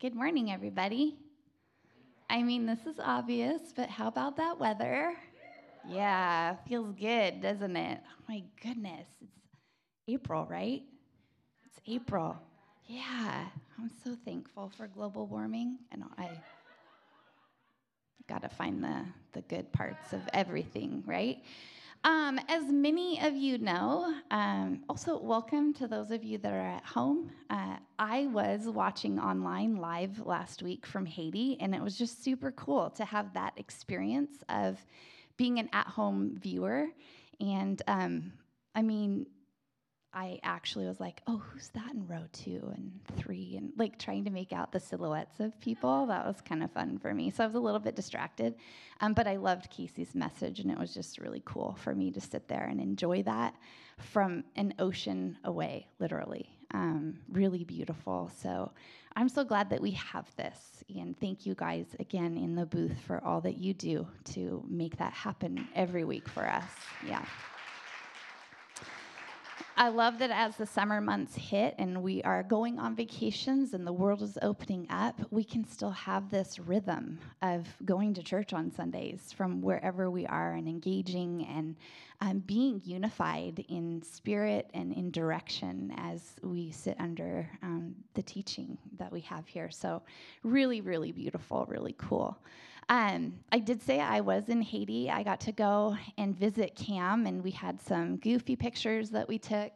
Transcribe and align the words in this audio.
Good 0.00 0.14
morning, 0.14 0.50
everybody. 0.50 1.18
I 2.30 2.42
mean, 2.42 2.64
this 2.64 2.86
is 2.86 2.98
obvious, 2.98 3.60
but 3.76 3.90
how 3.90 4.08
about 4.08 4.34
that 4.38 4.58
weather? 4.58 5.12
Yeah, 5.86 6.56
feels 6.66 6.94
good, 6.94 7.42
doesn't 7.42 7.76
it? 7.76 8.00
Oh 8.02 8.22
my 8.26 8.42
goodness. 8.62 9.06
It's 9.20 9.36
April, 10.08 10.46
right? 10.46 10.84
It's 11.66 11.80
April. 11.86 12.38
Yeah, 12.86 13.44
I'm 13.78 13.90
so 14.02 14.16
thankful 14.24 14.72
for 14.74 14.86
global 14.86 15.26
warming. 15.26 15.76
And 15.92 16.04
I 16.16 16.30
got 18.26 18.40
to 18.40 18.48
find 18.48 18.82
the, 18.82 19.04
the 19.34 19.42
good 19.42 19.70
parts 19.70 20.14
of 20.14 20.22
everything, 20.32 21.04
right? 21.06 21.44
Um, 22.02 22.40
as 22.48 22.64
many 22.64 23.20
of 23.20 23.34
you 23.34 23.58
know, 23.58 24.14
um, 24.30 24.82
also 24.88 25.20
welcome 25.20 25.74
to 25.74 25.86
those 25.86 26.10
of 26.10 26.24
you 26.24 26.38
that 26.38 26.50
are 26.50 26.58
at 26.58 26.84
home. 26.84 27.30
Uh, 27.50 27.76
I 27.98 28.26
was 28.28 28.66
watching 28.66 29.18
online 29.18 29.76
live 29.76 30.18
last 30.24 30.62
week 30.62 30.86
from 30.86 31.04
Haiti, 31.04 31.58
and 31.60 31.74
it 31.74 31.82
was 31.82 31.98
just 31.98 32.24
super 32.24 32.52
cool 32.52 32.88
to 32.90 33.04
have 33.04 33.34
that 33.34 33.52
experience 33.58 34.42
of 34.48 34.78
being 35.36 35.58
an 35.58 35.68
at 35.74 35.88
home 35.88 36.38
viewer. 36.40 36.86
And 37.38 37.82
um, 37.86 38.32
I 38.74 38.80
mean, 38.80 39.26
I 40.12 40.40
actually 40.42 40.86
was 40.86 40.98
like, 40.98 41.22
oh, 41.28 41.36
who's 41.36 41.68
that 41.68 41.92
in 41.94 42.06
row 42.08 42.24
two 42.32 42.72
and 42.74 42.98
three? 43.16 43.54
And 43.56 43.72
like 43.76 43.98
trying 43.98 44.24
to 44.24 44.30
make 44.30 44.52
out 44.52 44.72
the 44.72 44.80
silhouettes 44.80 45.38
of 45.38 45.58
people. 45.60 46.06
That 46.06 46.26
was 46.26 46.40
kind 46.40 46.64
of 46.64 46.72
fun 46.72 46.98
for 46.98 47.14
me. 47.14 47.30
So 47.30 47.44
I 47.44 47.46
was 47.46 47.54
a 47.54 47.60
little 47.60 47.78
bit 47.78 47.94
distracted. 47.94 48.56
Um, 49.00 49.14
but 49.14 49.28
I 49.28 49.36
loved 49.36 49.70
Casey's 49.70 50.14
message, 50.14 50.60
and 50.60 50.70
it 50.70 50.78
was 50.78 50.92
just 50.92 51.18
really 51.18 51.42
cool 51.44 51.76
for 51.80 51.94
me 51.94 52.10
to 52.10 52.20
sit 52.20 52.48
there 52.48 52.64
and 52.64 52.80
enjoy 52.80 53.22
that 53.22 53.54
from 53.98 54.44
an 54.56 54.74
ocean 54.78 55.38
away, 55.44 55.86
literally. 56.00 56.48
Um, 56.72 57.18
really 57.30 57.64
beautiful. 57.64 58.30
So 58.42 58.72
I'm 59.14 59.28
so 59.28 59.44
glad 59.44 59.70
that 59.70 59.80
we 59.80 59.92
have 59.92 60.26
this. 60.36 60.84
And 60.94 61.18
thank 61.20 61.46
you 61.46 61.54
guys 61.54 61.86
again 62.00 62.36
in 62.36 62.56
the 62.56 62.66
booth 62.66 62.98
for 63.06 63.22
all 63.24 63.40
that 63.42 63.58
you 63.58 63.74
do 63.74 64.06
to 64.32 64.64
make 64.68 64.96
that 64.98 65.12
happen 65.12 65.68
every 65.74 66.04
week 66.04 66.28
for 66.28 66.46
us. 66.46 66.64
Yeah. 67.06 67.24
I 69.80 69.88
love 69.88 70.18
that 70.18 70.30
as 70.30 70.58
the 70.58 70.66
summer 70.66 71.00
months 71.00 71.34
hit 71.34 71.74
and 71.78 72.02
we 72.02 72.22
are 72.22 72.42
going 72.42 72.78
on 72.78 72.94
vacations 72.94 73.72
and 73.72 73.86
the 73.86 73.92
world 73.94 74.20
is 74.20 74.36
opening 74.42 74.86
up, 74.90 75.18
we 75.30 75.42
can 75.42 75.66
still 75.66 75.92
have 75.92 76.28
this 76.28 76.58
rhythm 76.58 77.18
of 77.40 77.66
going 77.86 78.12
to 78.12 78.22
church 78.22 78.52
on 78.52 78.70
Sundays 78.70 79.32
from 79.34 79.62
wherever 79.62 80.10
we 80.10 80.26
are 80.26 80.52
and 80.52 80.68
engaging 80.68 81.46
and 81.46 81.76
um, 82.20 82.40
being 82.40 82.82
unified 82.84 83.64
in 83.70 84.02
spirit 84.02 84.68
and 84.74 84.92
in 84.92 85.10
direction 85.10 85.94
as 85.96 86.34
we 86.42 86.70
sit 86.70 87.00
under 87.00 87.48
um, 87.62 87.94
the 88.12 88.22
teaching 88.22 88.76
that 88.98 89.10
we 89.10 89.22
have 89.22 89.46
here. 89.46 89.70
So, 89.70 90.02
really, 90.42 90.82
really 90.82 91.10
beautiful, 91.10 91.64
really 91.70 91.94
cool. 91.96 92.36
Um, 92.88 93.34
I 93.52 93.58
did 93.58 93.82
say 93.82 94.00
I 94.00 94.20
was 94.20 94.48
in 94.48 94.62
Haiti. 94.62 95.10
I 95.10 95.22
got 95.22 95.40
to 95.40 95.52
go 95.52 95.96
and 96.18 96.36
visit 96.36 96.74
Cam, 96.74 97.26
and 97.26 97.42
we 97.42 97.50
had 97.50 97.80
some 97.80 98.16
goofy 98.16 98.56
pictures 98.56 99.10
that 99.10 99.28
we 99.28 99.38
took. 99.38 99.72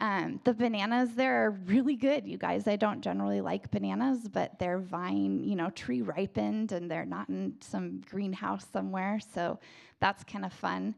Um, 0.00 0.40
the 0.44 0.54
bananas 0.54 1.14
there 1.14 1.46
are 1.46 1.50
really 1.50 1.96
good, 1.96 2.26
you 2.26 2.36
guys. 2.36 2.66
I 2.66 2.76
don't 2.76 3.00
generally 3.00 3.40
like 3.40 3.70
bananas, 3.70 4.28
but 4.28 4.58
they're 4.58 4.78
vine, 4.78 5.42
you 5.44 5.56
know, 5.56 5.70
tree 5.70 6.02
ripened, 6.02 6.72
and 6.72 6.90
they're 6.90 7.06
not 7.06 7.28
in 7.28 7.54
some 7.60 8.00
greenhouse 8.10 8.66
somewhere. 8.72 9.20
So 9.34 9.58
that's 10.00 10.24
kind 10.24 10.44
of 10.44 10.52
fun. 10.52 10.94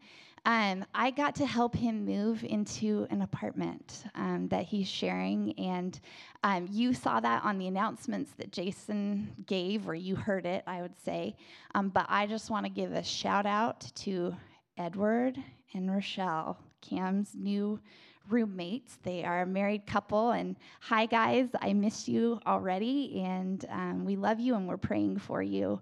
Um, 0.47 0.85
I 0.95 1.11
got 1.11 1.35
to 1.37 1.47
help 1.47 1.75
him 1.75 2.05
move 2.05 2.45
into 2.45 3.09
an 3.11 3.23
apartment 3.23 4.05
um, 4.15 4.47
that 4.49 4.65
he's 4.65 4.87
sharing. 4.87 5.53
And 5.59 5.99
um, 6.45 6.69
you 6.71 6.95
saw 6.95 7.19
that 7.19 7.45
on 7.45 7.59
the 7.59 7.67
announcements 7.67 8.31
that 8.39 8.53
Jason 8.53 9.45
gave, 9.47 9.89
or 9.89 9.97
you 9.97 10.15
heard 10.15 10.47
it, 10.47 10.63
I 10.69 10.83
would 10.83 10.97
say. 11.05 11.37
Um, 11.75 11.89
but 11.89 12.07
I 12.09 12.29
just 12.29 12.49
want 12.49 12.65
to 12.65 12.71
give 12.71 12.93
a 12.93 13.03
shout 13.03 13.45
out 13.45 13.81
to 13.97 14.37
Edward 14.79 15.37
and 15.75 15.91
Rochelle, 15.91 16.59
Cam's 16.81 17.35
new 17.35 17.81
roommates. 18.29 18.99
They 19.03 19.25
are 19.25 19.43
a 19.43 19.47
married 19.47 19.87
couple. 19.87 20.31
And 20.31 20.57
hi, 20.81 21.07
guys, 21.07 21.49
I 21.61 21.73
miss 21.73 22.09
you 22.09 22.41
already. 22.47 23.23
And 23.25 23.65
um, 23.71 24.05
we 24.05 24.17
love 24.17 24.41
you 24.41 24.55
and 24.55 24.67
we're 24.67 24.77
praying 24.77 25.19
for 25.19 25.43
you. 25.43 25.81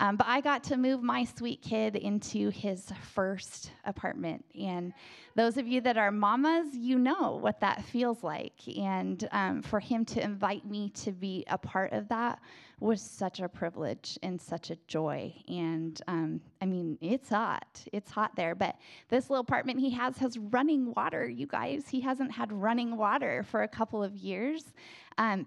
Um, 0.00 0.16
but 0.16 0.26
I 0.28 0.40
got 0.40 0.62
to 0.64 0.76
move 0.76 1.02
my 1.02 1.24
sweet 1.24 1.62
kid 1.62 1.96
into 1.96 2.50
his 2.50 2.92
first 3.14 3.72
apartment. 3.84 4.44
And 4.58 4.92
those 5.34 5.56
of 5.56 5.66
you 5.66 5.80
that 5.82 5.96
are 5.96 6.10
mamas, 6.10 6.74
you 6.74 6.98
know 6.98 7.38
what 7.40 7.60
that 7.60 7.84
feels 7.84 8.22
like. 8.22 8.54
And 8.76 9.26
um, 9.32 9.62
for 9.62 9.80
him 9.80 10.04
to 10.06 10.22
invite 10.22 10.66
me 10.66 10.90
to 10.90 11.12
be 11.12 11.44
a 11.48 11.58
part 11.58 11.92
of 11.92 12.08
that 12.08 12.40
was 12.78 13.00
such 13.00 13.40
a 13.40 13.48
privilege 13.48 14.18
and 14.22 14.40
such 14.40 14.70
a 14.70 14.76
joy. 14.86 15.32
And 15.48 16.00
um, 16.08 16.40
I 16.60 16.66
mean, 16.66 16.98
it's 17.00 17.30
hot. 17.30 17.82
It's 17.92 18.10
hot 18.10 18.36
there. 18.36 18.54
But 18.54 18.76
this 19.08 19.30
little 19.30 19.42
apartment 19.42 19.80
he 19.80 19.90
has 19.90 20.18
has 20.18 20.36
running 20.36 20.92
water, 20.94 21.26
you 21.26 21.46
guys. 21.46 21.88
He 21.88 22.00
hasn't 22.00 22.32
had 22.32 22.52
running 22.52 22.96
water 22.96 23.44
for 23.44 23.62
a 23.62 23.68
couple 23.68 24.02
of 24.02 24.14
years. 24.14 24.72
Um, 25.16 25.46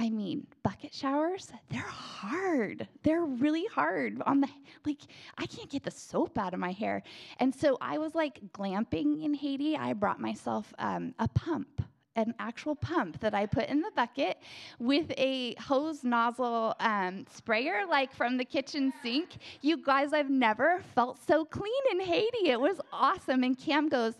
I 0.00 0.10
mean, 0.10 0.46
bucket 0.62 0.94
showers, 0.94 1.50
they're 1.70 1.80
hard. 1.80 2.86
They're 3.02 3.24
really 3.24 3.66
hard 3.66 4.22
on 4.24 4.40
the, 4.40 4.48
like, 4.86 5.00
I 5.36 5.44
can't 5.46 5.68
get 5.68 5.82
the 5.82 5.90
soap 5.90 6.38
out 6.38 6.54
of 6.54 6.60
my 6.60 6.70
hair. 6.70 7.02
And 7.40 7.52
so 7.52 7.76
I 7.80 7.98
was 7.98 8.14
like 8.14 8.40
glamping 8.52 9.24
in 9.24 9.34
Haiti. 9.34 9.76
I 9.76 9.94
brought 9.94 10.20
myself 10.20 10.72
um, 10.78 11.14
a 11.18 11.26
pump, 11.26 11.82
an 12.14 12.32
actual 12.38 12.76
pump 12.76 13.18
that 13.18 13.34
I 13.34 13.46
put 13.46 13.68
in 13.68 13.80
the 13.80 13.90
bucket 13.96 14.38
with 14.78 15.10
a 15.18 15.56
hose 15.56 16.04
nozzle 16.04 16.76
um, 16.78 17.24
sprayer, 17.34 17.82
like 17.90 18.14
from 18.14 18.36
the 18.36 18.44
kitchen 18.44 18.92
sink. 19.02 19.38
You 19.62 19.82
guys, 19.82 20.12
I've 20.12 20.30
never 20.30 20.80
felt 20.94 21.18
so 21.26 21.44
clean 21.44 21.82
in 21.90 21.98
Haiti. 21.98 22.50
It 22.50 22.60
was 22.60 22.80
awesome. 22.92 23.42
And 23.42 23.58
Cam 23.58 23.88
goes, 23.88 24.14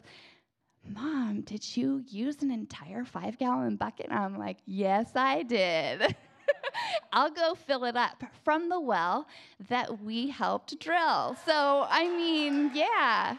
Mom, 0.95 1.43
did 1.43 1.77
you 1.77 2.03
use 2.09 2.37
an 2.43 2.51
entire 2.51 3.05
five 3.05 3.39
gallon 3.39 3.77
bucket? 3.77 4.07
And 4.11 4.19
I'm 4.19 4.39
like, 4.39 4.59
Yes, 4.67 5.11
I 5.15 5.43
did. 5.43 6.17
I'll 7.13 7.31
go 7.31 7.55
fill 7.55 7.85
it 7.85 7.97
up 7.97 8.23
from 8.45 8.69
the 8.69 8.81
well 8.81 9.27
that 9.69 10.03
we 10.03 10.29
helped 10.29 10.79
drill. 10.81 11.37
So, 11.45 11.87
I 11.89 12.09
mean, 12.09 12.71
yeah. 12.75 13.37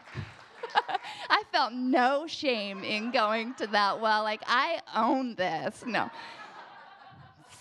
I 1.30 1.42
felt 1.52 1.72
no 1.72 2.26
shame 2.26 2.84
in 2.84 3.10
going 3.10 3.54
to 3.54 3.66
that 3.68 4.00
well. 4.00 4.22
Like, 4.22 4.42
I 4.46 4.80
own 4.94 5.34
this. 5.34 5.84
No 5.86 6.10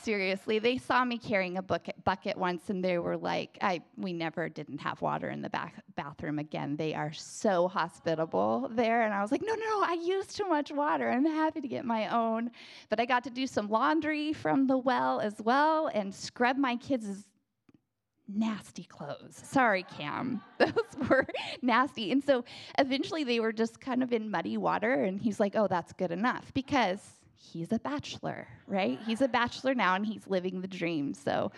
seriously. 0.04 0.60
They 0.60 0.78
saw 0.78 1.04
me 1.04 1.18
carrying 1.18 1.58
a 1.58 1.62
bucket, 1.62 2.04
bucket 2.04 2.38
once 2.38 2.70
and 2.70 2.84
they 2.84 2.98
were 2.98 3.18
like, 3.18 3.58
I, 3.62 3.82
we 3.98 4.14
never 4.14 4.50
didn't 4.50 4.80
have 4.80 5.02
water 5.02 5.30
in 5.30 5.42
the 5.42 5.50
back, 5.50 5.76
bathroom 5.96 6.40
again. 6.40 6.76
They 6.76 6.94
are 6.94 7.14
so 7.14 7.68
hospitable 7.68 8.70
there. 8.72 9.04
And 9.04 9.14
I 9.14 9.22
was 9.22 9.32
like, 9.32 9.42
no, 9.42 9.54
no, 9.54 9.84
I 9.84 9.98
use 10.02 10.28
too 10.28 10.48
much 10.48 10.72
water. 10.72 11.10
I'm 11.10 11.26
happy 11.26 11.62
to 11.62 11.68
get 11.68 11.86
my 11.86 12.08
own. 12.08 12.52
But 12.90 13.00
I 13.00 13.06
got 13.06 13.24
to 13.26 13.30
do 13.30 13.48
some 13.48 13.70
laundry 13.70 14.34
from 14.34 14.68
the 14.68 14.78
well 14.78 15.20
as 15.20 15.36
well 15.40 15.88
and 15.88 16.14
scrub 16.14 16.58
my 16.58 16.76
kids' 16.76 17.26
nasty 18.28 18.84
clothes. 18.84 19.42
Sorry, 19.44 19.84
Cam. 19.98 20.42
Those 20.60 21.10
were 21.10 21.26
nasty. 21.62 22.12
And 22.12 22.24
so 22.24 22.46
eventually 22.78 23.24
they 23.24 23.40
were 23.40 23.54
just 23.54 23.80
kind 23.80 24.04
of 24.04 24.14
in 24.14 24.30
muddy 24.30 24.58
water. 24.58 25.04
And 25.04 25.20
he's 25.20 25.40
like, 25.40 25.56
oh, 25.56 25.68
that's 25.68 25.94
good 25.94 26.12
enough 26.12 26.54
because 26.54 27.00
he's 27.40 27.72
a 27.72 27.80
bachelor, 27.80 28.48
right? 28.68 29.00
He's 29.06 29.22
a 29.22 29.28
bachelor 29.28 29.74
now 29.74 29.96
and 29.96 30.06
he's 30.06 30.28
living 30.28 30.62
the 30.62 30.68
dream. 30.68 31.14
So, 31.14 31.52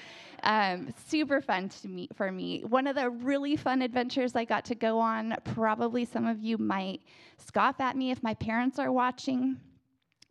um, 0.43 0.93
super 1.07 1.41
fun 1.41 1.69
to 1.69 1.87
meet 1.87 2.15
for 2.15 2.31
me. 2.31 2.63
One 2.63 2.87
of 2.87 2.95
the 2.95 3.09
really 3.09 3.55
fun 3.55 3.81
adventures 3.81 4.35
I 4.35 4.45
got 4.45 4.65
to 4.65 4.75
go 4.75 4.99
on, 4.99 5.35
probably 5.43 6.05
some 6.05 6.27
of 6.27 6.43
you 6.43 6.57
might 6.57 7.01
scoff 7.37 7.79
at 7.79 7.97
me 7.97 8.11
if 8.11 8.21
my 8.21 8.35
parents 8.35 8.79
are 8.79 8.91
watching. 8.91 9.57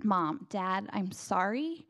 Mom, 0.02 0.46
Dad, 0.50 0.88
I'm 0.92 1.12
sorry. 1.12 1.86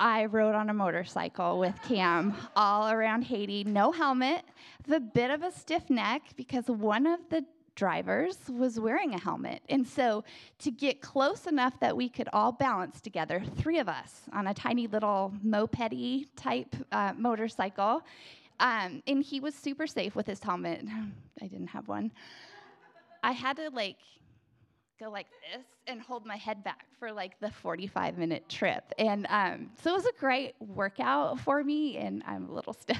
I 0.00 0.24
rode 0.24 0.56
on 0.56 0.68
a 0.68 0.74
motorcycle 0.74 1.60
with 1.60 1.80
Cam 1.86 2.34
all 2.56 2.90
around 2.90 3.22
Haiti, 3.22 3.62
no 3.62 3.92
helmet, 3.92 4.42
a 4.90 4.98
bit 4.98 5.30
of 5.30 5.42
a 5.42 5.52
stiff 5.52 5.88
neck 5.90 6.22
because 6.36 6.66
one 6.66 7.06
of 7.06 7.20
the 7.30 7.44
drivers 7.74 8.38
was 8.48 8.78
wearing 8.78 9.14
a 9.14 9.18
helmet. 9.18 9.62
And 9.68 9.86
so, 9.86 10.24
to 10.58 10.70
get 10.70 11.00
close 11.00 11.46
enough 11.46 11.78
that 11.80 11.96
we 11.96 12.08
could 12.08 12.28
all 12.32 12.52
balance 12.52 13.00
together, 13.00 13.42
three 13.56 13.78
of 13.78 13.88
us 13.88 14.22
on 14.32 14.46
a 14.46 14.54
tiny 14.54 14.86
little 14.86 15.32
moped 15.42 16.36
type 16.36 16.74
uh, 16.92 17.12
motorcycle, 17.16 18.02
um, 18.60 19.02
and 19.06 19.22
he 19.22 19.40
was 19.40 19.54
super 19.54 19.86
safe 19.86 20.14
with 20.14 20.26
his 20.26 20.42
helmet. 20.42 20.84
I 21.42 21.46
didn't 21.46 21.68
have 21.68 21.88
one. 21.88 22.12
I 23.22 23.32
had 23.32 23.56
to 23.56 23.70
like 23.70 23.96
go 25.00 25.10
like 25.10 25.26
this 25.52 25.64
and 25.86 26.00
hold 26.00 26.24
my 26.24 26.36
head 26.36 26.62
back 26.62 26.86
for 26.98 27.12
like 27.12 27.38
the 27.40 27.50
45 27.50 28.18
minute 28.18 28.48
trip. 28.48 28.84
And 28.98 29.26
um, 29.28 29.70
so 29.82 29.90
it 29.90 29.94
was 29.94 30.06
a 30.06 30.12
great 30.18 30.54
workout 30.60 31.40
for 31.40 31.64
me, 31.64 31.96
and 31.96 32.22
I'm 32.26 32.48
a 32.48 32.52
little 32.52 32.72
stiff, 32.80 32.98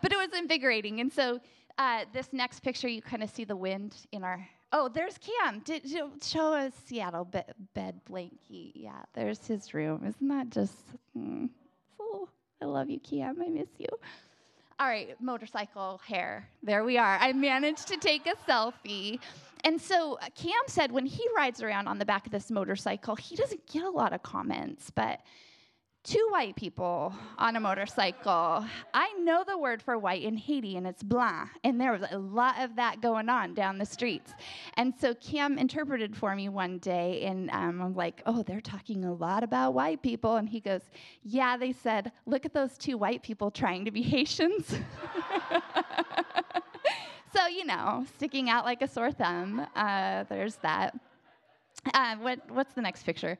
but 0.00 0.12
it 0.12 0.16
was 0.16 0.38
invigorating. 0.38 1.00
And 1.00 1.12
so 1.12 1.40
uh, 1.78 2.04
this 2.12 2.28
next 2.32 2.60
picture, 2.60 2.88
you 2.88 3.02
kind 3.02 3.22
of 3.22 3.30
see 3.30 3.44
the 3.44 3.56
wind 3.56 3.96
in 4.12 4.24
our. 4.24 4.46
Oh, 4.72 4.88
there's 4.88 5.18
Cam. 5.18 5.60
Did 5.60 5.84
you 5.84 6.12
show 6.22 6.54
a 6.54 6.72
Seattle 6.86 7.24
bed, 7.24 7.54
bed 7.74 8.00
blankie? 8.08 8.72
Yeah, 8.74 9.02
there's 9.12 9.46
his 9.46 9.74
room. 9.74 10.02
Isn't 10.06 10.28
that 10.28 10.48
just 10.50 10.78
mm, 11.16 11.50
Oh, 12.00 12.28
I 12.60 12.64
love 12.64 12.90
you, 12.90 13.00
Cam. 13.00 13.40
I 13.42 13.48
miss 13.48 13.68
you. 13.78 13.86
All 14.80 14.88
right, 14.88 15.14
motorcycle 15.20 16.00
hair. 16.04 16.48
There 16.62 16.84
we 16.84 16.98
are. 16.98 17.18
I 17.20 17.32
managed 17.32 17.86
to 17.88 17.96
take 17.96 18.26
a 18.26 18.34
selfie. 18.50 19.20
And 19.64 19.80
so 19.80 20.18
uh, 20.20 20.26
Cam 20.34 20.52
said 20.66 20.90
when 20.90 21.06
he 21.06 21.24
rides 21.36 21.62
around 21.62 21.86
on 21.86 21.98
the 21.98 22.04
back 22.04 22.26
of 22.26 22.32
this 22.32 22.50
motorcycle, 22.50 23.14
he 23.14 23.36
doesn't 23.36 23.64
get 23.70 23.84
a 23.84 23.90
lot 23.90 24.12
of 24.12 24.22
comments, 24.22 24.90
but 24.90 25.20
two 26.04 26.26
white 26.30 26.56
people 26.56 27.14
on 27.38 27.54
a 27.54 27.60
motorcycle. 27.60 28.64
I 28.92 29.12
know 29.20 29.44
the 29.46 29.56
word 29.56 29.80
for 29.80 29.96
white 29.98 30.22
in 30.22 30.36
Haiti, 30.36 30.76
and 30.76 30.86
it's 30.86 31.02
blanc. 31.02 31.50
And 31.62 31.80
there 31.80 31.92
was 31.92 32.02
a 32.10 32.18
lot 32.18 32.60
of 32.60 32.74
that 32.76 33.00
going 33.00 33.28
on 33.28 33.54
down 33.54 33.78
the 33.78 33.86
streets. 33.86 34.32
And 34.74 34.92
so 34.98 35.14
Cam 35.14 35.58
interpreted 35.58 36.16
for 36.16 36.34
me 36.34 36.48
one 36.48 36.78
day, 36.78 37.22
and 37.22 37.50
um, 37.50 37.80
I'm 37.80 37.94
like, 37.94 38.22
oh, 38.26 38.42
they're 38.42 38.60
talking 38.60 39.04
a 39.04 39.12
lot 39.12 39.44
about 39.44 39.74
white 39.74 40.02
people. 40.02 40.36
And 40.36 40.48
he 40.48 40.60
goes, 40.60 40.82
yeah, 41.22 41.56
they 41.56 41.72
said, 41.72 42.10
look 42.26 42.44
at 42.44 42.52
those 42.52 42.76
two 42.76 42.98
white 42.98 43.22
people 43.22 43.50
trying 43.50 43.84
to 43.84 43.92
be 43.92 44.02
Haitians. 44.02 44.68
so, 47.34 47.46
you 47.46 47.64
know, 47.64 48.04
sticking 48.16 48.50
out 48.50 48.64
like 48.64 48.82
a 48.82 48.88
sore 48.88 49.12
thumb. 49.12 49.64
Uh, 49.76 50.24
there's 50.28 50.56
that. 50.56 50.96
Uh, 51.94 52.16
what, 52.16 52.40
what's 52.50 52.74
the 52.74 52.82
next 52.82 53.04
picture? 53.04 53.38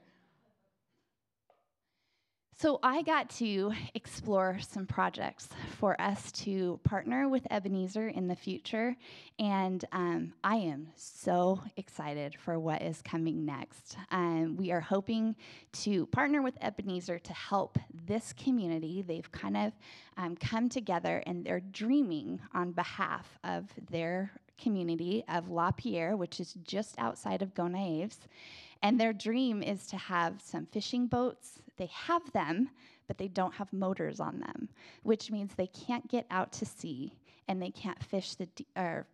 So 2.59 2.79
I 2.83 3.03
got 3.03 3.29
to 3.31 3.73
explore 3.95 4.59
some 4.61 4.87
projects 4.87 5.49
for 5.79 6.01
us 6.01 6.31
to 6.33 6.79
partner 6.85 7.29
with 7.29 7.45
Ebenezer 7.51 8.09
in 8.09 8.29
the 8.29 8.37
future, 8.37 8.95
and 9.39 9.85
um, 9.91 10.35
I 10.45 10.57
am 10.57 10.89
so 10.95 11.61
excited 11.77 12.37
for 12.39 12.61
what 12.61 12.83
is 12.83 13.03
coming 13.03 13.45
next. 13.45 13.97
Um, 14.13 14.57
we 14.57 14.71
are 14.71 14.81
hoping 14.81 15.35
to 15.83 16.07
partner 16.07 16.41
with 16.41 16.57
Ebenezer 16.61 17.19
to 17.19 17.33
help 17.33 17.79
this 18.07 18.33
community. 18.35 19.03
They've 19.03 19.33
kind 19.33 19.57
of 19.57 19.73
um, 20.17 20.37
come 20.37 20.69
together 20.69 21.23
and 21.27 21.45
they're 21.45 21.61
dreaming 21.61 22.39
on 22.55 22.73
behalf 22.73 23.39
of 23.43 23.71
their 23.91 24.31
community 24.63 25.25
of 25.29 25.49
La 25.49 25.73
Pierre, 25.73 26.17
which 26.17 26.39
is 26.39 26.55
just 26.63 26.95
outside 26.99 27.43
of 27.43 27.55
Gonaives. 27.55 28.19
And 28.83 29.01
their 29.01 29.13
dream 29.13 29.63
is 29.63 29.87
to 29.89 29.97
have 29.97 30.41
some 30.41 30.67
fishing 30.67 31.07
boats 31.07 31.62
they 31.83 31.91
have 31.93 32.31
them, 32.31 32.71
but 33.09 33.19
they 33.19 33.27
don't 33.27 33.55
have 33.55 33.73
motors 33.73 34.21
on 34.21 34.39
them, 34.39 34.69
which 35.03 35.33
means 35.33 35.53
they 35.53 35.67
can't 35.67 36.07
get 36.09 36.27
out 36.31 36.53
to 36.53 36.65
sea 36.65 37.13
and 37.49 37.61
they 37.61 37.73
can't 37.73 38.01
fish 38.05 38.37
the 38.37 38.49
or 38.77 39.09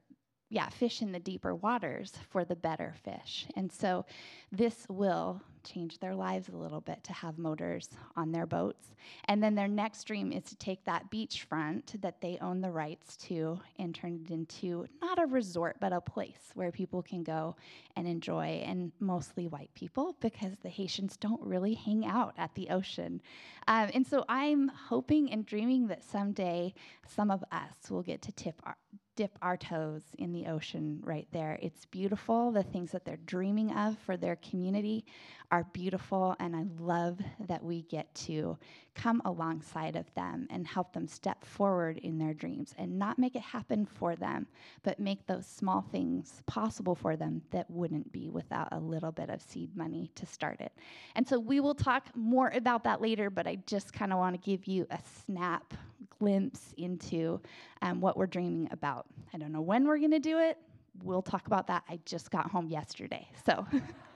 yeah, 0.51 0.69
fish 0.69 1.01
in 1.01 1.11
the 1.13 1.19
deeper 1.19 1.55
waters 1.55 2.13
for 2.29 2.45
the 2.45 2.57
better 2.57 2.95
fish. 3.03 3.47
And 3.57 3.73
so 3.73 4.05
this 4.53 4.85
will 4.91 5.41
change 5.65 5.99
their 5.99 6.15
lives 6.15 6.49
a 6.49 6.57
little 6.57 6.81
bit 6.81 7.03
to 7.05 7.13
have 7.13 7.39
motors 7.39 7.89
on 8.17 8.33
their 8.33 8.47
boats. 8.47 8.95
And 9.27 9.43
then 9.43 9.55
their 9.55 9.69
next 9.69 10.05
dream 10.05 10.33
is 10.33 10.45
to 10.45 10.57
take 10.57 10.85
that 10.85 11.11
beachfront 11.11 12.01
that 12.01 12.21
they 12.21 12.39
own 12.41 12.61
the 12.61 12.71
rights 12.71 13.17
to 13.29 13.61
and 13.79 13.95
turn 13.95 14.21
it 14.25 14.31
into 14.31 14.87
not 15.01 15.23
a 15.23 15.27
resort, 15.27 15.77
but 15.81 15.93
a 15.93 16.01
place 16.01 16.51
where 16.55 16.71
people 16.71 17.03
can 17.03 17.23
go 17.23 17.57
and 17.97 18.07
enjoy, 18.07 18.63
and 18.65 18.93
mostly 19.01 19.47
white 19.47 19.71
people 19.75 20.17
because 20.21 20.53
the 20.63 20.69
Haitians 20.69 21.17
don't 21.17 21.43
really 21.43 21.75
hang 21.75 22.07
out 22.07 22.35
at 22.39 22.55
the 22.55 22.71
ocean. 22.71 23.21
Um, 23.67 23.91
and 23.95 24.07
so 24.07 24.25
I'm 24.29 24.69
hoping 24.69 25.33
and 25.33 25.45
dreaming 25.45 25.89
that 25.89 26.05
someday 26.05 26.75
some 27.07 27.31
of 27.31 27.45
us 27.51 27.91
will 27.91 28.03
get 28.03 28.23
to 28.23 28.33
tip 28.33 28.61
our 28.65 28.77
dip 29.19 29.37
our 29.43 29.57
toes 29.57 30.03
in 30.17 30.33
the 30.33 30.47
ocean 30.47 31.01
right 31.03 31.27
there. 31.33 31.59
It's 31.61 31.87
beautiful. 31.87 32.53
The 32.53 32.63
things 32.63 32.93
that 32.93 33.05
they're 33.05 33.17
dreaming 33.17 33.73
of 33.73 33.99
for 33.99 34.17
their 34.17 34.37
community 34.37 35.05
are 35.51 35.65
beautiful, 35.73 36.37
and 36.41 36.55
I 36.55 36.65
love 36.79 37.19
that 37.47 37.63
we 37.63 37.83
get 37.83 38.15
to 38.27 38.59
come 38.95 39.23
alongside 39.25 39.97
of 39.97 40.13
them 40.15 40.47
and 40.51 40.67
help 40.67 40.93
them 40.93 41.07
step 41.07 41.45
forward 41.45 41.99
in 41.99 42.19
their 42.19 42.35
dreams 42.35 42.75
and 42.77 42.99
not 42.99 43.19
make 43.19 43.35
it 43.35 43.43
happen 43.43 43.87
for 43.87 44.17
them, 44.17 44.47
but 44.83 44.99
make 44.99 45.27
those 45.27 45.47
small 45.47 45.83
things 45.93 46.43
possible 46.47 46.95
for 46.95 47.17
them 47.17 47.41
that 47.51 47.71
wouldn't 47.71 48.11
be 48.13 48.29
without 48.29 48.69
a 48.73 48.79
little 48.79 49.13
bit 49.13 49.31
of 49.31 49.41
seed 49.41 49.75
money 49.77 50.11
to 50.17 50.27
start 50.27 50.61
it. 50.61 50.73
And 51.15 51.27
so 51.27 51.39
we 51.39 51.61
will 51.61 51.75
talk 51.75 52.09
more 52.15 52.51
about 52.55 52.85
that 52.85 53.01
later, 53.01 53.31
but 53.31 53.47
I 53.47 53.57
just 53.67 53.93
kind 53.93 54.13
of 54.13 54.19
want 54.19 54.35
to 54.35 54.51
give 54.51 54.67
you 54.67 54.87
a 54.91 54.99
snap 55.25 55.73
glimpse 56.19 56.75
into 56.77 57.41
um, 57.83 58.01
what 58.01 58.17
we're 58.17 58.27
dreaming 58.27 58.69
about. 58.73 59.07
I 59.33 59.39
don't 59.39 59.53
know 59.53 59.61
when 59.63 59.87
we're 59.87 59.99
going 59.99 60.11
to 60.11 60.19
do 60.19 60.39
it. 60.39 60.59
We'll 61.05 61.23
talk 61.23 61.47
about 61.47 61.69
that. 61.69 61.85
I 61.89 62.01
just 62.05 62.31
got 62.31 62.51
home 62.51 62.69
yesterday. 62.69 63.29
So, 63.47 63.65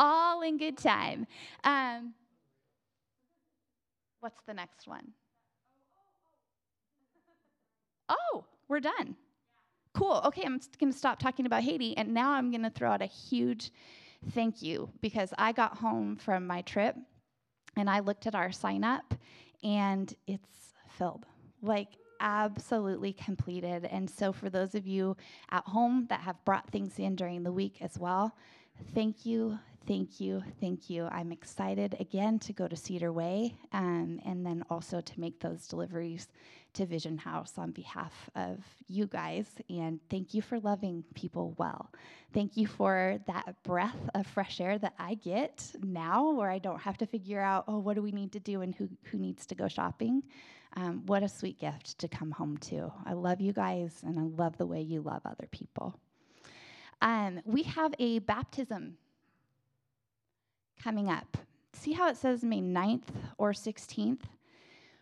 all 0.00 0.42
in 0.42 0.56
good 0.58 0.78
time. 0.78 1.26
Um, 1.62 2.14
what's 4.20 4.42
the 4.46 4.54
next 4.54 4.88
one? 4.88 5.12
Oh, 8.08 8.44
we're 8.68 8.80
done. 8.80 9.14
Cool. 9.94 10.20
Okay, 10.24 10.42
I'm 10.44 10.60
going 10.78 10.92
to 10.92 10.98
stop 10.98 11.18
talking 11.18 11.46
about 11.46 11.62
Haiti, 11.62 11.96
and 11.96 12.14
now 12.14 12.32
I'm 12.32 12.50
going 12.50 12.62
to 12.62 12.70
throw 12.70 12.90
out 12.90 13.02
a 13.02 13.06
huge 13.06 13.70
thank 14.32 14.62
you 14.62 14.90
because 15.00 15.32
I 15.38 15.52
got 15.52 15.76
home 15.78 16.16
from 16.16 16.46
my 16.46 16.62
trip 16.62 16.96
and 17.76 17.88
I 17.88 18.00
looked 18.00 18.26
at 18.26 18.34
our 18.34 18.50
sign 18.52 18.82
up, 18.84 19.14
and 19.62 20.12
it's 20.26 20.74
filled. 20.98 21.26
like 21.62 21.88
absolutely 22.20 23.12
completed. 23.14 23.86
And 23.90 24.08
so, 24.08 24.32
for 24.32 24.50
those 24.50 24.74
of 24.74 24.86
you 24.86 25.16
at 25.50 25.64
home 25.64 26.06
that 26.10 26.20
have 26.20 26.44
brought 26.44 26.68
things 26.70 26.98
in 26.98 27.16
during 27.16 27.42
the 27.42 27.52
week 27.52 27.78
as 27.80 27.98
well, 27.98 28.36
thank 28.94 29.24
you, 29.24 29.58
thank 29.86 30.20
you, 30.20 30.42
thank 30.60 30.90
you. 30.90 31.06
I'm 31.10 31.32
excited 31.32 31.96
again 32.00 32.38
to 32.40 32.52
go 32.52 32.68
to 32.68 32.76
Cedar 32.76 33.12
Way 33.12 33.54
um, 33.72 34.20
and 34.24 34.44
then 34.44 34.64
also 34.70 35.00
to 35.00 35.20
make 35.20 35.40
those 35.40 35.66
deliveries 35.66 36.28
to 36.74 36.86
Vision 36.86 37.18
House 37.18 37.54
on 37.58 37.72
behalf 37.72 38.30
of 38.34 38.58
you 38.88 39.06
guys. 39.06 39.46
And 39.68 40.00
thank 40.08 40.34
you 40.34 40.42
for 40.42 40.60
loving 40.60 41.04
people 41.14 41.54
well. 41.58 41.90
Thank 42.32 42.56
you 42.56 42.66
for 42.66 43.18
that 43.26 43.62
breath 43.64 44.08
of 44.14 44.26
fresh 44.26 44.60
air 44.60 44.78
that 44.78 44.94
I 44.98 45.14
get 45.14 45.72
now 45.82 46.30
where 46.30 46.50
I 46.50 46.58
don't 46.58 46.80
have 46.80 46.96
to 46.98 47.06
figure 47.06 47.40
out, 47.40 47.64
oh, 47.66 47.78
what 47.78 47.94
do 47.94 48.02
we 48.02 48.12
need 48.12 48.32
to 48.32 48.40
do 48.40 48.62
and 48.62 48.74
who, 48.74 48.88
who 49.04 49.18
needs 49.18 49.46
to 49.46 49.54
go 49.54 49.66
shopping. 49.68 50.22
Um, 50.76 51.02
what 51.06 51.24
a 51.24 51.28
sweet 51.28 51.58
gift 51.58 51.98
to 51.98 52.08
come 52.08 52.30
home 52.30 52.56
to. 52.58 52.92
I 53.04 53.14
love 53.14 53.40
you 53.40 53.52
guys, 53.52 54.02
and 54.06 54.18
I 54.18 54.22
love 54.22 54.56
the 54.56 54.66
way 54.66 54.80
you 54.80 55.00
love 55.00 55.22
other 55.24 55.48
people. 55.50 55.98
Um, 57.02 57.40
we 57.44 57.64
have 57.64 57.92
a 57.98 58.20
baptism 58.20 58.96
coming 60.82 61.08
up. 61.08 61.36
See 61.72 61.92
how 61.92 62.08
it 62.08 62.16
says 62.16 62.42
May 62.42 62.60
9th 62.60 63.08
or 63.38 63.52
16th? 63.52 64.22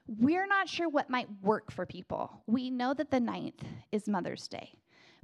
We're 0.07 0.47
not 0.47 0.69
sure 0.69 0.89
what 0.89 1.11
might 1.11 1.29
work 1.43 1.71
for 1.71 1.85
people. 1.85 2.43
We 2.47 2.71
know 2.71 2.95
that 2.95 3.11
the 3.11 3.21
9th 3.21 3.61
is 3.93 4.09
Mother's 4.09 4.49
Day. 4.49 4.71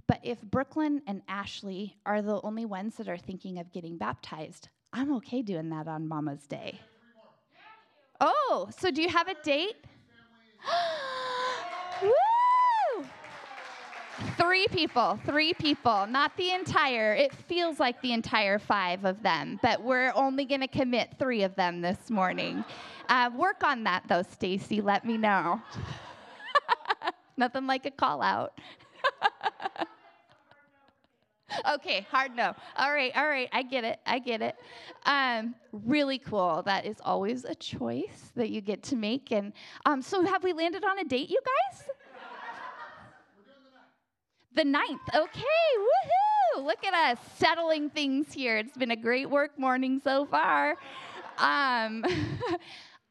But 0.06 0.20
if 0.22 0.40
Brooklyn 0.42 1.00
and 1.06 1.22
Ashley 1.28 1.96
are 2.04 2.20
the 2.20 2.40
only 2.42 2.66
ones 2.66 2.96
that 2.96 3.08
are 3.08 3.16
thinking 3.16 3.58
of 3.58 3.72
getting 3.72 3.96
baptized, 3.96 4.68
I'm 4.92 5.14
okay 5.16 5.42
doing 5.42 5.70
that 5.70 5.88
on 5.88 6.06
Mama's 6.06 6.46
Day. 6.46 6.80
Oh, 8.20 8.68
so 8.78 8.90
do 8.90 9.02
you 9.02 9.08
have 9.08 9.28
a 9.28 9.34
date? 9.42 9.76
Three 14.36 14.66
people, 14.68 15.18
three 15.26 15.54
people, 15.54 16.06
not 16.06 16.36
the 16.36 16.52
entire. 16.52 17.14
It 17.14 17.32
feels 17.32 17.80
like 17.80 18.00
the 18.00 18.12
entire 18.12 18.60
five 18.60 19.04
of 19.04 19.22
them, 19.22 19.58
but 19.60 19.82
we're 19.82 20.12
only 20.14 20.44
going 20.44 20.60
to 20.60 20.68
commit 20.68 21.16
three 21.18 21.42
of 21.42 21.56
them 21.56 21.80
this 21.80 22.10
morning. 22.10 22.64
Uh, 23.08 23.30
work 23.36 23.64
on 23.64 23.82
that 23.84 24.04
though, 24.08 24.22
Stacy. 24.22 24.80
Let 24.80 25.04
me 25.04 25.16
know. 25.16 25.60
Nothing 27.36 27.66
like 27.66 27.86
a 27.86 27.90
call 27.90 28.22
out. 28.22 28.56
okay, 31.74 32.06
hard 32.08 32.36
no. 32.36 32.54
All 32.76 32.92
right, 32.92 33.10
all 33.16 33.26
right, 33.26 33.48
I 33.52 33.64
get 33.64 33.82
it, 33.82 33.98
I 34.06 34.20
get 34.20 34.42
it. 34.42 34.54
Um, 35.06 35.56
really 35.72 36.18
cool. 36.18 36.62
That 36.64 36.86
is 36.86 36.98
always 37.04 37.44
a 37.44 37.56
choice 37.56 38.30
that 38.36 38.50
you 38.50 38.60
get 38.60 38.84
to 38.84 38.96
make. 38.96 39.32
And 39.32 39.52
um, 39.84 40.02
so, 40.02 40.24
have 40.24 40.44
we 40.44 40.52
landed 40.52 40.84
on 40.84 41.00
a 41.00 41.04
date, 41.04 41.30
you 41.30 41.40
guys? 41.44 41.88
The 44.54 44.64
ninth. 44.64 45.02
Okay, 45.14 45.42
woohoo! 45.78 46.64
Look 46.64 46.84
at 46.84 46.94
us 46.94 47.18
settling 47.36 47.90
things 47.90 48.32
here. 48.32 48.58
It's 48.58 48.76
been 48.76 48.92
a 48.92 48.96
great 48.96 49.28
work 49.28 49.58
morning 49.58 50.00
so 50.02 50.26
far. 50.26 50.76
Um, 51.38 52.04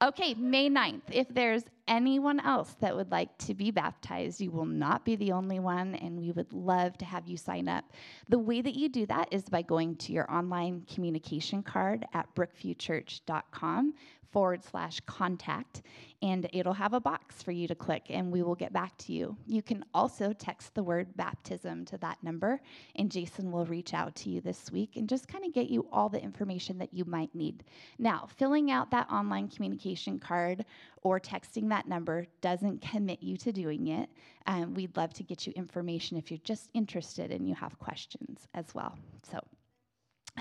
Okay, 0.03 0.33
May 0.33 0.69
9th. 0.69 1.03
If 1.11 1.29
there's 1.29 1.63
anyone 1.87 2.41
else 2.41 2.75
that 2.81 2.93
would 2.93 3.09
like 3.09 3.37
to 3.37 3.53
be 3.53 3.71
baptized, 3.71 4.41
you 4.41 4.51
will 4.51 4.65
not 4.65 5.05
be 5.05 5.15
the 5.15 5.31
only 5.31 5.59
one, 5.59 5.95
and 5.95 6.17
we 6.17 6.31
would 6.31 6.51
love 6.51 6.97
to 6.97 7.05
have 7.05 7.25
you 7.25 7.37
sign 7.37 7.69
up. 7.69 7.85
The 8.27 8.37
way 8.37 8.61
that 8.61 8.75
you 8.75 8.89
do 8.89 9.05
that 9.05 9.29
is 9.31 9.43
by 9.43 9.61
going 9.61 9.95
to 9.97 10.11
your 10.11 10.29
online 10.29 10.85
communication 10.93 11.63
card 11.63 12.05
at 12.13 12.27
brookviewchurch.com 12.35 13.93
forward 14.33 14.63
slash 14.63 14.99
contact, 15.05 15.83
and 16.23 16.49
it'll 16.51 16.73
have 16.73 16.93
a 16.93 16.99
box 16.99 17.43
for 17.43 17.51
you 17.51 17.67
to 17.67 17.75
click, 17.75 18.07
and 18.09 18.31
we 18.31 18.41
will 18.41 18.55
get 18.55 18.73
back 18.73 18.97
to 18.97 19.13
you. 19.13 19.37
You 19.45 19.61
can 19.61 19.85
also 19.93 20.33
text 20.33 20.73
the 20.73 20.83
word 20.83 21.15
baptism 21.15 21.85
to 21.85 21.97
that 21.99 22.17
number, 22.23 22.59
and 22.95 23.11
Jason 23.11 23.51
will 23.51 23.65
reach 23.65 23.93
out 23.93 24.15
to 24.15 24.29
you 24.29 24.41
this 24.41 24.71
week 24.71 24.95
and 24.95 25.07
just 25.07 25.27
kind 25.27 25.45
of 25.45 25.53
get 25.53 25.69
you 25.69 25.87
all 25.91 26.09
the 26.09 26.21
information 26.21 26.79
that 26.79 26.93
you 26.93 27.05
might 27.05 27.33
need. 27.35 27.63
Now, 27.99 28.27
filling 28.35 28.71
out 28.71 28.89
that 28.91 29.09
online 29.11 29.47
communication 29.47 30.19
card 30.19 30.65
or 31.03 31.19
texting 31.19 31.69
that 31.69 31.87
number 31.87 32.25
doesn't 32.41 32.81
commit 32.81 33.21
you 33.21 33.37
to 33.37 33.51
doing 33.51 33.87
it. 33.87 34.09
Um, 34.47 34.73
we'd 34.73 34.97
love 34.97 35.13
to 35.13 35.23
get 35.23 35.45
you 35.45 35.53
information 35.55 36.17
if 36.17 36.31
you're 36.31 36.39
just 36.43 36.69
interested 36.73 37.31
and 37.31 37.47
you 37.47 37.53
have 37.55 37.77
questions 37.77 38.47
as 38.55 38.73
well. 38.73 38.97
So, 39.29 39.39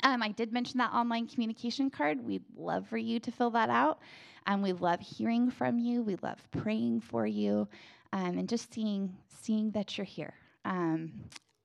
um, 0.02 0.22
I 0.22 0.28
did 0.28 0.52
mention 0.52 0.78
that 0.78 0.92
online 0.92 1.26
communication 1.26 1.90
card. 1.90 2.24
We'd 2.24 2.44
love 2.56 2.88
for 2.88 2.96
you 2.96 3.20
to 3.20 3.30
fill 3.30 3.50
that 3.50 3.70
out. 3.70 4.00
Um, 4.46 4.62
we 4.62 4.72
love 4.72 5.00
hearing 5.00 5.50
from 5.50 5.78
you. 5.78 6.02
We 6.02 6.16
love 6.22 6.38
praying 6.50 7.00
for 7.00 7.26
you, 7.26 7.68
um, 8.12 8.38
and 8.38 8.48
just 8.48 8.72
seeing 8.72 9.14
seeing 9.28 9.70
that 9.72 9.96
you're 9.96 10.04
here. 10.04 10.34
Um, 10.64 11.12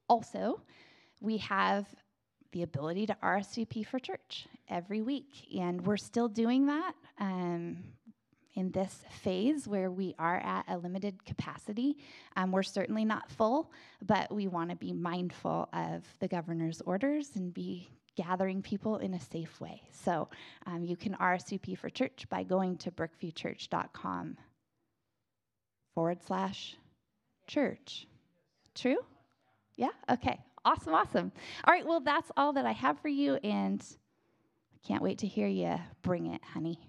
also, 0.10 0.62
we 1.22 1.38
have 1.38 1.88
the 2.52 2.64
ability 2.64 3.06
to 3.08 3.18
RSVP 3.24 3.86
for 3.86 4.00
church 4.00 4.48
every 4.70 5.02
week, 5.02 5.48
and 5.58 5.86
we're 5.86 5.98
still 5.98 6.28
doing 6.28 6.68
that 6.68 6.94
um, 7.20 7.78
in 8.56 8.72
this 8.72 9.04
phase 9.22 9.68
where 9.68 9.92
we 9.92 10.16
are 10.18 10.38
at 10.38 10.66
a 10.68 10.78
limited 10.78 11.24
capacity. 11.26 11.98
Um, 12.36 12.52
we're 12.52 12.64
certainly 12.64 13.06
not 13.06 13.30
full, 13.30 13.72
but 14.02 14.34
we 14.34 14.48
want 14.48 14.70
to 14.70 14.76
be 14.76 14.94
mindful 14.94 15.70
of 15.74 16.04
the 16.20 16.28
governor's 16.28 16.82
orders 16.82 17.32
and 17.36 17.54
be 17.54 17.90
gathering 18.18 18.62
people 18.62 18.98
in 18.98 19.14
a 19.14 19.20
safe 19.20 19.62
way. 19.62 19.82
So 19.92 20.28
um, 20.66 20.84
you 20.84 20.98
can 20.98 21.14
RSVP 21.14 21.78
for 21.78 21.90
church 21.90 22.26
by 22.30 22.44
going 22.44 22.78
to 22.80 22.92
brookviewchurch.com 22.92 24.38
forward 25.94 26.20
slash 26.26 26.76
church. 27.48 28.08
True? 28.76 28.98
Yeah? 29.78 29.92
Okay. 30.12 30.40
Awesome, 30.66 30.94
awesome. 30.94 31.32
All 31.64 31.74
right, 31.74 31.88
well, 31.88 32.02
that's 32.02 32.30
all 32.36 32.52
that 32.54 32.66
I 32.66 32.74
have 32.74 33.00
for 33.00 33.08
you, 33.08 33.36
and 33.36 33.82
I 34.74 34.88
can't 34.88 35.02
wait 35.02 35.20
to 35.20 35.28
hear 35.28 35.48
you 35.48 35.76
bring 36.02 36.26
it, 36.28 36.42
honey. 36.44 36.87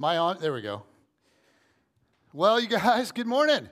My 0.00 0.16
aunt, 0.16 0.40
there 0.40 0.54
we 0.54 0.62
go. 0.62 0.82
Well, 2.32 2.58
you 2.58 2.68
guys, 2.68 3.12
good 3.12 3.26
morning. 3.26 3.56
good 3.58 3.66
morning. 3.66 3.70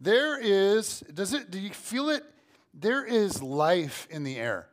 There 0.00 0.40
is, 0.40 1.00
does 1.12 1.34
it, 1.34 1.50
do 1.50 1.60
you 1.60 1.68
feel 1.74 2.08
it? 2.08 2.24
There 2.72 3.04
is 3.04 3.42
life 3.42 4.08
in 4.10 4.24
the 4.24 4.36
air. 4.36 4.70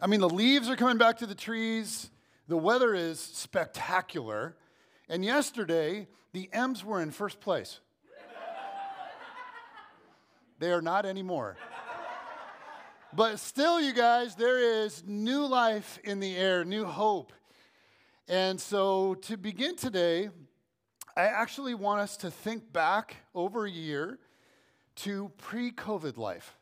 I 0.00 0.08
mean, 0.08 0.18
the 0.18 0.28
leaves 0.28 0.68
are 0.68 0.74
coming 0.74 0.98
back 0.98 1.18
to 1.18 1.26
the 1.26 1.36
trees. 1.36 2.10
The 2.48 2.56
weather 2.56 2.96
is 2.96 3.20
spectacular. 3.20 4.56
And 5.08 5.24
yesterday, 5.24 6.08
the 6.32 6.50
M's 6.52 6.84
were 6.84 7.00
in 7.00 7.12
first 7.12 7.38
place. 7.38 7.78
they 10.58 10.72
are 10.72 10.82
not 10.82 11.06
anymore. 11.06 11.56
But 13.12 13.38
still, 13.38 13.80
you 13.80 13.92
guys, 13.92 14.34
there 14.34 14.58
is 14.82 15.04
new 15.06 15.46
life 15.46 16.00
in 16.02 16.18
the 16.18 16.34
air, 16.36 16.64
new 16.64 16.84
hope. 16.84 17.32
And 18.28 18.60
so 18.60 19.14
to 19.14 19.36
begin 19.36 19.76
today, 19.76 20.30
I 21.16 21.22
actually 21.22 21.74
want 21.74 22.00
us 22.00 22.16
to 22.18 22.30
think 22.30 22.72
back 22.72 23.16
over 23.34 23.66
a 23.66 23.70
year 23.70 24.18
to 24.96 25.30
pre 25.38 25.72
COVID 25.72 26.16
life. 26.16 26.56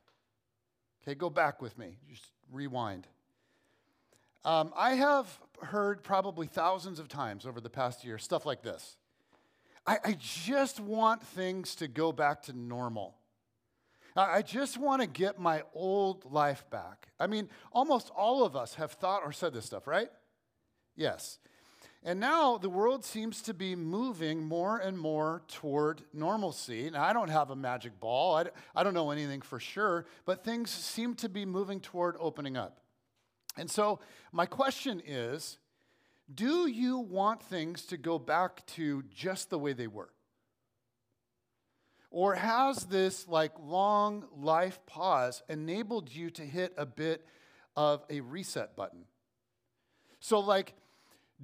Okay, 1.02 1.14
go 1.14 1.30
back 1.30 1.62
with 1.62 1.78
me, 1.78 1.98
just 2.10 2.32
rewind. 2.50 3.06
Um, 4.44 4.72
I 4.76 4.94
have 4.94 5.26
heard 5.62 6.02
probably 6.02 6.46
thousands 6.46 6.98
of 6.98 7.08
times 7.08 7.44
over 7.44 7.60
the 7.60 7.70
past 7.70 8.04
year 8.04 8.16
stuff 8.16 8.46
like 8.46 8.62
this 8.62 8.96
I, 9.86 9.98
I 10.04 10.16
just 10.18 10.80
want 10.80 11.22
things 11.22 11.74
to 11.76 11.88
go 11.88 12.12
back 12.12 12.42
to 12.44 12.52
normal. 12.52 13.16
I 14.16 14.42
just 14.42 14.76
want 14.76 15.02
to 15.02 15.06
get 15.06 15.38
my 15.38 15.62
old 15.72 16.30
life 16.30 16.64
back. 16.68 17.08
I 17.20 17.28
mean, 17.28 17.48
almost 17.72 18.10
all 18.10 18.44
of 18.44 18.56
us 18.56 18.74
have 18.74 18.92
thought 18.92 19.22
or 19.24 19.30
said 19.30 19.52
this 19.54 19.66
stuff, 19.66 19.86
right? 19.86 20.08
Yes. 20.96 21.38
And 22.02 22.18
now 22.18 22.56
the 22.56 22.70
world 22.70 23.04
seems 23.04 23.42
to 23.42 23.52
be 23.52 23.76
moving 23.76 24.42
more 24.42 24.78
and 24.78 24.98
more 24.98 25.42
toward 25.48 26.02
normalcy. 26.14 26.88
Now, 26.90 27.04
I 27.04 27.12
don't 27.12 27.28
have 27.28 27.50
a 27.50 27.56
magic 27.56 28.00
ball, 28.00 28.36
I, 28.36 28.46
I 28.74 28.82
don't 28.82 28.94
know 28.94 29.10
anything 29.10 29.42
for 29.42 29.60
sure, 29.60 30.06
but 30.24 30.42
things 30.42 30.70
seem 30.70 31.14
to 31.16 31.28
be 31.28 31.44
moving 31.44 31.78
toward 31.78 32.16
opening 32.18 32.56
up. 32.56 32.80
And 33.58 33.70
so, 33.70 34.00
my 34.32 34.46
question 34.46 35.02
is 35.04 35.58
do 36.32 36.68
you 36.68 36.98
want 36.98 37.42
things 37.42 37.84
to 37.86 37.96
go 37.96 38.18
back 38.18 38.64
to 38.66 39.02
just 39.14 39.50
the 39.50 39.58
way 39.58 39.72
they 39.72 39.88
were? 39.88 40.10
Or 42.10 42.34
has 42.34 42.86
this 42.86 43.28
like 43.28 43.52
long 43.60 44.24
life 44.36 44.80
pause 44.86 45.42
enabled 45.48 46.12
you 46.12 46.30
to 46.30 46.42
hit 46.42 46.72
a 46.76 46.86
bit 46.86 47.26
of 47.76 48.04
a 48.08 48.20
reset 48.20 48.74
button? 48.74 49.04
So, 50.20 50.40
like, 50.40 50.74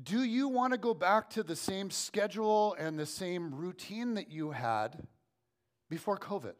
do 0.02 0.24
you 0.24 0.48
want 0.48 0.72
to 0.72 0.78
go 0.78 0.92
back 0.92 1.30
to 1.30 1.42
the 1.42 1.56
same 1.56 1.90
schedule 1.90 2.74
and 2.78 2.98
the 2.98 3.06
same 3.06 3.54
routine 3.54 4.14
that 4.14 4.30
you 4.30 4.50
had 4.50 5.06
before 5.88 6.18
COVID? 6.18 6.54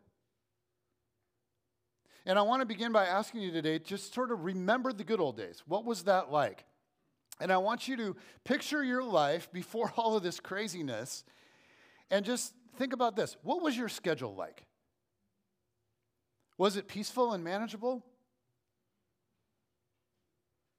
And 2.24 2.38
I 2.38 2.42
want 2.42 2.60
to 2.62 2.66
begin 2.66 2.92
by 2.92 3.06
asking 3.06 3.42
you 3.42 3.52
today 3.52 3.78
just 3.78 4.14
sort 4.14 4.32
of 4.32 4.44
remember 4.44 4.92
the 4.92 5.04
good 5.04 5.20
old 5.20 5.36
days. 5.36 5.62
What 5.66 5.84
was 5.84 6.04
that 6.04 6.32
like? 6.32 6.64
And 7.38 7.52
I 7.52 7.58
want 7.58 7.86
you 7.86 7.96
to 7.98 8.16
picture 8.44 8.82
your 8.82 9.02
life 9.02 9.52
before 9.52 9.92
all 9.96 10.16
of 10.16 10.22
this 10.22 10.40
craziness 10.40 11.22
and 12.10 12.24
just 12.24 12.54
think 12.78 12.92
about 12.92 13.16
this. 13.16 13.36
What 13.42 13.62
was 13.62 13.76
your 13.76 13.88
schedule 13.88 14.34
like? 14.34 14.64
Was 16.58 16.76
it 16.76 16.88
peaceful 16.88 17.32
and 17.32 17.44
manageable? 17.44 18.02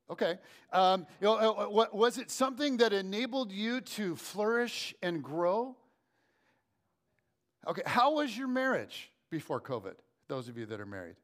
Okay. 0.10 0.38
Um, 0.72 1.06
you 1.20 1.28
know, 1.28 1.36
uh, 1.36 1.84
uh, 1.84 1.88
was 1.92 2.18
it 2.18 2.32
something 2.32 2.78
that 2.78 2.94
enabled 2.94 3.52
you 3.52 3.82
to 3.82 4.16
flourish 4.16 4.96
and 5.02 5.22
grow? 5.22 5.76
Okay. 7.68 7.82
How 7.86 8.16
was 8.16 8.38
your 8.38 8.48
marriage 8.48 9.12
before 9.30 9.60
COVID? 9.60 9.96
Those 10.30 10.48
of 10.48 10.58
you 10.58 10.66
that 10.68 10.80
are 10.80 10.86
married. 10.86 11.16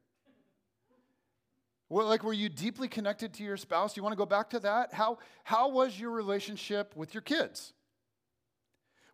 Well, 1.88 2.06
like, 2.06 2.24
were 2.24 2.32
you 2.32 2.48
deeply 2.48 2.88
connected 2.88 3.34
to 3.34 3.44
your 3.44 3.56
spouse? 3.56 3.96
You 3.96 4.02
want 4.02 4.14
to 4.14 4.18
go 4.18 4.26
back 4.26 4.50
to 4.50 4.60
that? 4.60 4.92
How, 4.92 5.18
how 5.44 5.68
was 5.68 5.98
your 5.98 6.10
relationship 6.10 6.96
with 6.96 7.14
your 7.14 7.20
kids? 7.20 7.72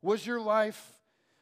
Was 0.03 0.25
your 0.27 0.41
life 0.41 0.93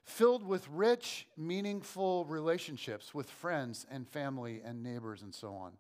filled 0.03 0.43
with 0.43 0.67
rich, 0.69 1.27
meaningful 1.37 2.25
relationships 2.25 3.15
with 3.15 3.31
friends 3.31 3.87
and 3.91 4.09
family 4.09 4.63
and 4.65 4.83
neighbors 4.83 5.23
and 5.23 5.35
so 5.35 5.55
on? 5.55 5.73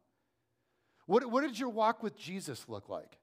What, 1.09 1.25
what 1.31 1.41
did 1.41 1.59
your 1.59 1.71
walk 1.71 2.03
with 2.03 2.19
Jesus 2.19 2.67
look 2.69 2.91
like? 2.91 3.19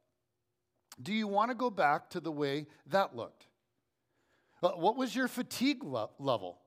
Do 0.99 1.13
you 1.13 1.27
want 1.27 1.51
to 1.51 1.55
go 1.55 1.69
back 1.69 2.09
to 2.09 2.19
the 2.19 2.31
way 2.31 2.65
that 2.87 3.15
looked? 3.15 3.45
Uh, 4.63 4.71
what 4.71 4.97
was 4.97 5.15
your 5.15 5.27
fatigue 5.27 5.83
lo- 5.83 6.09
level? 6.17 6.57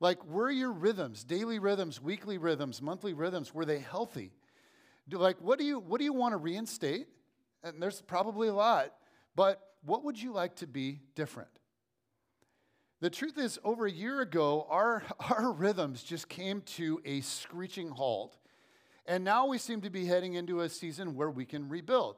Like, 0.00 0.24
were 0.24 0.50
your 0.50 0.72
rhythms, 0.72 1.24
daily 1.24 1.58
rhythms, 1.58 2.00
weekly 2.00 2.38
rhythms, 2.38 2.80
monthly 2.80 3.12
rhythms, 3.12 3.52
were 3.52 3.66
they 3.66 3.80
healthy? 3.80 4.32
Do, 5.10 5.18
like, 5.18 5.36
what 5.42 5.58
do, 5.58 5.66
you, 5.66 5.78
what 5.78 5.98
do 5.98 6.04
you 6.04 6.14
want 6.14 6.32
to 6.32 6.38
reinstate? 6.38 7.08
And 7.62 7.82
there's 7.82 8.00
probably 8.00 8.48
a 8.48 8.54
lot, 8.54 8.94
but 9.36 9.60
what 9.84 10.04
would 10.04 10.20
you 10.20 10.32
like 10.32 10.56
to 10.56 10.66
be 10.66 11.02
different? 11.14 11.50
The 13.02 13.10
truth 13.10 13.36
is, 13.36 13.58
over 13.62 13.84
a 13.84 13.92
year 13.92 14.22
ago, 14.22 14.66
our, 14.70 15.02
our 15.20 15.52
rhythms 15.52 16.02
just 16.02 16.30
came 16.30 16.62
to 16.62 16.98
a 17.04 17.20
screeching 17.20 17.90
halt. 17.90 18.38
And 19.10 19.24
now 19.24 19.44
we 19.44 19.58
seem 19.58 19.80
to 19.80 19.90
be 19.90 20.06
heading 20.06 20.34
into 20.34 20.60
a 20.60 20.68
season 20.68 21.16
where 21.16 21.32
we 21.32 21.44
can 21.44 21.68
rebuild. 21.68 22.14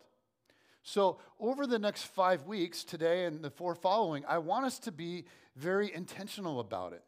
So, 0.82 1.16
over 1.40 1.66
the 1.66 1.78
next 1.78 2.02
five 2.02 2.44
weeks, 2.44 2.84
today 2.84 3.25
and 3.25 3.42
the 3.42 3.49
four 3.49 3.75
following, 3.75 4.26
I 4.28 4.37
want 4.37 4.66
us 4.66 4.78
to 4.80 4.92
be 4.92 5.25
very 5.56 5.90
intentional 5.90 6.61
about 6.61 6.92
it. 6.92 7.02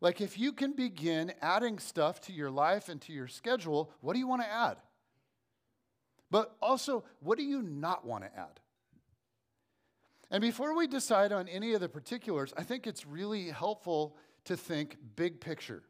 Like, 0.00 0.22
if 0.22 0.38
you 0.38 0.50
can 0.50 0.72
begin 0.72 1.34
adding 1.42 1.78
stuff 1.78 2.22
to 2.22 2.32
your 2.32 2.50
life 2.50 2.88
and 2.88 2.98
to 3.02 3.12
your 3.12 3.28
schedule, 3.28 3.92
what 4.00 4.14
do 4.14 4.18
you 4.18 4.26
want 4.26 4.40
to 4.40 4.48
add? 4.48 4.78
But 6.30 6.56
also, 6.62 7.04
what 7.20 7.36
do 7.36 7.44
you 7.44 7.60
not 7.60 8.06
want 8.06 8.24
to 8.24 8.34
add? 8.34 8.60
And 10.30 10.40
before 10.40 10.74
we 10.74 10.86
decide 10.86 11.32
on 11.32 11.48
any 11.48 11.74
of 11.74 11.82
the 11.82 11.90
particulars, 11.90 12.54
I 12.56 12.62
think 12.62 12.86
it's 12.86 13.04
really 13.04 13.50
helpful 13.50 14.16
to 14.46 14.56
think 14.56 14.96
big 15.16 15.38
picture. 15.38 15.82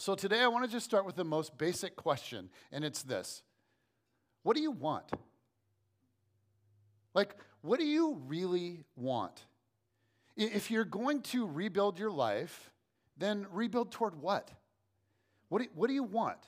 So 0.00 0.14
today 0.14 0.40
I 0.40 0.46
want 0.46 0.64
to 0.64 0.70
just 0.70 0.84
start 0.84 1.04
with 1.04 1.16
the 1.16 1.24
most 1.24 1.58
basic 1.58 1.96
question, 1.96 2.50
and 2.70 2.84
it's 2.84 3.02
this 3.02 3.42
What 4.44 4.54
do 4.54 4.62
you 4.62 4.70
want? 4.70 5.10
Like, 7.14 7.34
what 7.62 7.80
do 7.80 7.84
you 7.84 8.22
really 8.28 8.84
want? 8.94 9.42
If 10.36 10.70
you're 10.70 10.84
going 10.84 11.22
to 11.22 11.48
rebuild 11.48 11.98
your 11.98 12.12
life, 12.12 12.70
then 13.16 13.48
rebuild 13.50 13.90
toward 13.90 14.14
what? 14.20 14.52
What 15.48 15.62
do, 15.62 15.68
what 15.74 15.88
do 15.88 15.94
you 15.94 16.04
want? 16.04 16.38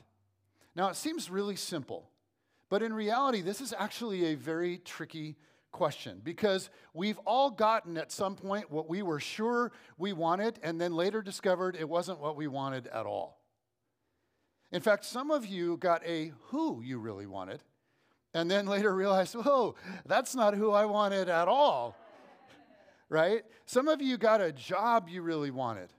Now, 0.77 0.89
it 0.89 0.95
seems 0.95 1.29
really 1.29 1.57
simple, 1.57 2.09
but 2.69 2.85
in 2.85 2.93
reality, 2.93 3.41
this 3.41 3.61
is 3.61 3.75
actually 3.77 4.27
a 4.27 4.37
very 4.37 4.79
tricky 4.79 5.37
question 5.73 6.21
because 6.23 6.71
we've 6.95 7.19
all 7.25 7.51
gotten 7.51 7.97
at 7.97 8.13
some 8.13 8.37
point 8.37 8.71
what 8.71 8.89
we 8.89 9.03
were 9.03 9.19
sure 9.19 9.73
we 9.99 10.13
wanted 10.13 10.61
and 10.63 10.81
then 10.81 10.95
later 10.95 11.21
discovered 11.21 11.75
it 11.75 11.89
wasn't 11.89 12.21
what 12.21 12.37
we 12.37 12.47
wanted 12.47 12.87
at 12.89 13.07
all. 13.07 13.40
In 14.73 14.81
fact, 14.81 15.05
some 15.05 15.31
of 15.31 15.47
you 15.47 15.77
got 15.77 16.05
a 16.07 16.33
who 16.47 16.81
you 16.83 16.99
really 16.99 17.27
wanted 17.27 17.63
and 18.35 18.51
then 18.51 18.67
later 18.67 18.95
realized, 18.95 19.35
whoa, 19.35 19.75
that's 20.07 20.35
not 20.35 20.55
who 20.55 20.71
I 20.71 20.85
wanted 20.85 21.29
at 21.29 21.49
all. 21.49 21.97
right? 23.09 23.43
Some 23.67 23.89
of 23.89 24.01
you 24.01 24.17
got 24.17 24.41
a 24.41 24.53
job 24.53 25.09
you 25.09 25.23
really 25.23 25.51
wanted. 25.51 25.93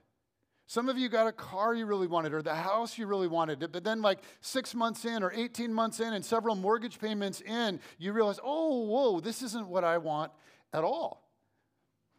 Some 0.66 0.88
of 0.88 0.96
you 0.96 1.10
got 1.10 1.26
a 1.26 1.32
car 1.32 1.74
you 1.74 1.84
really 1.84 2.06
wanted 2.06 2.32
or 2.32 2.40
the 2.40 2.54
house 2.54 2.96
you 2.96 3.06
really 3.06 3.28
wanted. 3.28 3.70
But 3.72 3.84
then, 3.84 4.00
like 4.00 4.20
six 4.40 4.74
months 4.74 5.04
in 5.04 5.22
or 5.22 5.30
18 5.30 5.74
months 5.74 6.00
in 6.00 6.14
and 6.14 6.24
several 6.24 6.54
mortgage 6.54 6.98
payments 6.98 7.42
in, 7.42 7.78
you 7.98 8.14
realize, 8.14 8.40
oh, 8.42 8.84
whoa, 8.84 9.20
this 9.20 9.42
isn't 9.42 9.68
what 9.68 9.84
I 9.84 9.98
want 9.98 10.32
at 10.72 10.82
all. 10.82 11.28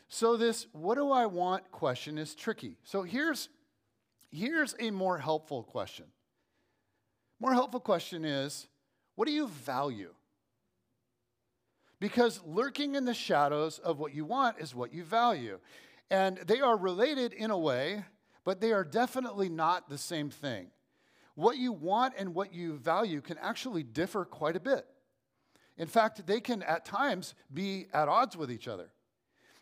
So, 0.07 0.38
this 0.38 0.67
what 0.72 0.95
do 0.95 1.10
I 1.10 1.25
want 1.25 1.72
question 1.72 2.19
is 2.19 2.36
tricky. 2.36 2.77
So, 2.83 3.01
here's, 3.01 3.50
here's 4.29 4.75
a 4.79 4.91
more 4.91 5.17
helpful 5.17 5.63
question. 5.63 6.05
More 7.40 7.54
helpful 7.54 7.80
question 7.80 8.25
is 8.25 8.68
what 9.16 9.28
do 9.28 9.34
you 9.34 9.48
value? 9.48 10.13
Because 12.00 12.42
lurking 12.46 12.96
in 12.96 13.06
the 13.06 13.13
shadows 13.13 13.80
of 13.80 14.00
what 14.00 14.13
you 14.13 14.25
want 14.25 14.60
is 14.60 14.75
what 14.75 14.94
you 14.94 15.04
value. 15.04 15.60
And 16.10 16.38
they 16.38 16.60
are 16.60 16.78
related 16.78 17.34
in 17.34 17.50
a 17.50 17.58
way 17.58 18.04
but 18.44 18.60
they 18.60 18.72
are 18.72 18.84
definitely 18.84 19.50
not 19.50 19.90
the 19.90 19.98
same 19.98 20.30
thing. 20.30 20.68
What 21.36 21.58
you 21.58 21.72
want 21.72 22.13
and 22.18 22.36
what 22.36 22.54
you 22.54 22.78
value 22.78 23.22
can 23.22 23.38
actually 23.40 23.84
differ 23.84 24.25
quite 24.25 24.56
a 24.56 24.60
bit. 24.60 24.86
In 25.78 25.88
fact, 25.88 26.28
they 26.28 26.40
can 26.40 26.62
at 26.63 26.86
times 26.86 27.34
be 27.52 27.88
at 27.94 28.08
odds 28.08 28.38
with 28.38 28.52
each 28.52 28.68
other. 28.68 28.90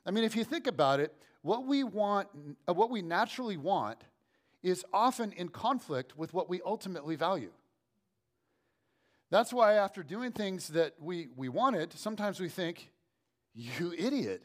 I 0.06 0.12
mean, 0.12 0.24
if 0.24 0.36
you 0.36 0.44
think 0.44 0.68
about 0.68 1.00
it, 1.00 1.14
what 1.42 1.66
we 1.66 1.84
want, 1.84 2.28
uh, 2.68 2.74
what 2.74 2.90
we 2.90 3.02
naturally 3.02 3.58
want, 3.58 4.04
is 4.62 4.84
often 4.94 5.32
in 5.32 5.50
conflict 5.50 6.18
with 6.18 6.34
what 6.34 6.50
we 6.50 6.62
ultimately 6.66 7.16
value. 7.16 7.52
That's 9.32 9.52
why, 9.52 9.76
after 9.76 10.04
doing 10.04 10.32
things 10.32 10.68
that 10.70 10.94
we, 11.00 11.30
we 11.36 11.50
wanted, 11.50 11.94
sometimes 11.94 12.40
we 12.40 12.50
think, 12.50 12.92
You 13.56 13.94
idiot. 13.98 14.44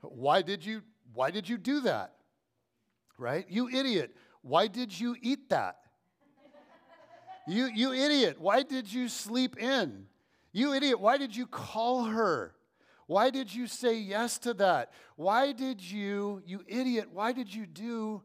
Why 0.00 0.40
did 0.40 0.64
you, 0.64 0.82
why 1.12 1.30
did 1.30 1.48
you 1.48 1.58
do 1.58 1.80
that? 1.80 2.16
right? 3.18 3.46
You 3.48 3.68
idiot. 3.68 4.14
Why 4.42 4.66
did 4.66 4.98
you 4.98 5.16
eat 5.20 5.48
that? 5.50 5.78
you, 7.46 7.66
you 7.66 7.92
idiot. 7.92 8.36
Why 8.38 8.62
did 8.62 8.92
you 8.92 9.08
sleep 9.08 9.56
in? 9.58 10.06
You 10.52 10.74
idiot. 10.74 11.00
Why 11.00 11.18
did 11.18 11.34
you 11.34 11.46
call 11.46 12.04
her? 12.04 12.54
Why 13.06 13.30
did 13.30 13.54
you 13.54 13.66
say 13.66 13.98
yes 13.98 14.38
to 14.40 14.54
that? 14.54 14.92
Why 15.16 15.52
did 15.52 15.80
you, 15.80 16.42
you 16.44 16.62
idiot, 16.66 17.08
why 17.12 17.32
did 17.32 17.54
you 17.54 17.64
do 17.66 18.22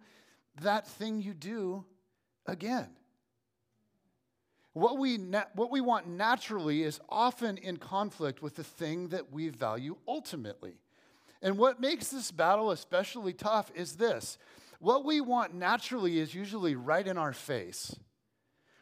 that 0.62 0.88
thing 0.88 1.22
you 1.22 1.34
do 1.36 1.86
again? 2.48 2.90
What 4.74 4.98
we, 4.98 5.18
na- 5.18 5.46
what 5.54 5.72
we 5.72 5.82
want 5.82 6.08
naturally 6.08 6.84
is 6.84 7.00
often 7.10 7.58
in 7.58 7.78
conflict 7.78 8.42
with 8.42 8.56
the 8.56 8.64
thing 8.64 9.10
that 9.10 9.32
we 9.32 9.50
value 9.50 9.98
ultimately. 10.08 10.76
And 11.42 11.58
what 11.58 11.82
makes 11.82 12.08
this 12.10 12.32
battle 12.32 12.72
especially 12.72 13.34
tough 13.34 13.72
is 13.76 13.96
this 13.96 14.38
what 14.80 15.06
we 15.06 15.22
want 15.22 15.54
naturally 15.54 16.18
is 16.18 16.34
usually 16.34 16.76
right 16.76 17.06
in 17.06 17.18
our 17.18 17.34
face. 17.34 17.96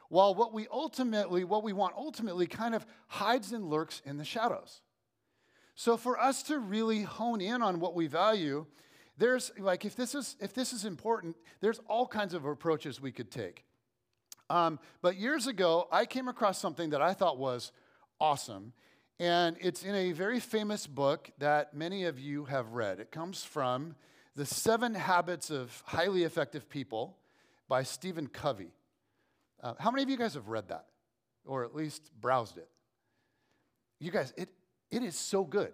While 0.07 0.33
what 0.33 0.53
we 0.53 0.65
ultimately, 0.71 1.43
what 1.43 1.63
we 1.63 1.73
want 1.73 1.93
ultimately 1.97 2.47
kind 2.47 2.73
of 2.73 2.85
hides 3.07 3.51
and 3.51 3.65
lurks 3.65 4.01
in 4.05 4.17
the 4.17 4.23
shadows. 4.23 4.81
So 5.75 5.97
for 5.97 6.19
us 6.19 6.41
to 6.43 6.57
really 6.57 7.03
hone 7.03 7.41
in 7.41 7.61
on 7.61 7.79
what 7.79 7.95
we 7.95 8.07
value, 8.07 8.65
there's 9.17 9.51
like 9.59 9.85
if 9.85 9.95
this 9.95 10.15
is 10.15 10.35
if 10.39 10.53
this 10.53 10.73
is 10.73 10.85
important, 10.85 11.35
there's 11.59 11.79
all 11.87 12.07
kinds 12.07 12.33
of 12.33 12.45
approaches 12.45 13.01
we 13.01 13.11
could 13.11 13.29
take. 13.29 13.65
Um, 14.49 14.79
but 15.01 15.15
years 15.15 15.47
ago, 15.47 15.87
I 15.91 16.05
came 16.05 16.27
across 16.27 16.57
something 16.57 16.89
that 16.89 17.01
I 17.01 17.13
thought 17.13 17.37
was 17.37 17.71
awesome, 18.19 18.73
and 19.19 19.57
it's 19.59 19.83
in 19.83 19.93
a 19.93 20.11
very 20.11 20.39
famous 20.39 20.87
book 20.87 21.29
that 21.37 21.73
many 21.73 22.05
of 22.05 22.19
you 22.19 22.45
have 22.45 22.73
read. 22.73 22.99
It 22.99 23.11
comes 23.11 23.43
from 23.43 23.95
the 24.35 24.45
Seven 24.45 24.95
Habits 24.95 25.49
of 25.51 25.83
Highly 25.85 26.23
Effective 26.23 26.69
People 26.69 27.17
by 27.67 27.83
Stephen 27.83 28.27
Covey. 28.27 28.71
Uh, 29.61 29.73
how 29.77 29.91
many 29.91 30.03
of 30.03 30.09
you 30.09 30.17
guys 30.17 30.33
have 30.33 30.47
read 30.47 30.69
that 30.69 30.85
or 31.45 31.63
at 31.63 31.75
least 31.75 32.09
browsed 32.19 32.57
it? 32.57 32.69
You 33.99 34.11
guys, 34.11 34.33
it, 34.37 34.49
it 34.89 35.03
is 35.03 35.17
so 35.17 35.43
good. 35.43 35.73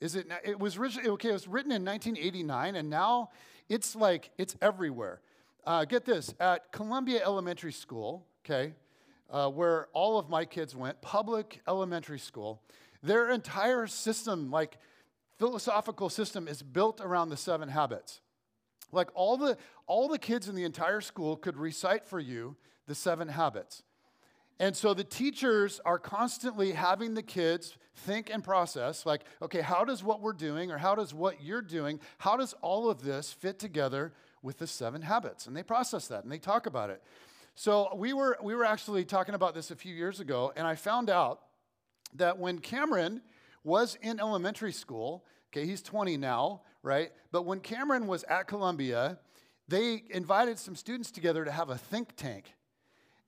Is 0.00 0.16
it? 0.16 0.26
It 0.42 0.58
was 0.58 0.78
originally 0.78 1.10
okay. 1.10 1.28
It 1.28 1.34
was 1.34 1.46
written 1.46 1.72
in 1.72 1.84
1989, 1.84 2.74
and 2.74 2.88
now 2.88 3.30
it's 3.68 3.94
like 3.94 4.30
it's 4.38 4.56
everywhere. 4.62 5.20
Uh, 5.66 5.84
get 5.84 6.04
this: 6.04 6.34
at 6.40 6.72
Columbia 6.72 7.20
Elementary 7.24 7.72
School, 7.72 8.26
okay, 8.44 8.74
uh, 9.30 9.48
where 9.48 9.88
all 9.92 10.18
of 10.18 10.28
my 10.28 10.44
kids 10.44 10.74
went, 10.74 11.00
public 11.02 11.60
elementary 11.68 12.18
school, 12.18 12.62
their 13.02 13.30
entire 13.30 13.86
system, 13.86 14.50
like 14.50 14.78
philosophical 15.38 16.08
system 16.08 16.48
is 16.48 16.62
built 16.62 17.00
around 17.00 17.30
the 17.30 17.36
seven 17.36 17.68
habits. 17.68 18.20
Like 18.92 19.08
all 19.14 19.36
the, 19.36 19.56
all 19.86 20.08
the 20.08 20.18
kids 20.18 20.48
in 20.48 20.54
the 20.54 20.64
entire 20.64 21.00
school 21.00 21.36
could 21.36 21.56
recite 21.56 22.04
for 22.04 22.18
you 22.18 22.56
the 22.86 22.94
seven 22.94 23.28
habits. 23.28 23.82
And 24.58 24.76
so 24.76 24.92
the 24.92 25.04
teachers 25.04 25.80
are 25.86 25.98
constantly 25.98 26.72
having 26.72 27.14
the 27.14 27.22
kids 27.22 27.78
think 27.96 28.28
and 28.30 28.44
process 28.44 29.06
like, 29.06 29.22
okay, 29.40 29.62
how 29.62 29.84
does 29.84 30.04
what 30.04 30.20
we're 30.20 30.34
doing 30.34 30.70
or 30.70 30.76
how 30.76 30.94
does 30.94 31.14
what 31.14 31.42
you're 31.42 31.62
doing, 31.62 32.00
how 32.18 32.36
does 32.36 32.52
all 32.60 32.90
of 32.90 33.02
this 33.02 33.32
fit 33.32 33.58
together 33.58 34.12
with 34.42 34.58
the 34.58 34.66
seven 34.66 35.02
habits? 35.02 35.46
And 35.46 35.56
they 35.56 35.62
process 35.62 36.08
that 36.08 36.22
and 36.22 36.32
they 36.32 36.38
talk 36.38 36.66
about 36.66 36.90
it. 36.90 37.02
So 37.54 37.94
we 37.94 38.12
were, 38.12 38.38
we 38.42 38.54
were 38.54 38.64
actually 38.64 39.04
talking 39.04 39.34
about 39.34 39.54
this 39.54 39.70
a 39.70 39.76
few 39.76 39.94
years 39.94 40.20
ago, 40.20 40.52
and 40.56 40.66
I 40.66 40.76
found 40.76 41.10
out 41.10 41.40
that 42.14 42.38
when 42.38 42.58
Cameron 42.58 43.20
was 43.64 43.96
in 44.00 44.20
elementary 44.20 44.72
school. 44.72 45.24
Okay, 45.52 45.66
he's 45.66 45.82
20 45.82 46.16
now, 46.16 46.62
right? 46.82 47.12
But 47.32 47.42
when 47.42 47.60
Cameron 47.60 48.06
was 48.06 48.24
at 48.24 48.46
Columbia, 48.46 49.18
they 49.68 50.04
invited 50.10 50.58
some 50.58 50.76
students 50.76 51.10
together 51.10 51.44
to 51.44 51.50
have 51.50 51.70
a 51.70 51.76
think 51.76 52.16
tank. 52.16 52.54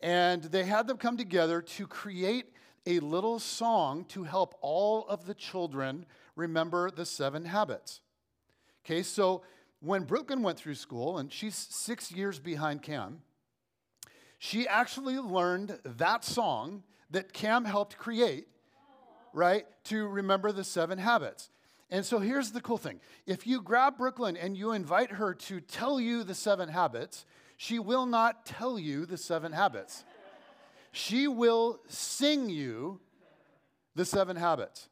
And 0.01 0.43
they 0.43 0.65
had 0.65 0.87
them 0.87 0.97
come 0.97 1.17
together 1.17 1.63
to 1.63 1.87
create 1.87 2.47
a 2.87 2.99
little 3.01 3.39
song 3.39 4.05
to 4.07 4.25
help 4.25 4.57
all 4.61 5.07
of 5.09 5.27
the 5.27 5.35
children 5.35 6.07
remember 6.35 6.91
the 6.91 7.07
seven 7.07 7.45
habits. 7.45 8.01
Okay, 8.85 9.03
so 9.03 9.43
when 9.83 10.05
Brooklyn 10.05 10.43
went 10.43 10.59
through 10.59 10.77
school, 10.77 11.19
and 11.19 11.33
she's 11.33 11.55
six 11.55 12.11
years 12.11 12.39
behind 12.39 12.83
Cam, 12.83 13.21
she 14.39 14.67
actually 14.67 15.19
learned 15.19 15.79
that 15.85 16.25
song 16.25 16.83
that 17.11 17.33
Cam 17.33 17.65
helped 17.65 17.99
create 17.99 18.47
right, 19.33 19.67
to 19.85 20.07
remember 20.07 20.53
the 20.53 20.65
seven 20.65 20.99
habits. 20.99 21.51
And 21.91 22.05
so 22.05 22.19
here's 22.19 22.53
the 22.53 22.61
cool 22.61 22.79
thing 22.79 23.01
if 23.27 23.47
you 23.47 23.61
grab 23.61 23.99
Brooklyn 23.99 24.37
and 24.37 24.57
you 24.57 24.73
invite 24.73 25.13
her 25.13 25.35
to 25.35 25.61
tell 25.61 26.01
you 26.01 26.25
the 26.25 26.35
seven 26.35 26.69
habits, 26.69 27.27
she 27.57 27.79
will 27.79 28.07
not 28.07 28.47
tell 28.47 28.79
you 28.79 29.07
the 29.07 29.19
seven 29.19 29.53
habits. 29.53 30.05
She 30.93 31.27
will 31.27 31.81
sing 31.89 32.51
you 32.51 33.01
the 33.95 34.05
seven 34.05 34.37
habits. 34.37 34.89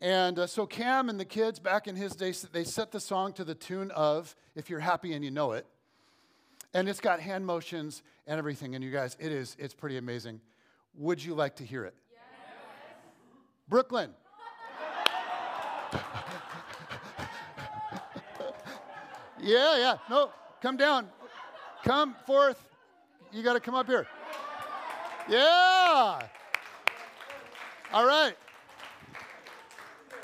And 0.00 0.38
uh, 0.38 0.46
so 0.46 0.64
Cam 0.64 1.08
and 1.08 1.18
the 1.18 1.24
kids 1.24 1.58
back 1.58 1.88
in 1.88 1.96
his 1.96 2.14
days, 2.14 2.46
they 2.52 2.62
set 2.64 2.92
the 2.92 3.00
song 3.00 3.32
to 3.32 3.42
the 3.44 3.54
tune 3.54 3.90
of 3.90 4.36
If 4.54 4.70
You're 4.70 4.78
Happy 4.80 5.12
and 5.12 5.24
You 5.24 5.32
Know 5.32 5.52
It. 5.52 5.66
And 6.72 6.88
it's 6.88 7.00
got 7.00 7.18
hand 7.20 7.44
motions 7.44 8.02
and 8.26 8.38
everything. 8.38 8.74
And 8.74 8.84
you 8.84 8.92
guys, 8.92 9.16
it 9.18 9.32
is, 9.32 9.56
it's 9.58 9.74
pretty 9.74 9.96
amazing. 9.96 10.40
Would 10.94 11.24
you 11.24 11.34
like 11.34 11.56
to 11.56 11.64
hear 11.64 11.84
it? 11.84 11.94
Brooklyn. 13.68 14.10
yeah, 19.40 19.78
yeah. 19.78 19.96
No, 20.08 20.30
come 20.62 20.76
down. 20.76 21.08
Come 21.84 22.14
forth. 22.26 22.64
You 23.32 23.42
got 23.42 23.54
to 23.54 23.60
come 23.60 23.74
up 23.74 23.86
here. 23.86 24.06
Yeah. 25.28 26.20
All 27.92 28.06
right. 28.06 28.34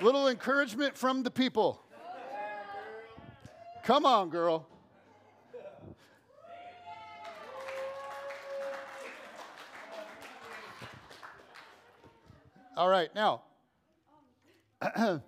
Little 0.01 0.29
encouragement 0.29 0.97
from 0.97 1.23
the 1.23 1.31
people. 1.31 1.81
Come 3.85 4.07
on, 4.07 4.31
girl. 4.31 4.67
All 12.77 12.89
right, 12.89 13.15
now. 13.15 13.43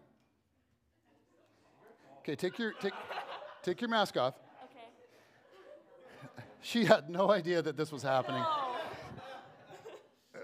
okay, 2.20 2.34
take 2.34 2.58
your 2.58 2.72
take 2.72 2.92
take 3.62 3.80
your 3.80 3.88
mask 3.88 4.16
off. 4.16 4.34
Okay. 4.64 6.44
She 6.60 6.84
had 6.84 7.08
no 7.08 7.30
idea 7.30 7.62
that 7.62 7.76
this 7.76 7.92
was 7.92 8.02
happening. 8.02 8.42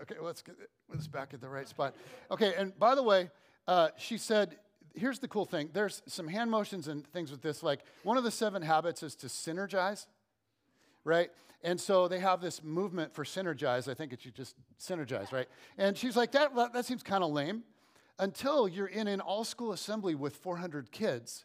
Okay, 0.03 0.15
let's 0.21 0.43
get 0.43 0.55
let's 0.93 1.09
back 1.09 1.35
at 1.35 1.41
the 1.41 1.49
right 1.49 1.69
spot. 1.69 1.95
Okay, 2.31 2.55
and 2.57 2.79
by 2.79 2.95
the 2.95 3.03
way, 3.03 3.31
uh, 3.67 3.89
she 3.97 4.19
said, 4.19 4.59
here's 4.95 5.19
the 5.19 5.29
cool 5.29 5.45
thing. 5.45 5.71
There's 5.73 6.03
some 6.07 6.29
hand 6.29 6.51
motions 6.51 6.89
and 6.89 7.07
things 7.09 7.31
with 7.31 7.43
this. 7.43 7.63
Like 7.63 7.81
one 8.03 8.17
of 8.17 8.25
the 8.25 8.31
seven 8.31 8.63
habits 8.63 9.03
is 9.03 9.15
to 9.17 9.27
synergize, 9.27 10.07
right? 11.05 11.31
And 11.63 11.81
so 11.81 12.09
they 12.09 12.19
have 12.19 12.41
this 12.41 12.63
movement 12.63 13.15
for 13.15 13.25
synergize. 13.25 13.89
I 13.89 13.95
think 13.95 14.13
it 14.13 14.23
should 14.23 14.35
just 14.35 14.57
synergize, 14.81 15.33
right? 15.33 15.49
And 15.79 15.97
she's 15.97 16.17
like, 16.17 16.33
that, 16.33 16.55
that 16.73 16.85
seems 16.85 17.03
kind 17.03 17.23
of 17.23 17.31
lame 17.31 17.63
until 18.19 18.69
you're 18.69 18.87
in 18.87 19.09
an 19.09 19.21
all 19.21 19.45
school 19.45 19.73
assembly 19.73 20.15
with 20.15 20.37
400 20.37 20.91
kids 20.91 21.45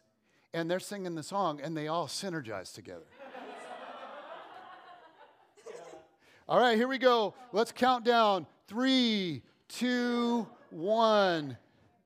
and 0.52 0.70
they're 0.70 0.80
singing 0.80 1.14
the 1.14 1.22
song 1.22 1.60
and 1.62 1.76
they 1.76 1.88
all 1.88 2.06
synergize 2.06 2.74
together. 2.74 3.06
all 6.48 6.58
right, 6.58 6.76
here 6.76 6.88
we 6.88 6.98
go. 6.98 7.34
Let's 7.52 7.72
count 7.72 8.04
down. 8.04 8.46
Three, 8.66 9.42
two, 9.68 10.46
one. 10.70 11.56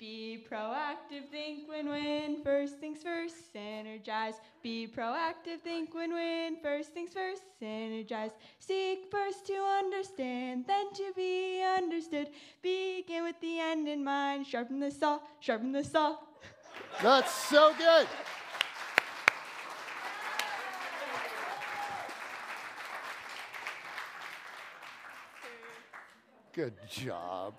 Be 0.02 0.44
proactive, 0.50 1.28
think 1.30 1.68
win 1.68 1.88
win. 1.88 2.42
First 2.42 2.80
things 2.80 3.04
first, 3.04 3.36
synergize. 3.54 4.34
Be 4.60 4.88
proactive, 4.92 5.60
think 5.62 5.94
win 5.94 6.12
win. 6.12 6.56
First 6.60 6.92
things 6.92 7.12
first, 7.12 7.42
synergize. 7.62 8.32
Seek 8.58 9.04
first 9.12 9.46
to 9.46 9.54
understand, 9.54 10.64
then 10.66 10.92
to 10.94 11.12
be 11.14 11.62
understood. 11.62 12.30
Begin 12.60 13.22
with 13.22 13.40
the 13.40 13.60
end 13.60 13.86
in 13.86 14.02
mind. 14.02 14.44
Sharpen 14.44 14.80
the 14.80 14.90
saw, 14.90 15.20
sharpen 15.38 15.70
the 15.70 15.84
saw. 15.84 16.16
That's 17.00 17.32
so 17.32 17.72
good. 17.78 18.08
Good 26.52 26.74
job. 26.90 27.54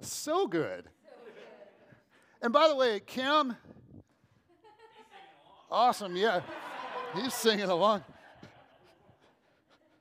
So 0.00 0.46
good. 0.46 0.84
And 2.42 2.52
by 2.52 2.68
the 2.68 2.74
way, 2.74 3.00
Kim, 3.00 3.54
awesome, 5.70 6.16
yeah. 6.16 6.40
He's 7.14 7.34
singing 7.34 7.68
along. 7.68 8.02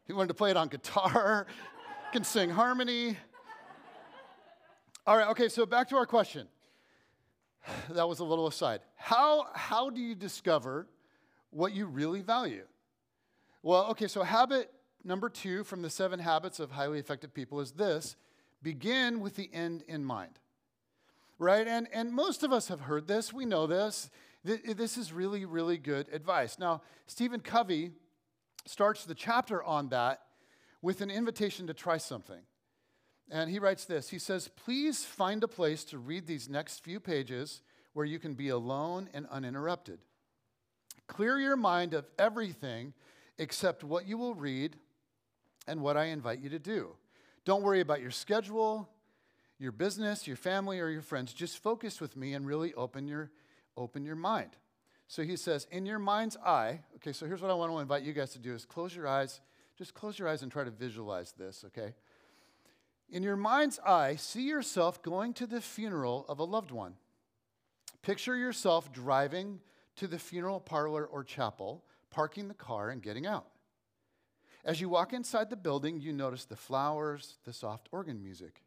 He 0.07 0.13
wanted 0.13 0.29
to 0.29 0.33
play 0.33 0.51
it 0.51 0.57
on 0.57 0.69
guitar, 0.69 1.47
can 2.11 2.23
sing 2.23 2.49
harmony. 2.49 3.17
All 5.05 5.17
right, 5.17 5.27
okay, 5.29 5.49
so 5.49 5.65
back 5.65 5.89
to 5.89 5.97
our 5.97 6.05
question. 6.05 6.47
That 7.89 8.07
was 8.07 8.19
a 8.19 8.23
little 8.23 8.47
aside. 8.47 8.81
How, 8.95 9.47
how 9.53 9.89
do 9.89 9.99
you 9.99 10.15
discover 10.15 10.87
what 11.51 11.73
you 11.73 11.85
really 11.85 12.21
value? 12.21 12.63
Well, 13.61 13.87
okay, 13.87 14.07
so 14.07 14.23
habit 14.23 14.71
number 15.03 15.29
two 15.29 15.63
from 15.63 15.81
the 15.81 15.89
seven 15.89 16.19
habits 16.19 16.59
of 16.59 16.71
highly 16.71 16.99
effective 16.99 17.33
people 17.33 17.59
is 17.59 17.71
this 17.73 18.15
begin 18.61 19.19
with 19.19 19.35
the 19.35 19.49
end 19.53 19.83
in 19.87 20.03
mind. 20.03 20.39
Right? 21.37 21.67
And, 21.67 21.87
and 21.93 22.13
most 22.13 22.43
of 22.43 22.51
us 22.51 22.67
have 22.67 22.81
heard 22.81 23.07
this, 23.07 23.31
we 23.31 23.45
know 23.45 23.67
this. 23.67 24.09
This 24.43 24.97
is 24.97 25.11
really, 25.11 25.45
really 25.45 25.77
good 25.77 26.07
advice. 26.13 26.57
Now, 26.59 26.81
Stephen 27.07 27.41
Covey 27.41 27.91
starts 28.65 29.03
the 29.05 29.15
chapter 29.15 29.61
on 29.63 29.89
that 29.89 30.21
with 30.81 31.01
an 31.01 31.11
invitation 31.11 31.67
to 31.67 31.73
try 31.73 31.97
something. 31.97 32.41
And 33.29 33.49
he 33.49 33.59
writes 33.59 33.85
this 33.85 34.09
He 34.09 34.19
says, 34.19 34.47
Please 34.47 35.03
find 35.03 35.43
a 35.43 35.47
place 35.47 35.83
to 35.85 35.97
read 35.97 36.25
these 36.25 36.49
next 36.49 36.83
few 36.83 36.99
pages 36.99 37.61
where 37.93 38.05
you 38.05 38.19
can 38.19 38.33
be 38.33 38.49
alone 38.49 39.09
and 39.13 39.27
uninterrupted. 39.27 39.99
Clear 41.07 41.39
your 41.39 41.57
mind 41.57 41.93
of 41.93 42.05
everything 42.17 42.93
except 43.37 43.83
what 43.83 44.07
you 44.07 44.17
will 44.17 44.35
read 44.35 44.77
and 45.67 45.81
what 45.81 45.97
I 45.97 46.05
invite 46.05 46.39
you 46.39 46.49
to 46.49 46.59
do. 46.59 46.95
Don't 47.49 47.63
worry 47.63 47.79
about 47.79 47.99
your 47.99 48.11
schedule, 48.11 48.87
your 49.57 49.71
business, 49.71 50.27
your 50.27 50.35
family, 50.35 50.79
or 50.79 50.87
your 50.87 51.01
friends. 51.01 51.33
Just 51.33 51.63
focus 51.63 51.99
with 51.99 52.15
me 52.15 52.35
and 52.35 52.45
really 52.45 52.75
open 52.75 53.07
your, 53.07 53.31
open 53.75 54.05
your 54.05 54.15
mind. 54.15 54.51
So 55.07 55.23
he 55.23 55.35
says, 55.35 55.65
in 55.71 55.87
your 55.87 55.97
mind's 55.97 56.37
eye, 56.45 56.81
okay, 56.97 57.11
so 57.11 57.25
here's 57.25 57.41
what 57.41 57.49
I 57.49 57.55
want 57.55 57.71
to 57.71 57.79
invite 57.79 58.03
you 58.03 58.13
guys 58.13 58.33
to 58.33 58.37
do 58.37 58.53
is 58.53 58.65
close 58.65 58.95
your 58.95 59.07
eyes. 59.07 59.41
Just 59.79 59.95
close 59.95 60.19
your 60.19 60.27
eyes 60.27 60.43
and 60.43 60.51
try 60.51 60.63
to 60.63 60.69
visualize 60.69 61.31
this, 61.39 61.65
okay? 61.65 61.95
In 63.09 63.23
your 63.23 63.35
mind's 63.35 63.79
eye, 63.79 64.15
see 64.17 64.43
yourself 64.43 65.01
going 65.01 65.33
to 65.33 65.47
the 65.47 65.59
funeral 65.59 66.27
of 66.29 66.37
a 66.37 66.43
loved 66.43 66.69
one. 66.69 66.97
Picture 68.03 68.35
yourself 68.35 68.93
driving 68.93 69.59
to 69.95 70.05
the 70.05 70.19
funeral 70.19 70.59
parlor 70.59 71.03
or 71.03 71.23
chapel, 71.23 71.83
parking 72.11 72.47
the 72.47 72.53
car, 72.53 72.91
and 72.91 73.01
getting 73.01 73.25
out. 73.25 73.47
As 74.65 74.81
you 74.81 74.89
walk 74.89 75.13
inside 75.13 75.49
the 75.49 75.55
building, 75.55 75.99
you 75.99 76.11
notice 76.11 76.45
the 76.45 76.55
flowers, 76.55 77.37
the 77.45 77.53
soft 77.53 77.87
organ 77.91 78.21
music. 78.21 78.63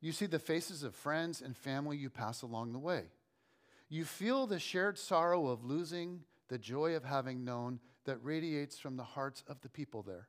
You 0.00 0.12
see 0.12 0.26
the 0.26 0.38
faces 0.38 0.82
of 0.82 0.94
friends 0.94 1.42
and 1.42 1.56
family 1.56 1.96
you 1.96 2.10
pass 2.10 2.42
along 2.42 2.72
the 2.72 2.78
way. 2.78 3.04
You 3.88 4.04
feel 4.04 4.46
the 4.46 4.58
shared 4.58 4.98
sorrow 4.98 5.48
of 5.48 5.64
losing, 5.64 6.20
the 6.48 6.58
joy 6.58 6.94
of 6.96 7.04
having 7.04 7.44
known 7.44 7.80
that 8.04 8.22
radiates 8.22 8.78
from 8.78 8.96
the 8.96 9.04
hearts 9.04 9.42
of 9.46 9.60
the 9.60 9.68
people 9.68 10.02
there. 10.02 10.28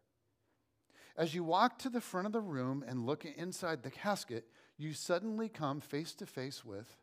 As 1.16 1.34
you 1.34 1.44
walk 1.44 1.80
to 1.80 1.90
the 1.90 2.02
front 2.02 2.28
of 2.28 2.34
the 2.34 2.42
room 2.42 2.84
and 2.88 3.06
look 3.06 3.26
inside 3.26 3.82
the 3.82 3.90
casket, 3.90 4.46
you 4.78 4.94
suddenly 4.94 5.50
come 5.50 5.80
face 5.80 6.14
to 6.16 6.26
face 6.26 6.64
with 6.64 6.96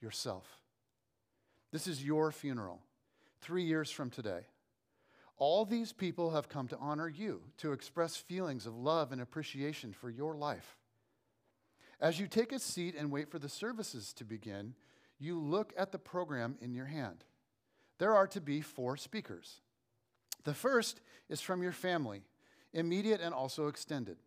yourself. 0.00 0.60
This 1.72 1.86
is 1.86 2.04
your 2.04 2.30
funeral, 2.32 2.82
three 3.40 3.64
years 3.64 3.90
from 3.90 4.10
today. 4.10 4.46
All 5.38 5.64
these 5.64 5.92
people 5.92 6.30
have 6.30 6.48
come 6.48 6.66
to 6.68 6.78
honor 6.78 7.08
you, 7.08 7.42
to 7.58 7.72
express 7.72 8.16
feelings 8.16 8.66
of 8.66 8.76
love 8.76 9.12
and 9.12 9.20
appreciation 9.20 9.92
for 9.92 10.08
your 10.08 10.34
life. 10.34 10.78
As 12.00 12.18
you 12.18 12.26
take 12.26 12.52
a 12.52 12.58
seat 12.58 12.94
and 12.96 13.10
wait 13.10 13.30
for 13.30 13.38
the 13.38 13.48
services 13.48 14.12
to 14.14 14.24
begin, 14.24 14.74
you 15.18 15.38
look 15.38 15.72
at 15.76 15.92
the 15.92 15.98
program 15.98 16.56
in 16.60 16.74
your 16.74 16.86
hand. 16.86 17.24
There 17.98 18.14
are 18.14 18.26
to 18.28 18.40
be 18.40 18.60
four 18.60 18.96
speakers. 18.96 19.60
The 20.44 20.54
first 20.54 21.00
is 21.28 21.40
from 21.40 21.62
your 21.62 21.72
family, 21.72 22.22
immediate 22.72 23.20
and 23.20 23.34
also 23.34 23.68
extended. 23.68 24.18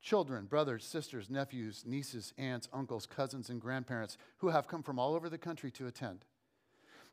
Children, 0.00 0.46
brothers, 0.46 0.84
sisters, 0.84 1.30
nephews, 1.30 1.84
nieces, 1.86 2.34
aunts, 2.36 2.68
uncles, 2.72 3.06
cousins, 3.06 3.50
and 3.50 3.60
grandparents 3.60 4.18
who 4.38 4.48
have 4.48 4.66
come 4.66 4.82
from 4.82 4.98
all 4.98 5.14
over 5.14 5.28
the 5.28 5.38
country 5.38 5.70
to 5.72 5.86
attend. 5.86 6.24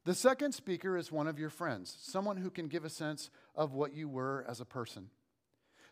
The 0.05 0.15
second 0.15 0.53
speaker 0.53 0.97
is 0.97 1.11
one 1.11 1.27
of 1.27 1.37
your 1.37 1.49
friends, 1.49 1.95
someone 1.99 2.37
who 2.37 2.49
can 2.49 2.67
give 2.67 2.85
a 2.85 2.89
sense 2.89 3.29
of 3.55 3.73
what 3.73 3.93
you 3.93 4.07
were 4.07 4.45
as 4.47 4.61
a 4.61 4.65
person. 4.65 5.09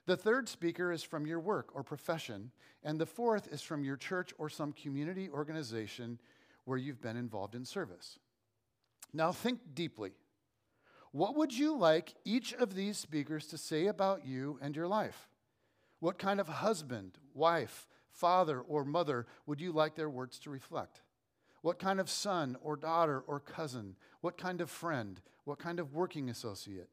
The 0.06 0.16
third 0.16 0.48
speaker 0.48 0.94
is 0.94 1.04
from 1.04 1.28
your 1.28 1.42
work 1.42 1.76
or 1.76 1.84
profession, 1.84 2.52
and 2.82 2.98
the 2.98 3.06
fourth 3.06 3.52
is 3.52 3.62
from 3.62 3.84
your 3.84 3.98
church 3.98 4.34
or 4.38 4.48
some 4.48 4.72
community 4.72 5.30
organization 5.30 6.20
where 6.64 6.78
you've 6.78 7.02
been 7.02 7.18
involved 7.18 7.56
in 7.56 7.66
service. 7.66 8.18
Now 9.14 9.34
think 9.34 9.60
deeply. 9.74 10.14
What 11.12 11.36
would 11.36 11.58
you 11.58 11.76
like 11.78 12.14
each 12.24 12.54
of 12.54 12.76
these 12.76 12.98
speakers 12.98 13.48
to 13.48 13.58
say 13.58 13.88
about 13.88 14.26
you 14.26 14.58
and 14.62 14.76
your 14.76 14.88
life? 14.88 15.30
What 16.00 16.20
kind 16.20 16.40
of 16.40 16.48
husband, 16.48 17.18
wife, 17.34 17.88
father, 18.12 18.62
or 18.62 18.86
mother 18.86 19.26
would 19.46 19.60
you 19.60 19.72
like 19.72 19.96
their 19.96 20.10
words 20.10 20.40
to 20.40 20.50
reflect? 20.50 21.02
What 21.68 21.80
kind 21.80 22.00
of 22.00 22.10
son 22.10 22.56
or 22.62 22.78
daughter 22.78 23.20
or 23.28 23.42
cousin? 23.42 23.98
What 24.22 24.38
kind 24.38 24.62
of 24.62 24.72
friend? 24.72 25.20
What 25.44 25.60
kind 25.60 25.82
of 25.82 25.94
working 25.94 26.30
associate? 26.30 26.88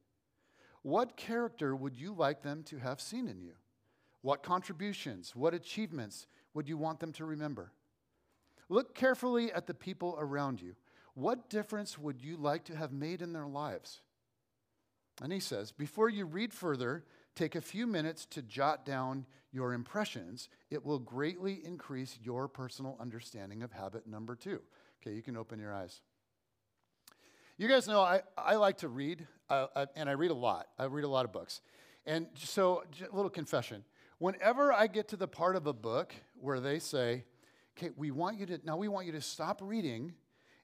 What 0.82 1.16
character 1.16 1.76
would 1.76 1.94
you 1.94 2.12
like 2.12 2.42
them 2.42 2.64
to 2.64 2.78
have 2.78 3.00
seen 3.00 3.28
in 3.28 3.40
you? 3.40 3.52
What 4.22 4.42
contributions, 4.42 5.36
what 5.36 5.54
achievements 5.54 6.26
would 6.54 6.68
you 6.68 6.76
want 6.76 6.98
them 6.98 7.12
to 7.12 7.24
remember? 7.24 7.70
Look 8.68 8.96
carefully 8.96 9.52
at 9.52 9.68
the 9.68 9.74
people 9.74 10.16
around 10.18 10.60
you. 10.60 10.74
What 11.14 11.48
difference 11.48 11.96
would 11.96 12.20
you 12.20 12.36
like 12.36 12.64
to 12.64 12.76
have 12.76 12.90
made 12.90 13.22
in 13.22 13.32
their 13.32 13.46
lives? 13.46 14.00
And 15.22 15.32
he 15.32 15.38
says, 15.38 15.70
before 15.70 16.08
you 16.08 16.24
read 16.24 16.52
further, 16.52 17.04
take 17.34 17.54
a 17.54 17.60
few 17.60 17.86
minutes 17.86 18.26
to 18.26 18.42
jot 18.42 18.84
down 18.84 19.26
your 19.52 19.72
impressions. 19.72 20.48
It 20.70 20.84
will 20.84 20.98
greatly 20.98 21.60
increase 21.64 22.18
your 22.22 22.48
personal 22.48 22.96
understanding 23.00 23.62
of 23.62 23.72
habit 23.72 24.06
number 24.06 24.34
two. 24.34 24.60
Okay, 25.00 25.14
you 25.14 25.22
can 25.22 25.36
open 25.36 25.58
your 25.58 25.72
eyes. 25.72 26.00
You 27.56 27.68
guys 27.68 27.86
know 27.86 28.00
I, 28.00 28.22
I 28.36 28.56
like 28.56 28.78
to 28.78 28.88
read, 28.88 29.26
uh, 29.48 29.66
uh, 29.76 29.86
and 29.94 30.08
I 30.08 30.12
read 30.12 30.32
a 30.32 30.34
lot. 30.34 30.68
I 30.78 30.84
read 30.86 31.04
a 31.04 31.08
lot 31.08 31.24
of 31.24 31.32
books. 31.32 31.60
And 32.04 32.26
so, 32.34 32.82
a 33.00 33.14
little 33.14 33.30
confession. 33.30 33.84
Whenever 34.18 34.72
I 34.72 34.86
get 34.88 35.08
to 35.08 35.16
the 35.16 35.28
part 35.28 35.56
of 35.56 35.66
a 35.66 35.72
book 35.72 36.14
where 36.34 36.60
they 36.60 36.78
say, 36.78 37.24
okay, 37.76 37.90
we 37.96 38.10
want 38.10 38.38
you 38.38 38.46
to, 38.46 38.60
now 38.64 38.76
we 38.76 38.88
want 38.88 39.06
you 39.06 39.12
to 39.12 39.20
stop 39.20 39.60
reading 39.62 40.14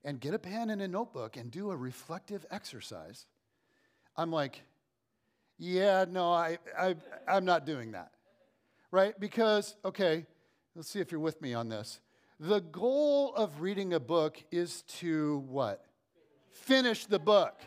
and 0.05 0.21
get 0.21 0.35
a 0.35 0.39
pen 0.39 0.71
and 0.71 0.83
a 0.83 0.89
notebook 0.89 1.37
and 1.37 1.51
do 1.51 1.71
a 1.71 1.77
reflective 1.77 2.45
exercise, 2.51 3.27
I'm 4.17 4.31
like, 4.31 4.63
yeah, 5.61 6.07
no, 6.09 6.33
I, 6.33 6.57
I, 6.77 6.97
I'm 7.29 7.45
not 7.45 7.67
doing 7.67 7.93
that. 7.93 8.13
Right? 8.91 9.19
Because, 9.21 9.77
okay, 9.85 10.27
let's 10.75 10.89
see 10.89 11.01
if 11.01 11.13
you're 11.13 11.21
with 11.21 11.41
me 11.43 11.53
on 11.53 11.69
this. 11.69 12.01
The 12.41 12.61
goal 12.61 13.35
of 13.35 13.61
reading 13.61 13.93
a 13.93 14.01
book 14.01 14.43
is 14.51 14.83
to 15.01 15.45
what? 15.49 15.85
Finish 16.49 17.05
the 17.05 17.19
book. 17.19 17.61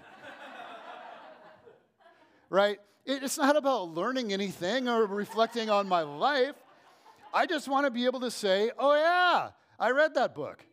right? 2.49 2.79
It's 3.05 3.37
not 3.37 3.55
about 3.55 3.89
learning 3.89 4.33
anything 4.33 4.89
or 4.89 5.05
reflecting 5.05 5.69
on 5.69 5.87
my 5.87 6.01
life. 6.01 6.55
I 7.31 7.45
just 7.45 7.67
want 7.67 7.85
to 7.85 7.91
be 7.91 8.05
able 8.05 8.21
to 8.21 8.31
say, 8.31 8.71
oh, 8.79 8.95
yeah, 8.95 9.49
I 9.79 9.91
read 9.91 10.15
that 10.15 10.33
book. 10.33 10.65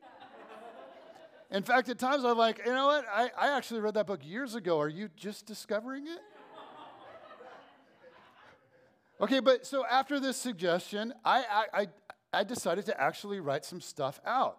In 1.50 1.64
fact, 1.64 1.90
at 1.90 1.98
times 1.98 2.24
I'm 2.24 2.38
like, 2.38 2.62
you 2.64 2.72
know 2.72 2.86
what? 2.86 3.04
I, 3.12 3.30
I 3.36 3.56
actually 3.56 3.80
read 3.80 3.94
that 3.94 4.06
book 4.06 4.20
years 4.24 4.54
ago. 4.54 4.80
Are 4.80 4.88
you 4.88 5.10
just 5.16 5.44
discovering 5.44 6.06
it? 6.06 6.20
Okay, 9.20 9.40
but 9.40 9.66
so 9.66 9.84
after 9.86 10.18
this 10.20 10.36
suggestion, 10.36 11.12
I, 11.24 11.66
I, 11.72 11.88
I 12.32 12.44
decided 12.44 12.86
to 12.86 13.00
actually 13.00 13.40
write 13.40 13.64
some 13.64 13.80
stuff 13.80 14.20
out. 14.24 14.58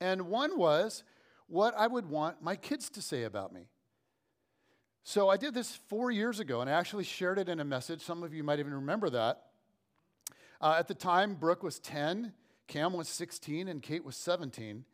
And 0.00 0.22
one 0.28 0.58
was 0.58 1.02
what 1.46 1.74
I 1.76 1.86
would 1.86 2.06
want 2.06 2.42
my 2.42 2.56
kids 2.56 2.90
to 2.90 3.02
say 3.02 3.24
about 3.24 3.52
me. 3.52 3.68
So 5.02 5.28
I 5.28 5.36
did 5.36 5.52
this 5.52 5.76
four 5.88 6.10
years 6.10 6.40
ago, 6.40 6.60
and 6.60 6.70
I 6.70 6.72
actually 6.72 7.04
shared 7.04 7.38
it 7.38 7.48
in 7.48 7.60
a 7.60 7.64
message. 7.64 8.00
Some 8.00 8.22
of 8.22 8.32
you 8.32 8.42
might 8.42 8.58
even 8.58 8.72
remember 8.72 9.10
that. 9.10 9.42
Uh, 10.60 10.76
at 10.78 10.88
the 10.88 10.94
time, 10.94 11.34
Brooke 11.34 11.62
was 11.62 11.78
10, 11.78 12.32
Cam 12.68 12.94
was 12.94 13.08
16, 13.08 13.68
and 13.68 13.82
Kate 13.82 14.04
was 14.04 14.16
17. 14.16 14.84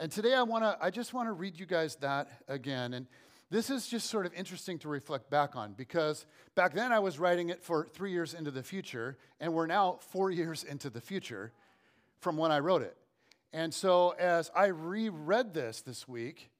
And 0.00 0.12
today 0.12 0.32
I 0.32 0.42
want 0.42 0.62
to 0.62 0.78
I 0.80 0.90
just 0.90 1.12
want 1.12 1.28
to 1.28 1.32
read 1.32 1.58
you 1.58 1.66
guys 1.66 1.96
that 1.96 2.28
again 2.46 2.94
and 2.94 3.08
this 3.50 3.70
is 3.70 3.86
just 3.88 4.10
sort 4.10 4.26
of 4.26 4.34
interesting 4.34 4.78
to 4.80 4.88
reflect 4.88 5.30
back 5.30 5.56
on 5.56 5.72
because 5.72 6.26
back 6.54 6.74
then 6.74 6.92
I 6.92 6.98
was 6.98 7.18
writing 7.18 7.48
it 7.48 7.62
for 7.62 7.86
3 7.86 8.10
years 8.10 8.34
into 8.34 8.50
the 8.50 8.62
future 8.62 9.16
and 9.40 9.54
we're 9.54 9.66
now 9.66 9.98
4 10.10 10.30
years 10.32 10.64
into 10.64 10.90
the 10.90 11.00
future 11.00 11.52
from 12.20 12.36
when 12.36 12.52
I 12.52 12.58
wrote 12.58 12.82
it. 12.82 12.96
And 13.52 13.72
so 13.72 14.10
as 14.10 14.50
I 14.54 14.66
reread 14.66 15.54
this 15.54 15.80
this 15.80 16.06
week, 16.06 16.50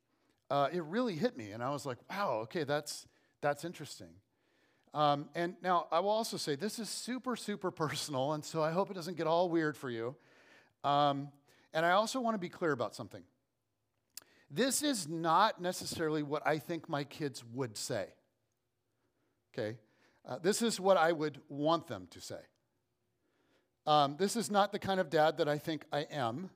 uh, 0.50 0.68
it 0.72 0.82
really 0.84 1.14
hit 1.14 1.36
me 1.36 1.50
and 1.50 1.62
I 1.62 1.70
was 1.70 1.84
like, 1.84 1.98
wow, 2.10 2.40
okay, 2.44 2.64
that's 2.64 3.06
that's 3.40 3.64
interesting. 3.64 4.08
Um, 4.94 5.28
and 5.34 5.54
now 5.62 5.86
I 5.92 6.00
will 6.00 6.10
also 6.10 6.36
say 6.36 6.56
this 6.56 6.78
is 6.78 6.88
super, 6.88 7.36
super 7.36 7.70
personal, 7.84 8.32
and 8.32 8.44
so 8.44 8.62
I 8.62 8.70
hope 8.70 8.90
it 8.90 8.94
doesn't 8.94 9.16
get 9.16 9.26
all 9.26 9.48
weird 9.48 9.76
for 9.76 9.90
you. 9.90 10.16
Um, 10.84 11.28
and 11.72 11.84
I 11.84 11.92
also 11.92 12.20
want 12.20 12.34
to 12.34 12.38
be 12.38 12.48
clear 12.48 12.72
about 12.72 12.94
something. 12.94 13.22
This 14.50 14.82
is 14.82 15.08
not 15.08 15.60
necessarily 15.60 16.22
what 16.22 16.46
I 16.46 16.58
think 16.58 16.88
my 16.88 17.04
kids 17.04 17.44
would 17.52 17.76
say. 17.76 18.06
Okay? 19.52 19.78
Uh, 20.26 20.38
this 20.42 20.62
is 20.62 20.80
what 20.80 20.96
I 20.96 21.12
would 21.12 21.40
want 21.48 21.86
them 21.86 22.06
to 22.10 22.20
say. 22.20 22.40
Um, 23.86 24.16
this 24.18 24.36
is 24.36 24.50
not 24.50 24.72
the 24.72 24.78
kind 24.78 25.00
of 25.00 25.10
dad 25.10 25.38
that 25.38 25.48
I 25.48 25.58
think 25.58 25.84
I 25.92 26.00
am. 26.10 26.50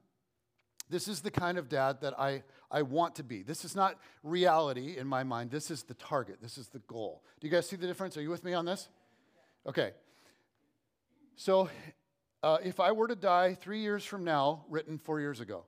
This 0.91 1.09
is 1.09 1.21
the 1.21 1.31
kind 1.31 1.57
of 1.57 1.69
dad 1.69 2.03
that 2.03 2.19
I, 2.19 2.43
I 2.71 2.83
want 2.83 3.15
to 3.17 3.23
be. 3.23 3.43
This 3.43 3.65
is 3.65 3.75
not 3.75 3.99
reality 4.23 4.99
in 4.99 5.07
my 5.07 5.23
mind. 5.23 5.51
This 5.51 5.71
is 5.71 5.83
the 5.83 5.95
target. 5.95 6.37
This 6.43 6.59
is 6.59 6.69
the 6.69 6.81
goal. 6.81 7.23
Do 7.41 7.47
you 7.47 7.53
guys 7.53 7.67
see 7.67 7.77
the 7.77 7.87
difference? 7.87 8.17
Are 8.17 8.23
you 8.23 8.29
with 8.29 8.45
me 8.45 8.53
on 8.53 8.67
this? 8.67 8.89
Okay. 9.67 9.93
So 11.37 11.71
uh, 12.43 12.59
if 12.63 12.81
I 12.81 12.93
were 12.93 13.09
to 13.09 13.17
die 13.17 13.55
three 13.55 13.81
years 13.81 14.05
from 14.05 14.25
now, 14.25 14.65
written 14.69 14.99
four 14.99 15.21
years 15.21 15.41
ago. 15.41 15.65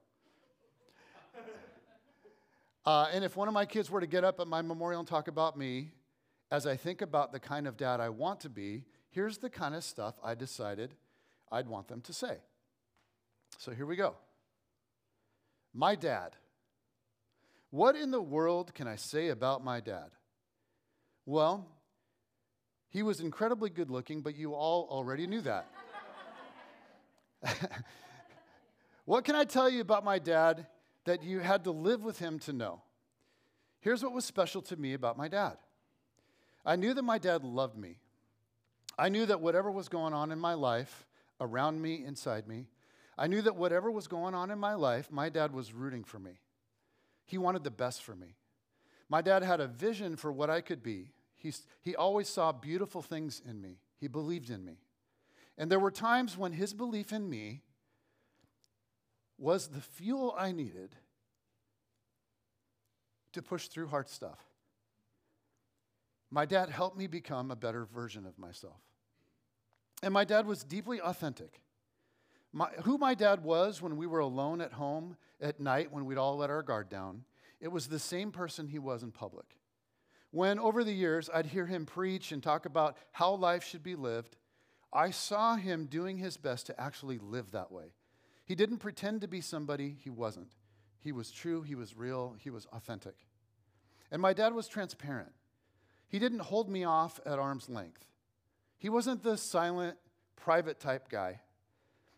Uh, 2.87 3.09
and 3.13 3.25
if 3.25 3.37
one 3.37 3.49
of 3.49 3.55
my 3.55 3.65
kids 3.65 3.91
were 3.91 4.01
to 4.01 4.07
get 4.07 4.25
up 4.25 4.41
at 4.41 4.47
my 4.47 4.61
memorial 4.61 5.01
and 5.01 5.09
talk 5.09 5.29
about 5.29 5.57
me, 5.57 5.93
as 6.51 6.67
I 6.67 6.77
think 6.77 7.01
about 7.01 7.33
the 7.33 7.41
kind 7.41 7.67
of 7.67 7.77
dad 7.77 8.01
I 8.01 8.11
want 8.11 8.41
to 8.41 8.51
be, 8.51 8.85
here's 9.11 9.39
the 9.39 9.49
kind 9.49 9.75
of 9.75 9.83
stuff 9.83 10.15
I 10.23 10.35
decided 10.35 10.95
I'd 11.51 11.67
want 11.67 11.89
them 11.89 12.01
to 12.03 12.13
say. 12.13 12.39
So 13.59 13.73
here 13.73 13.87
we 13.87 13.97
go. 13.97 14.17
My 15.73 15.95
dad. 15.95 16.37
What 17.71 17.97
in 17.97 18.11
the 18.11 18.21
world 18.21 18.75
can 18.75 18.87
I 18.87 18.97
say 18.97 19.29
about 19.29 19.65
my 19.65 19.81
dad? 19.81 20.11
Well, 21.27 21.67
he 22.91 23.03
was 23.03 23.19
incredibly 23.19 23.71
good 23.71 23.91
looking, 23.91 24.21
but 24.21 24.37
you 24.37 24.53
all 24.55 24.87
already 24.91 25.27
knew 25.27 25.41
that. 25.41 25.67
what 29.05 29.25
can 29.25 29.35
I 29.35 29.45
tell 29.45 29.69
you 29.69 29.81
about 29.81 30.05
my 30.05 30.19
dad 30.19 30.67
that 31.05 31.23
you 31.23 31.41
had 31.41 31.65
to 31.65 31.71
live 31.71 32.03
with 32.03 32.19
him 32.19 32.39
to 32.41 32.53
know? 32.53 32.83
Here's 33.81 34.03
what 34.03 34.13
was 34.13 34.25
special 34.25 34.63
to 34.63 34.77
me 34.77 34.95
about 34.95 35.19
my 35.19 35.29
dad 35.29 35.59
I 36.65 36.77
knew 36.77 36.95
that 36.95 37.03
my 37.03 37.19
dad 37.19 37.45
loved 37.45 37.77
me. 37.77 37.99
I 38.99 39.09
knew 39.09 39.27
that 39.27 39.41
whatever 39.41 39.71
was 39.71 39.89
going 39.89 40.15
on 40.15 40.31
in 40.33 40.39
my 40.39 40.55
life, 40.55 41.07
around 41.41 41.83
me, 41.83 42.05
inside 42.05 42.47
me, 42.47 42.69
I 43.19 43.27
knew 43.27 43.43
that 43.43 43.57
whatever 43.57 43.91
was 43.91 44.07
going 44.07 44.35
on 44.35 44.51
in 44.51 44.59
my 44.59 44.75
life, 44.75 45.11
my 45.11 45.29
dad 45.29 45.53
was 45.53 45.73
rooting 45.73 46.05
for 46.05 46.19
me. 46.19 46.41
He 47.27 47.39
wanted 47.39 47.65
the 47.65 47.71
best 47.71 48.03
for 48.03 48.15
me. 48.15 48.37
My 49.09 49.21
dad 49.21 49.43
had 49.43 49.61
a 49.61 49.67
vision 49.67 50.17
for 50.17 50.33
what 50.33 50.51
I 50.51 50.61
could 50.61 50.83
be. 50.83 51.13
He's, 51.37 51.67
he 51.83 51.95
always 51.95 52.29
saw 52.29 52.53
beautiful 52.53 53.03
things 53.03 53.43
in 53.49 53.61
me. 53.61 53.79
He 53.99 54.09
believed 54.09 54.51
in 54.51 54.65
me. 54.65 54.79
And 55.59 55.71
there 55.71 55.79
were 55.79 55.91
times 55.91 56.37
when 56.37 56.53
his 56.53 56.73
belief 56.73 57.13
in 57.13 57.29
me 57.29 57.63
was 59.39 59.69
the 59.69 59.81
fuel 59.81 60.35
I 60.37 60.53
needed 60.53 60.95
to 63.33 63.43
push 63.43 63.69
through 63.69 63.89
hard 63.89 64.09
stuff. 64.09 64.39
My 66.31 66.47
dad 66.47 66.69
helped 66.69 66.97
me 66.97 67.07
become 67.07 67.51
a 67.51 67.57
better 67.57 67.85
version 67.85 68.27
of 68.27 68.39
myself. 68.39 68.81
And 70.03 70.13
my 70.13 70.25
dad 70.25 70.47
was 70.47 70.65
deeply 70.65 71.01
authentic. 71.01 71.61
My, 72.53 72.69
who 72.83 72.99
my 72.99 73.15
dad 73.15 73.43
was 73.43 73.83
when 73.83 73.97
we 73.97 74.07
were 74.07 74.21
alone 74.21 74.61
at 74.61 74.73
home 74.73 75.17
at 75.41 75.61
night 75.61 75.93
when 75.93 76.05
we'd 76.07 76.19
all 76.19 76.37
let 76.37 76.51
our 76.51 76.63
guard 76.63 76.89
down, 76.89 77.25
it 77.61 77.69
was 77.69 77.89
the 77.89 77.99
same 77.99 78.31
person 78.31 78.69
he 78.69 78.79
was 78.79 79.03
in 79.03 79.11
public. 79.11 79.47
When 80.31 80.59
over 80.59 80.85
the 80.85 80.93
years 80.93 81.31
I'd 81.33 81.47
hear 81.47 81.67
him 81.67 81.87
preach 81.87 82.33
and 82.33 82.43
talk 82.43 82.67
about 82.67 82.97
how 83.13 83.35
life 83.35 83.65
should 83.65 83.83
be 83.83 83.95
lived, 83.95 84.37
I 84.93 85.11
saw 85.11 85.57
him 85.57 85.87
doing 85.87 86.19
his 86.19 86.37
best 86.37 86.67
to 86.67 86.81
actually 86.81 87.19
live 87.19 87.53
that 87.53 87.73
way. 87.73 87.93
He 88.45 88.55
didn't 88.55 88.79
pretend 88.79 89.21
to 89.23 89.29
be 89.29 89.41
somebody 89.41 89.97
he 90.03 90.11
wasn't. 90.11 90.53
He 91.01 91.13
was 91.13 91.31
true, 91.31 91.63
he 91.63 91.75
was 91.75 91.97
real, 91.97 92.37
he 92.39 92.51
was 92.51 92.67
authentic. 92.73 93.15
And 94.11 94.21
my 94.21 94.33
dad 94.33 94.55
was 94.55 94.69
transparent. 94.69 95.33
He 96.09 96.19
didn't 96.19 96.41
hold 96.41 96.69
me 96.69 96.85
off 96.85 97.21
at 97.27 97.39
arm's 97.39 97.69
length. 97.69 98.07
He 98.79 98.89
wasn't 98.89 99.23
the 99.23 99.37
silent, 99.37 99.97
private 100.37 100.79
type 100.79 101.09
guy. 101.09 101.41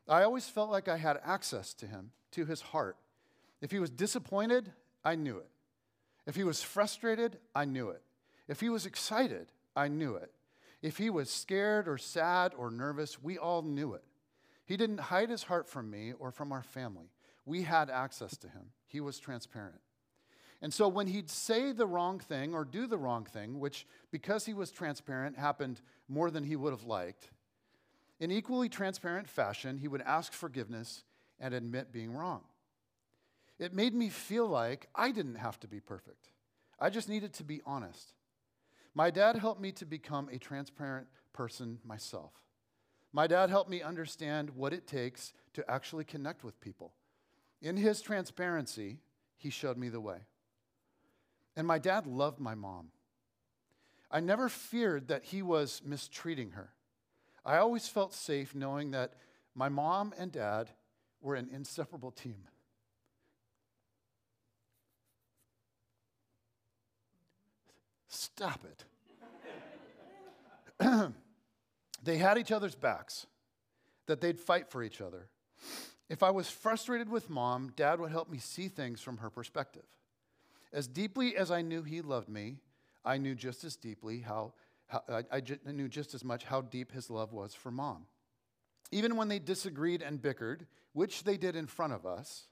I 0.09 0.23
always 0.23 0.49
felt 0.49 0.71
like 0.71 0.89
I 0.89 0.97
had 0.97 1.21
access 1.25 1.75
to 1.75 1.87
him, 1.87 2.11
to 2.33 2.45
his 2.45 2.61
heart. 2.61 2.97
If 3.61 3.71
he 3.71 3.79
was 3.79 3.91
disappointed, 3.91 4.73
I 5.05 5.15
knew 5.15 5.39
it. 5.39 5.49
If 6.27 6.37
he 6.37 6.45
was 6.45 6.63
frustrated, 6.63 7.39
I 7.55 7.65
knew 7.65 7.89
it. 7.89 8.03
If 8.49 8.61
he 8.61 8.69
was 8.69 8.87
excited, 8.87 9.53
I 9.75 9.89
knew 9.89 10.17
it. 10.17 10.33
If 10.83 10.99
he 10.99 11.11
was 11.11 11.31
scared 11.31 11.89
or 11.89 11.99
sad 11.99 12.53
or 12.57 12.71
nervous, 12.71 13.23
we 13.23 13.39
all 13.39 13.63
knew 13.63 13.95
it. 13.95 14.05
He 14.67 14.77
didn't 14.77 14.99
hide 14.99 15.31
his 15.31 15.45
heart 15.45 15.69
from 15.69 15.91
me 15.91 16.13
or 16.19 16.31
from 16.31 16.53
our 16.53 16.63
family. 16.63 17.11
We 17.47 17.63
had 17.63 17.89
access 17.89 18.37
to 18.39 18.49
him, 18.49 18.73
he 18.87 19.01
was 19.01 19.19
transparent. 19.19 19.81
And 20.63 20.73
so 20.73 20.89
when 20.89 21.07
he'd 21.07 21.31
say 21.31 21.73
the 21.73 21.87
wrong 21.87 22.19
thing 22.19 22.55
or 22.55 22.65
do 22.65 22.87
the 22.87 22.97
wrong 22.97 23.25
thing, 23.25 23.61
which 23.61 23.87
because 24.11 24.47
he 24.47 24.55
was 24.55 24.71
transparent 24.71 25.39
happened 25.39 25.83
more 26.09 26.31
than 26.31 26.45
he 26.45 26.57
would 26.57 26.73
have 26.73 26.85
liked, 26.85 27.29
in 28.19 28.31
equally 28.31 28.69
transparent 28.69 29.29
fashion, 29.29 29.77
he 29.77 29.89
would 29.89 30.01
ask 30.01 30.33
forgiveness 30.33 31.05
and 31.39 31.53
admit 31.53 31.93
being 31.93 32.13
wrong. 32.13 32.43
It 33.59 33.75
made 33.75 33.95
me 33.95 34.09
feel 34.09 34.47
like 34.47 34.89
I 34.95 35.11
didn't 35.11 35.37
have 35.37 35.61
to 35.61 35.69
be 35.69 35.81
perfect. 35.81 36.31
I 36.81 36.91
just 36.91 37.09
needed 37.09 37.35
to 37.35 37.45
be 37.45 37.61
honest. 37.67 38.15
My 38.95 39.11
dad 39.11 39.37
helped 39.37 39.61
me 39.61 39.73
to 39.73 39.85
become 39.85 40.31
a 40.31 40.39
transparent 40.39 41.07
person 41.35 41.79
myself. 41.85 42.33
My 43.17 43.27
dad 43.27 43.49
helped 43.49 43.71
me 43.71 43.81
understand 43.81 44.51
what 44.51 44.75
it 44.75 44.87
takes 44.87 45.33
to 45.55 45.65
actually 45.71 46.05
connect 46.05 46.45
with 46.45 46.61
people. 46.61 46.93
In 47.63 47.79
his 47.79 48.03
transparency, 48.03 48.99
he 49.39 49.49
showed 49.49 49.79
me 49.79 49.89
the 49.89 50.03
way. 50.03 50.19
And 51.57 51.67
my 51.67 51.79
dad 51.79 52.07
loved 52.07 52.39
my 52.41 52.55
mom. 52.55 52.89
I 54.11 54.21
never 54.21 54.51
feared 54.51 55.09
that 55.09 55.25
he 55.25 55.41
was 55.41 55.81
mistreating 55.83 56.51
her. 56.51 56.75
I 57.43 57.57
always 57.57 57.89
felt 57.89 58.13
safe 58.13 58.55
knowing 58.55 58.91
that 58.91 59.15
my 59.55 59.71
mom 59.71 60.13
and 60.19 60.31
dad 60.31 60.69
were 61.23 61.37
an 61.37 61.49
inseparable 61.51 62.11
team. 62.11 62.43
Stop 68.09 68.61
it. 70.79 71.15
they 72.07 72.19
had 72.19 72.39
each 72.39 72.53
other's 72.53 72.75
backs, 72.75 73.27
that 74.07 74.21
they'd 74.21 74.41
fight 74.41 74.71
for 74.71 74.83
each 74.83 75.01
other. 75.01 75.29
If 76.09 76.23
I 76.23 76.31
was 76.31 76.49
frustrated 76.49 77.09
with 77.09 77.29
mom, 77.29 77.73
dad 77.75 78.01
would 78.01 78.13
help 78.13 78.31
me 78.31 78.39
see 78.39 78.69
things 78.69 79.01
from 79.01 79.19
her 79.19 79.29
perspective. 79.29 79.85
As 80.73 80.87
deeply 80.87 81.37
as 81.37 81.51
I 81.51 81.63
knew 81.63 81.83
he 81.83 82.01
loved 82.01 82.29
me, 82.29 82.59
I 83.05 83.19
knew 83.19 83.35
just 83.35 83.65
as 83.65 83.77
deeply 83.77 84.21
how, 84.21 84.53
how 84.87 85.03
I, 85.09 85.25
I 85.33 85.73
knew 85.73 85.89
just 85.89 86.15
as 86.15 86.25
much 86.25 86.45
how 86.45 86.61
deep 86.61 86.93
his 86.93 87.11
love 87.11 87.33
was 87.33 87.55
for 87.55 87.71
mom. 87.71 88.07
Even 88.93 89.17
when 89.17 89.29
they 89.29 89.41
disagreed 89.41 90.03
and 90.03 90.23
bickered, 90.23 90.67
which 90.93 91.25
they 91.25 91.37
did 91.37 91.57
in 91.57 91.67
front 91.67 91.93
of 91.93 92.07
us, 92.07 92.47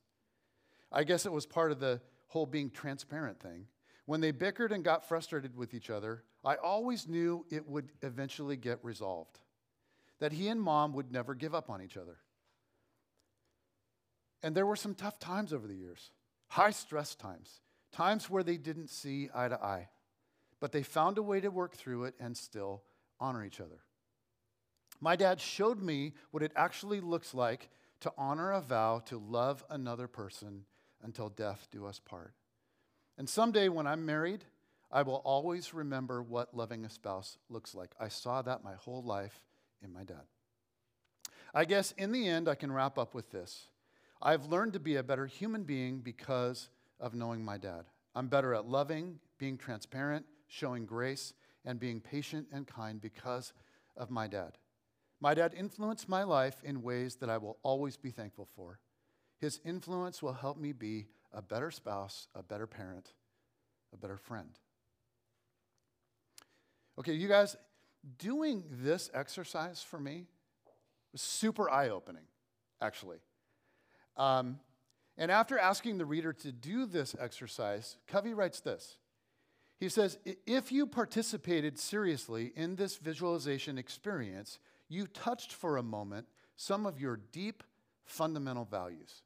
I 0.90 1.04
guess 1.04 1.26
it 1.26 1.32
was 1.32 1.46
part 1.46 1.70
of 1.70 1.80
the 1.80 2.00
whole 2.28 2.46
being 2.46 2.70
transparent 2.70 3.40
thing. 3.40 3.66
When 4.06 4.20
they 4.20 4.32
bickered 4.32 4.72
and 4.72 4.84
got 4.84 5.08
frustrated 5.08 5.56
with 5.56 5.74
each 5.74 5.90
other, 5.90 6.24
I 6.44 6.56
always 6.56 7.08
knew 7.08 7.46
it 7.50 7.66
would 7.68 7.92
eventually 8.02 8.56
get 8.56 8.78
resolved. 8.82 9.38
That 10.20 10.32
he 10.32 10.48
and 10.48 10.60
mom 10.60 10.92
would 10.94 11.12
never 11.12 11.34
give 11.34 11.54
up 11.54 11.70
on 11.70 11.82
each 11.82 11.96
other. 11.96 12.18
And 14.42 14.54
there 14.54 14.66
were 14.66 14.76
some 14.76 14.94
tough 14.94 15.18
times 15.18 15.52
over 15.52 15.66
the 15.66 15.74
years, 15.74 16.10
high 16.48 16.70
stress 16.70 17.14
times, 17.14 17.60
times 17.92 18.28
where 18.28 18.42
they 18.42 18.56
didn't 18.56 18.90
see 18.90 19.30
eye 19.34 19.48
to 19.48 19.62
eye. 19.62 19.88
But 20.60 20.72
they 20.72 20.82
found 20.82 21.18
a 21.18 21.22
way 21.22 21.40
to 21.40 21.50
work 21.50 21.76
through 21.76 22.04
it 22.04 22.14
and 22.20 22.36
still 22.36 22.82
honor 23.18 23.44
each 23.44 23.60
other. 23.60 23.80
My 25.00 25.16
dad 25.16 25.40
showed 25.40 25.82
me 25.82 26.14
what 26.30 26.42
it 26.42 26.52
actually 26.56 27.00
looks 27.00 27.34
like 27.34 27.70
to 28.00 28.12
honor 28.16 28.52
a 28.52 28.60
vow 28.60 29.00
to 29.06 29.18
love 29.18 29.64
another 29.70 30.06
person 30.06 30.64
until 31.02 31.28
death 31.28 31.68
do 31.70 31.86
us 31.86 31.98
part. 31.98 32.34
And 33.16 33.28
someday 33.28 33.68
when 33.68 33.86
I'm 33.86 34.06
married, 34.06 34.44
I 34.90 35.02
will 35.02 35.22
always 35.24 35.74
remember 35.74 36.22
what 36.22 36.54
loving 36.54 36.84
a 36.84 36.90
spouse 36.90 37.38
looks 37.48 37.74
like. 37.74 37.90
I 37.98 38.08
saw 38.08 38.42
that 38.42 38.64
my 38.64 38.74
whole 38.74 39.02
life 39.02 39.40
in 39.84 39.92
my 39.92 40.02
dad. 40.02 40.26
I 41.54 41.64
guess 41.64 41.92
in 41.92 42.10
the 42.10 42.26
end, 42.26 42.48
I 42.48 42.54
can 42.54 42.72
wrap 42.72 42.98
up 42.98 43.14
with 43.14 43.30
this. 43.30 43.68
I've 44.20 44.46
learned 44.46 44.72
to 44.72 44.80
be 44.80 44.96
a 44.96 45.02
better 45.02 45.26
human 45.26 45.62
being 45.62 46.00
because 46.00 46.70
of 46.98 47.14
knowing 47.14 47.44
my 47.44 47.58
dad. 47.58 47.84
I'm 48.14 48.28
better 48.28 48.54
at 48.54 48.66
loving, 48.66 49.18
being 49.38 49.58
transparent, 49.58 50.24
showing 50.48 50.86
grace, 50.86 51.34
and 51.64 51.78
being 51.78 52.00
patient 52.00 52.46
and 52.52 52.66
kind 52.66 53.00
because 53.00 53.52
of 53.96 54.10
my 54.10 54.26
dad. 54.26 54.58
My 55.20 55.34
dad 55.34 55.54
influenced 55.56 56.08
my 56.08 56.24
life 56.24 56.56
in 56.64 56.82
ways 56.82 57.16
that 57.16 57.30
I 57.30 57.38
will 57.38 57.58
always 57.62 57.96
be 57.96 58.10
thankful 58.10 58.48
for. 58.56 58.80
His 59.40 59.60
influence 59.64 60.22
will 60.22 60.32
help 60.32 60.58
me 60.58 60.72
be 60.72 61.06
a 61.32 61.42
better 61.42 61.70
spouse, 61.70 62.28
a 62.34 62.42
better 62.42 62.66
parent, 62.66 63.12
a 63.92 63.96
better 63.96 64.16
friend. 64.16 64.58
Okay, 66.98 67.14
you 67.14 67.26
guys, 67.26 67.56
doing 68.18 68.64
this 68.70 69.10
exercise 69.14 69.82
for 69.82 69.98
me 69.98 70.26
was 71.12 71.20
super 71.22 71.70
eye 71.70 71.88
opening, 71.88 72.24
actually. 72.80 73.18
Um, 74.16 74.58
and 75.16 75.30
after 75.30 75.58
asking 75.58 75.98
the 75.98 76.06
reader 76.06 76.32
to 76.32 76.52
do 76.52 76.86
this 76.86 77.14
exercise, 77.18 77.96
Covey 78.06 78.34
writes 78.34 78.60
this. 78.60 78.96
He 79.78 79.88
says, 79.88 80.18
If 80.46 80.72
you 80.72 80.86
participated 80.86 81.78
seriously 81.78 82.52
in 82.56 82.76
this 82.76 82.96
visualization 82.96 83.78
experience, 83.78 84.58
you 84.88 85.06
touched 85.06 85.52
for 85.52 85.76
a 85.76 85.82
moment 85.82 86.26
some 86.56 86.86
of 86.86 87.00
your 87.00 87.20
deep 87.32 87.62
fundamental 88.04 88.64
values. 88.64 89.22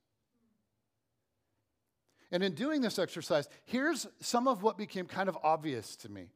And 2.30 2.42
in 2.42 2.54
doing 2.54 2.82
this 2.82 2.98
exercise, 2.98 3.48
here's 3.64 4.06
some 4.20 4.46
of 4.46 4.62
what 4.62 4.76
became 4.76 5.06
kind 5.06 5.28
of 5.28 5.38
obvious 5.42 5.96
to 5.96 6.10
me 6.10 6.28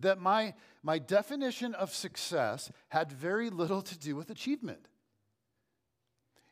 that 0.00 0.20
my, 0.20 0.54
my 0.82 0.98
definition 0.98 1.74
of 1.74 1.94
success 1.94 2.70
had 2.88 3.12
very 3.12 3.50
little 3.50 3.82
to 3.82 3.98
do 3.98 4.16
with 4.16 4.30
achievement. 4.30 4.88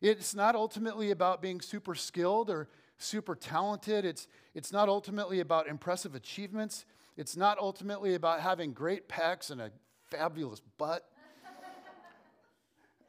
It's 0.00 0.34
not 0.34 0.54
ultimately 0.54 1.10
about 1.10 1.40
being 1.40 1.60
super 1.60 1.94
skilled 1.94 2.50
or 2.50 2.68
super 2.98 3.34
talented. 3.34 4.04
It's, 4.04 4.26
it's 4.54 4.72
not 4.72 4.88
ultimately 4.88 5.40
about 5.40 5.68
impressive 5.68 6.14
achievements. 6.14 6.84
It's 7.16 7.36
not 7.36 7.58
ultimately 7.58 8.14
about 8.14 8.40
having 8.40 8.72
great 8.72 9.08
pecs 9.08 9.50
and 9.50 9.60
a 9.60 9.70
fabulous 10.10 10.60
butt. 10.78 11.08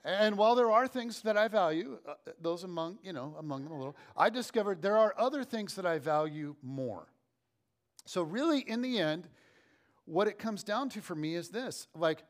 And 0.06 0.38
while 0.38 0.54
there 0.54 0.69
are 0.69 0.86
things 0.86 1.22
that 1.22 1.38
I 1.38 1.48
value, 1.48 1.98
uh, 2.06 2.15
those 2.41 2.65
among, 2.65 3.00
you 3.02 3.13
know, 3.13 3.38
among 3.39 3.63
them 3.63 3.72
a 3.72 3.78
little, 3.78 3.96
I 4.17 4.30
discovered 4.30 4.82
there 4.82 4.98
are 4.98 5.13
other 5.17 5.46
things 5.46 5.76
that 5.76 5.86
I 5.86 5.98
value 5.98 6.58
more. 6.62 7.08
So 8.06 8.22
really, 8.22 8.60
in 8.60 8.82
the 8.82 9.00
end, 9.00 9.30
what 10.06 10.28
it 10.28 10.38
comes 10.38 10.63
down 10.63 10.89
to 10.89 11.02
for 11.02 11.16
me 11.16 11.36
is 11.36 11.50
this 11.50 11.88
like, 11.96 12.24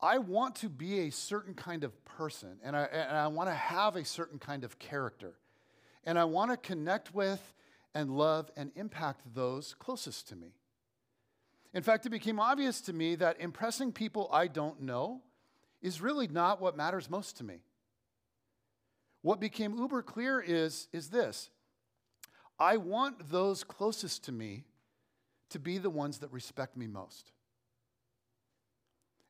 I 0.00 0.18
want 0.18 0.56
to 0.56 0.68
be 0.68 1.00
a 1.00 1.10
certain 1.10 1.54
kind 1.54 1.84
of 1.84 2.04
person, 2.04 2.58
and 2.62 2.76
I, 2.76 2.84
and 2.84 3.16
I 3.16 3.26
want 3.28 3.48
to 3.48 3.54
have 3.54 3.96
a 3.96 4.04
certain 4.04 4.38
kind 4.38 4.64
of 4.64 4.78
character. 4.78 5.34
And 6.04 6.18
I 6.18 6.24
want 6.24 6.50
to 6.50 6.56
connect 6.56 7.14
with 7.14 7.54
and 7.94 8.10
love 8.10 8.50
and 8.56 8.70
impact 8.76 9.22
those 9.34 9.74
closest 9.78 10.28
to 10.28 10.36
me. 10.36 10.52
In 11.72 11.82
fact, 11.82 12.04
it 12.06 12.10
became 12.10 12.38
obvious 12.38 12.80
to 12.82 12.92
me 12.92 13.14
that 13.16 13.40
impressing 13.40 13.92
people 13.92 14.28
I 14.32 14.46
don't 14.46 14.82
know 14.82 15.22
is 15.80 16.00
really 16.00 16.28
not 16.28 16.60
what 16.60 16.76
matters 16.76 17.08
most 17.08 17.38
to 17.38 17.44
me. 17.44 17.60
What 19.22 19.40
became 19.40 19.74
uber 19.78 20.02
clear 20.02 20.40
is, 20.40 20.88
is 20.92 21.08
this 21.08 21.50
I 22.58 22.76
want 22.76 23.30
those 23.30 23.64
closest 23.64 24.24
to 24.24 24.32
me 24.32 24.64
to 25.54 25.60
be 25.60 25.78
the 25.78 25.88
ones 25.88 26.18
that 26.18 26.32
respect 26.32 26.76
me 26.76 26.88
most. 26.88 27.30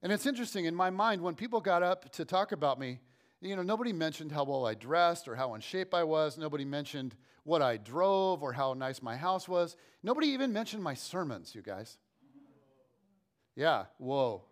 And 0.02 0.10
it's 0.10 0.24
interesting, 0.24 0.64
in 0.64 0.74
my 0.74 0.88
mind, 0.88 1.20
when 1.20 1.34
people 1.34 1.60
got 1.60 1.82
up 1.82 2.10
to 2.12 2.24
talk 2.24 2.52
about 2.52 2.80
me, 2.80 3.00
you 3.42 3.54
know, 3.56 3.62
nobody 3.62 3.92
mentioned 3.92 4.32
how 4.32 4.44
well 4.44 4.66
I 4.66 4.72
dressed 4.72 5.28
or 5.28 5.36
how 5.36 5.52
in 5.52 5.60
shape 5.60 5.92
I 5.92 6.02
was. 6.02 6.38
Nobody 6.38 6.64
mentioned 6.64 7.14
what 7.42 7.60
I 7.60 7.76
drove 7.76 8.42
or 8.42 8.54
how 8.54 8.72
nice 8.72 9.02
my 9.02 9.16
house 9.16 9.46
was. 9.46 9.76
Nobody 10.02 10.28
even 10.28 10.50
mentioned 10.50 10.82
my 10.82 10.94
sermons, 10.94 11.54
you 11.54 11.60
guys. 11.60 11.98
Yeah, 13.54 13.84
whoa. 13.98 14.44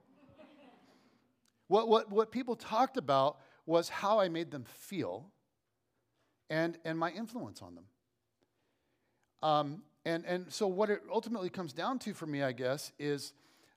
What, 1.68 1.88
what, 1.88 2.12
what 2.12 2.30
people 2.30 2.54
talked 2.54 2.98
about 2.98 3.38
was 3.64 3.88
how 3.88 4.20
I 4.20 4.28
made 4.28 4.50
them 4.50 4.64
feel 4.64 5.30
and, 6.50 6.76
and 6.84 6.98
my 6.98 7.10
influence 7.12 7.62
on 7.62 7.76
them. 7.76 7.84
Um, 9.42 9.82
and, 10.04 10.24
and 10.24 10.52
so, 10.52 10.66
what 10.66 10.90
it 10.90 11.02
ultimately 11.10 11.48
comes 11.48 11.72
down 11.72 11.98
to 12.00 12.14
for 12.14 12.26
me, 12.26 12.42
I 12.42 12.52
guess, 12.52 12.92
is, 12.98 13.32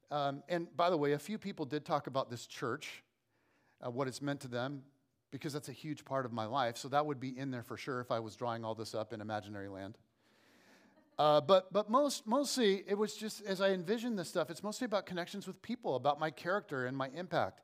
um, 0.09 0.41
and 0.49 0.75
by 0.75 0.89
the 0.89 0.97
way, 0.97 1.11
a 1.11 1.19
few 1.19 1.37
people 1.37 1.65
did 1.65 1.85
talk 1.85 2.07
about 2.07 2.29
this 2.29 2.47
church, 2.47 3.03
uh, 3.85 3.91
what 3.91 4.07
it's 4.07 4.21
meant 4.21 4.39
to 4.41 4.47
them, 4.47 4.81
because 5.29 5.53
that's 5.53 5.69
a 5.69 5.73
huge 5.73 6.03
part 6.03 6.25
of 6.25 6.33
my 6.33 6.45
life. 6.45 6.77
So, 6.77 6.87
that 6.89 7.05
would 7.05 7.19
be 7.19 7.37
in 7.37 7.51
there 7.51 7.61
for 7.61 7.77
sure 7.77 7.99
if 7.99 8.11
I 8.11 8.19
was 8.19 8.35
drawing 8.35 8.65
all 8.65 8.73
this 8.73 8.95
up 8.95 9.13
in 9.13 9.21
imaginary 9.21 9.67
land. 9.67 9.97
Uh, 11.19 11.41
but 11.41 11.71
but 11.71 11.89
most, 11.91 12.25
mostly, 12.25 12.83
it 12.87 12.97
was 12.97 13.15
just 13.15 13.45
as 13.45 13.61
I 13.61 13.69
envisioned 13.69 14.17
this 14.17 14.27
stuff, 14.27 14.49
it's 14.49 14.63
mostly 14.63 14.85
about 14.85 15.05
connections 15.05 15.45
with 15.45 15.61
people, 15.61 15.95
about 15.95 16.19
my 16.19 16.31
character 16.31 16.87
and 16.87 16.97
my 16.97 17.09
impact. 17.15 17.61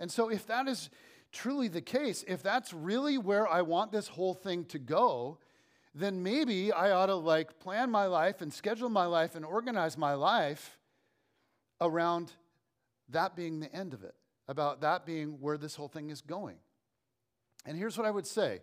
And 0.00 0.10
so, 0.10 0.30
if 0.30 0.48
that 0.48 0.66
is 0.66 0.90
truly 1.30 1.68
the 1.68 1.80
case, 1.80 2.24
if 2.26 2.42
that's 2.42 2.72
really 2.72 3.18
where 3.18 3.46
I 3.46 3.62
want 3.62 3.92
this 3.92 4.08
whole 4.08 4.34
thing 4.34 4.64
to 4.66 4.80
go, 4.80 5.38
then 5.94 6.22
maybe 6.22 6.72
I 6.72 6.92
ought 6.92 7.06
to 7.06 7.16
like 7.16 7.58
plan 7.58 7.90
my 7.90 8.06
life 8.06 8.40
and 8.40 8.52
schedule 8.52 8.88
my 8.88 9.06
life 9.06 9.34
and 9.34 9.44
organize 9.44 9.98
my 9.98 10.14
life 10.14 10.78
around 11.80 12.32
that 13.08 13.34
being 13.34 13.60
the 13.60 13.74
end 13.74 13.92
of 13.92 14.04
it, 14.04 14.14
about 14.48 14.82
that 14.82 15.04
being 15.04 15.40
where 15.40 15.58
this 15.58 15.74
whole 15.74 15.88
thing 15.88 16.10
is 16.10 16.20
going. 16.20 16.56
And 17.66 17.76
here's 17.76 17.98
what 17.98 18.06
I 18.06 18.10
would 18.10 18.26
say 18.26 18.60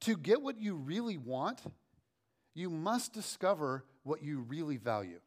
to 0.00 0.16
get 0.16 0.42
what 0.42 0.58
you 0.60 0.74
really 0.74 1.18
want, 1.18 1.60
you 2.54 2.70
must 2.70 3.12
discover 3.12 3.84
what 4.02 4.22
you 4.22 4.40
really 4.40 4.76
value. 4.76 5.20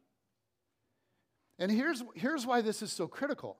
And 1.58 1.70
here's, 1.70 2.02
here's 2.14 2.44
why 2.44 2.60
this 2.60 2.82
is 2.82 2.92
so 2.92 3.06
critical 3.06 3.56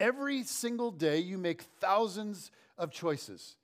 Every 0.00 0.44
single 0.44 0.90
day, 0.90 1.18
you 1.18 1.36
make 1.36 1.60
thousands 1.78 2.50
of 2.78 2.90
choices. 2.90 3.56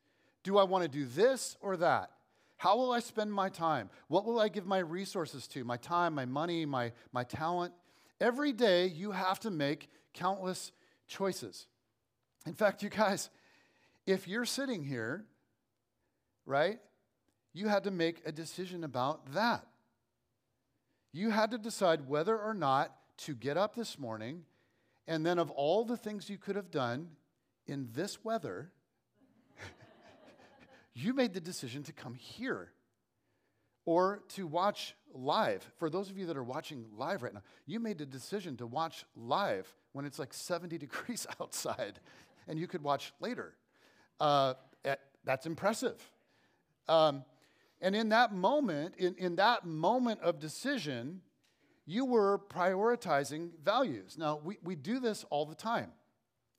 Do 0.43 0.59
I 0.59 0.64
want 0.64 0.83
to 0.83 0.89
do 0.89 1.07
this 1.07 1.57
or 1.62 1.78
that? 1.78 2.11
How 2.57 2.76
will 2.76 2.92
I 2.92 3.00
spend 3.00 3.32
my 3.32 3.48
time? 3.48 3.90
What 4.09 4.24
will 4.24 4.40
I 4.40 4.48
give 4.48 4.66
my 4.66 4.78
resources 4.78 5.46
to? 5.48 5.64
My 5.64 5.76
time, 5.76 6.14
my 6.14 6.24
money, 6.24 6.64
my, 6.64 6.92
my 7.12 7.24
talent? 7.24 7.74
Every 8.20 8.52
day, 8.52 8.86
you 8.86 9.11
have 9.11 9.40
to 9.40 9.50
make 9.50 9.90
countless 10.14 10.72
choices. 11.07 11.66
In 12.46 12.54
fact, 12.54 12.82
you 12.82 12.88
guys, 12.88 13.28
if 14.07 14.26
you're 14.26 14.46
sitting 14.46 14.82
here, 14.82 15.26
right, 16.46 16.78
you 17.52 17.68
had 17.68 17.84
to 17.84 17.90
make 17.90 18.22
a 18.24 18.32
decision 18.32 18.84
about 18.84 19.34
that. 19.34 19.66
You 21.12 21.30
had 21.30 21.50
to 21.50 21.59
decide 21.59 22.09
whether 22.09 22.38
or 22.38 22.54
not 22.54 22.94
to 23.18 23.34
get 23.34 23.57
up 23.57 23.74
this 23.74 23.98
morning 23.98 24.44
and 25.09 25.24
then, 25.24 25.38
of 25.38 25.50
all 25.50 25.84
the 25.84 25.96
things 25.96 26.28
you 26.28 26.36
could 26.36 26.57
have 26.57 26.70
done 26.70 27.11
in 27.66 27.88
this 27.94 28.24
weather, 28.24 28.72
you 30.97 31.12
made 31.12 31.34
the 31.34 31.40
decision 31.40 31.82
to 31.84 31.92
come 31.92 32.14
here. 32.14 32.72
or 33.88 34.24
to 34.28 34.49
watch 34.49 34.97
live. 35.14 35.62
For 35.78 35.88
those 35.88 36.11
of 36.11 36.18
you 36.18 36.26
that 36.26 36.36
are 36.36 36.42
watching 36.42 36.86
live 36.97 37.22
right 37.22 37.32
now, 37.32 37.42
you 37.66 37.78
made 37.78 37.99
the 37.99 38.07
decision 38.07 38.57
to 38.57 38.66
watch 38.66 39.05
live 39.14 39.72
when 39.92 40.05
it's 40.05 40.18
like 40.18 40.34
70 40.34 40.76
degrees 40.86 41.24
outside, 41.40 42.01
and 42.49 42.59
you 42.59 42.66
could 42.66 42.82
watch 42.82 43.12
later. 43.20 43.55
Uh, 44.18 44.55
eh, 44.84 44.97
that's 45.24 45.47
impressive. 45.47 46.03
Um, 46.88 47.24
and 47.80 47.94
in 47.94 48.09
that 48.09 48.34
moment, 48.34 48.94
in, 48.99 49.14
in 49.18 49.36
that 49.36 49.64
moment 49.64 50.20
of 50.20 50.40
decision, 50.40 51.20
you 51.84 52.05
were 52.05 52.40
prioritizing 52.51 53.51
values. 53.62 54.18
Now, 54.18 54.40
we, 54.42 54.59
we 54.64 54.74
do 54.74 54.99
this 54.99 55.24
all 55.30 55.47
the 55.47 55.55
time. 55.55 55.92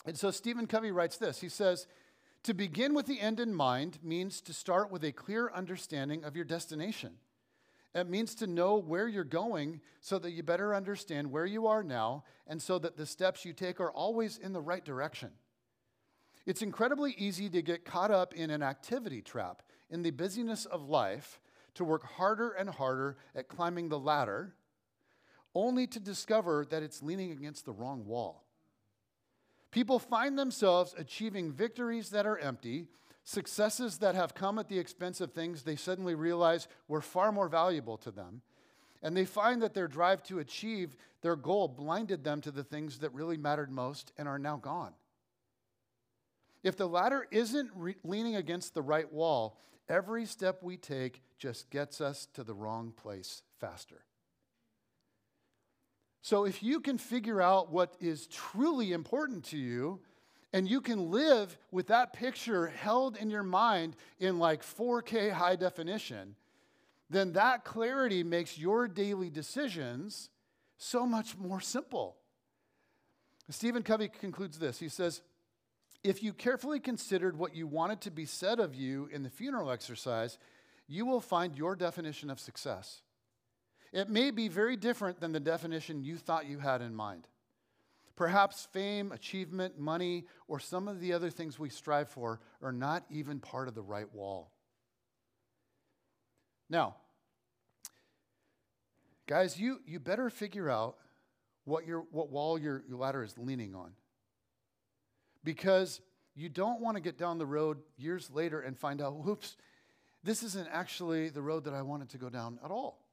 And 0.05 0.17
so 0.17 0.31
Stephen 0.31 0.65
Covey 0.65 0.91
writes 0.91 1.17
this 1.17 1.41
He 1.41 1.49
says, 1.49 1.87
To 2.43 2.53
begin 2.53 2.93
with 2.93 3.07
the 3.07 3.19
end 3.19 3.39
in 3.39 3.53
mind 3.53 3.99
means 4.01 4.41
to 4.41 4.53
start 4.53 4.91
with 4.91 5.03
a 5.03 5.11
clear 5.11 5.51
understanding 5.53 6.23
of 6.23 6.35
your 6.35 6.45
destination. 6.45 7.13
It 7.93 8.09
means 8.09 8.35
to 8.35 8.47
know 8.47 8.75
where 8.75 9.07
you're 9.07 9.23
going 9.23 9.81
so 10.01 10.19
that 10.19 10.31
you 10.31 10.43
better 10.43 10.75
understand 10.75 11.31
where 11.31 11.45
you 11.45 11.67
are 11.67 11.83
now 11.83 12.23
and 12.45 12.61
so 12.61 12.79
that 12.79 12.95
the 12.95 13.05
steps 13.05 13.43
you 13.43 13.53
take 13.53 13.79
are 13.79 13.91
always 13.91 14.37
in 14.37 14.53
the 14.53 14.61
right 14.61 14.85
direction. 14.85 15.31
It's 16.45 16.61
incredibly 16.61 17.13
easy 17.17 17.49
to 17.49 17.61
get 17.61 17.83
caught 17.83 18.11
up 18.11 18.33
in 18.33 18.49
an 18.49 18.63
activity 18.63 19.21
trap, 19.21 19.63
in 19.89 20.01
the 20.01 20.11
busyness 20.11 20.65
of 20.65 20.87
life, 20.87 21.41
to 21.73 21.83
work 21.83 22.05
harder 22.05 22.51
and 22.51 22.69
harder 22.69 23.17
at 23.35 23.49
climbing 23.49 23.89
the 23.89 23.99
ladder, 23.99 24.55
only 25.53 25.87
to 25.87 25.99
discover 25.99 26.65
that 26.69 26.83
it's 26.83 27.03
leaning 27.03 27.31
against 27.31 27.65
the 27.65 27.73
wrong 27.73 28.05
wall. 28.05 28.46
People 29.71 29.99
find 29.99 30.37
themselves 30.37 30.95
achieving 30.97 31.51
victories 31.51 32.09
that 32.09 32.25
are 32.25 32.37
empty, 32.37 32.87
successes 33.23 33.97
that 33.97 34.15
have 34.15 34.33
come 34.33 34.57
at 34.57 34.69
the 34.69 34.79
expense 34.79 35.19
of 35.19 35.33
things 35.33 35.63
they 35.63 35.75
suddenly 35.75 36.15
realize 36.15 36.67
were 36.87 37.01
far 37.01 37.31
more 37.31 37.49
valuable 37.49 37.97
to 37.97 38.11
them. 38.11 38.41
And 39.03 39.15
they 39.15 39.25
find 39.25 39.61
that 39.61 39.73
their 39.73 39.87
drive 39.87 40.23
to 40.23 40.39
achieve 40.39 40.95
their 41.21 41.35
goal 41.35 41.67
blinded 41.67 42.23
them 42.23 42.41
to 42.41 42.51
the 42.51 42.63
things 42.63 42.99
that 42.99 43.13
really 43.13 43.37
mattered 43.37 43.71
most 43.71 44.11
and 44.17 44.27
are 44.27 44.39
now 44.39 44.57
gone. 44.57 44.93
If 46.63 46.77
the 46.77 46.87
ladder 46.87 47.27
isn't 47.29 47.69
re- 47.75 47.95
leaning 48.03 48.35
against 48.35 48.73
the 48.73 48.81
right 48.81 49.11
wall, 49.11 49.59
every 49.87 50.25
step 50.25 50.63
we 50.63 50.77
take 50.77 51.21
just 51.37 51.69
gets 51.69 52.01
us 52.01 52.27
to 52.33 52.43
the 52.43 52.53
wrong 52.53 52.91
place 52.95 53.43
faster. 53.59 54.06
So 56.27 56.43
if 56.43 56.61
you 56.61 56.81
can 56.81 56.97
figure 56.97 57.41
out 57.41 57.71
what 57.71 57.95
is 58.01 58.27
truly 58.27 58.91
important 58.91 59.45
to 59.45 59.57
you, 59.57 60.01
and 60.51 60.67
you 60.67 60.81
can 60.81 61.09
live 61.09 61.57
with 61.71 61.87
that 61.87 62.11
picture 62.11 62.67
held 62.67 63.15
in 63.15 63.29
your 63.29 63.43
mind 63.43 63.95
in 64.19 64.37
like 64.37 64.61
4K 64.61 65.31
high 65.31 65.55
definition, 65.55 66.35
then 67.09 67.31
that 67.31 67.63
clarity 67.63 68.23
makes 68.23 68.57
your 68.57 68.89
daily 68.89 69.29
decisions 69.29 70.29
so 70.77 71.05
much 71.05 71.37
more 71.37 71.61
simple. 71.61 72.17
Stephen 73.49 73.81
Covey 73.81 74.09
concludes 74.09 74.59
this. 74.59 74.79
He 74.79 74.89
says, 74.89 75.21
if 76.03 76.21
you 76.21 76.33
carefully 76.33 76.81
considered 76.81 77.39
what 77.39 77.55
you 77.55 77.67
wanted 77.67 78.01
to 78.01 78.11
be 78.11 78.25
said 78.25 78.59
of 78.59 78.75
you 78.75 79.07
in 79.13 79.23
the 79.23 79.29
funeral 79.29 79.71
exercise, 79.71 80.37
you 80.89 81.05
will 81.05 81.21
find 81.21 81.57
your 81.57 81.73
definition 81.77 82.29
of 82.29 82.37
success. 82.37 83.01
It 83.93 84.09
may 84.09 84.31
be 84.31 84.47
very 84.47 84.75
different 84.75 85.19
than 85.19 85.31
the 85.31 85.39
definition 85.39 86.03
you 86.03 86.17
thought 86.17 86.45
you 86.45 86.59
had 86.59 86.81
in 86.81 86.93
mind. 86.95 87.27
Perhaps 88.15 88.67
fame, 88.73 89.11
achievement, 89.11 89.79
money, 89.79 90.25
or 90.47 90.59
some 90.59 90.87
of 90.87 90.99
the 90.99 91.13
other 91.13 91.29
things 91.29 91.59
we 91.59 91.69
strive 91.69 92.09
for 92.09 92.39
are 92.61 92.71
not 92.71 93.05
even 93.09 93.39
part 93.39 93.67
of 93.67 93.75
the 93.75 93.81
right 93.81 94.11
wall. 94.13 94.51
Now, 96.69 96.95
guys, 99.27 99.59
you, 99.59 99.81
you 99.85 99.99
better 99.99 100.29
figure 100.29 100.69
out 100.69 100.97
what, 101.63 101.85
your, 101.85 102.05
what 102.11 102.29
wall 102.31 102.57
your, 102.57 102.83
your 102.87 102.97
ladder 102.97 103.23
is 103.23 103.37
leaning 103.37 103.75
on 103.75 103.91
because 105.43 106.01
you 106.35 106.49
don't 106.49 106.81
want 106.81 106.97
to 106.97 107.01
get 107.01 107.17
down 107.17 107.37
the 107.37 107.45
road 107.45 107.77
years 107.97 108.29
later 108.31 108.61
and 108.61 108.77
find 108.77 109.01
out, 109.01 109.15
whoops, 109.15 109.57
this 110.23 110.43
isn't 110.43 110.67
actually 110.71 111.29
the 111.29 111.41
road 111.41 111.63
that 111.65 111.73
I 111.73 111.81
wanted 111.83 112.09
to 112.09 112.17
go 112.17 112.29
down 112.29 112.59
at 112.65 112.71
all. 112.71 113.06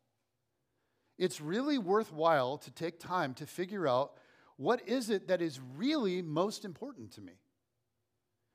It's 1.19 1.41
really 1.41 1.79
worthwhile 1.79 2.59
to 2.59 2.71
take 2.71 2.99
time 2.99 3.35
to 3.35 3.47
figure 3.47 3.87
out 3.87 4.13
what 4.57 4.89
is 4.89 5.11
it 5.11 5.29
that 5.29 5.43
is 5.43 5.61
really 5.77 6.23
most 6.23 6.65
important 6.65 7.13
to 7.13 7.21
me? 7.21 7.33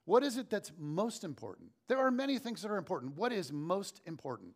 What 0.06 0.24
is 0.24 0.38
it 0.38 0.50
that's 0.50 0.72
most 0.78 1.24
important? 1.24 1.70
There 1.88 2.00
are 2.00 2.12
many 2.12 2.40
things 2.40 2.62
that 2.62 2.72
are 2.72 2.78
important. 2.78 3.16
What 3.16 3.32
is 3.32 3.52
most 3.52 4.02
important? 4.06 4.54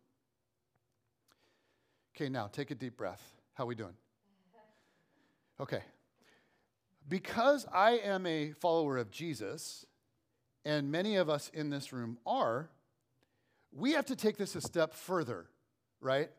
Okay, 2.16 2.28
now 2.28 2.48
take 2.48 2.70
a 2.70 2.74
deep 2.74 2.96
breath. 2.96 3.22
How 3.54 3.66
we 3.66 3.74
doing? 3.74 3.94
Okay, 5.60 5.82
because 7.08 7.66
I 7.72 7.98
am 7.98 8.26
a 8.26 8.52
follower 8.52 8.98
of 8.98 9.10
Jesus, 9.10 9.86
and 10.64 10.90
many 10.90 11.16
of 11.16 11.30
us 11.30 11.50
in 11.54 11.70
this 11.70 11.92
room 11.92 12.18
are, 12.26 12.70
we 13.70 13.92
have 13.92 14.06
to 14.06 14.16
take 14.16 14.36
this 14.36 14.56
a 14.56 14.60
step 14.60 14.94
further, 14.94 15.46
right? 16.00 16.30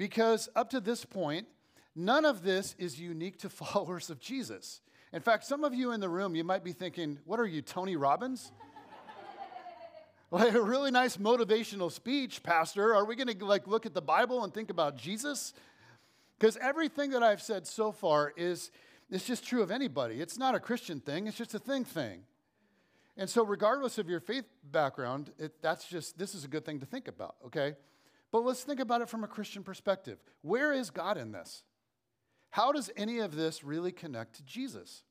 Because 0.00 0.48
up 0.56 0.70
to 0.70 0.80
this 0.80 1.04
point, 1.04 1.46
none 1.94 2.24
of 2.24 2.42
this 2.42 2.74
is 2.78 2.98
unique 2.98 3.38
to 3.40 3.50
followers 3.50 4.08
of 4.08 4.18
Jesus. 4.18 4.80
In 5.12 5.20
fact, 5.20 5.44
some 5.44 5.62
of 5.62 5.74
you 5.74 5.92
in 5.92 6.00
the 6.00 6.08
room, 6.08 6.34
you 6.34 6.42
might 6.42 6.64
be 6.64 6.72
thinking, 6.72 7.18
what 7.26 7.38
are 7.38 7.44
you, 7.44 7.60
Tony 7.60 7.96
Robbins? 7.96 8.50
like 10.30 10.54
a 10.54 10.62
really 10.62 10.90
nice 10.90 11.18
motivational 11.18 11.92
speech, 11.92 12.42
Pastor. 12.42 12.94
Are 12.94 13.04
we 13.04 13.14
going 13.14 13.28
to 13.28 13.44
like 13.44 13.66
look 13.66 13.84
at 13.84 13.92
the 13.92 14.00
Bible 14.00 14.42
and 14.42 14.54
think 14.54 14.70
about 14.70 14.96
Jesus? 14.96 15.52
Because 16.38 16.56
everything 16.62 17.10
that 17.10 17.22
I've 17.22 17.42
said 17.42 17.66
so 17.66 17.92
far 17.92 18.32
is 18.38 18.70
it's 19.10 19.26
just 19.26 19.46
true 19.46 19.60
of 19.60 19.70
anybody. 19.70 20.22
It's 20.22 20.38
not 20.38 20.54
a 20.54 20.60
Christian 20.60 21.00
thing, 21.00 21.26
it's 21.26 21.36
just 21.36 21.52
a 21.54 21.58
thing 21.58 21.84
thing. 21.84 22.22
And 23.18 23.28
so, 23.28 23.44
regardless 23.44 23.98
of 23.98 24.08
your 24.08 24.20
faith 24.20 24.46
background, 24.64 25.30
it, 25.38 25.60
that's 25.60 25.86
just, 25.86 26.16
this 26.16 26.34
is 26.34 26.44
a 26.44 26.48
good 26.48 26.64
thing 26.64 26.80
to 26.80 26.86
think 26.86 27.06
about, 27.06 27.34
okay? 27.44 27.74
But 28.32 28.44
let's 28.44 28.62
think 28.62 28.80
about 28.80 29.02
it 29.02 29.08
from 29.08 29.24
a 29.24 29.28
Christian 29.28 29.62
perspective. 29.62 30.18
Where 30.42 30.72
is 30.72 30.90
God 30.90 31.16
in 31.16 31.32
this? 31.32 31.64
How 32.50 32.72
does 32.72 32.90
any 32.96 33.18
of 33.18 33.34
this 33.34 33.64
really 33.64 33.92
connect 33.92 34.36
to 34.36 34.44
Jesus? 34.44 35.02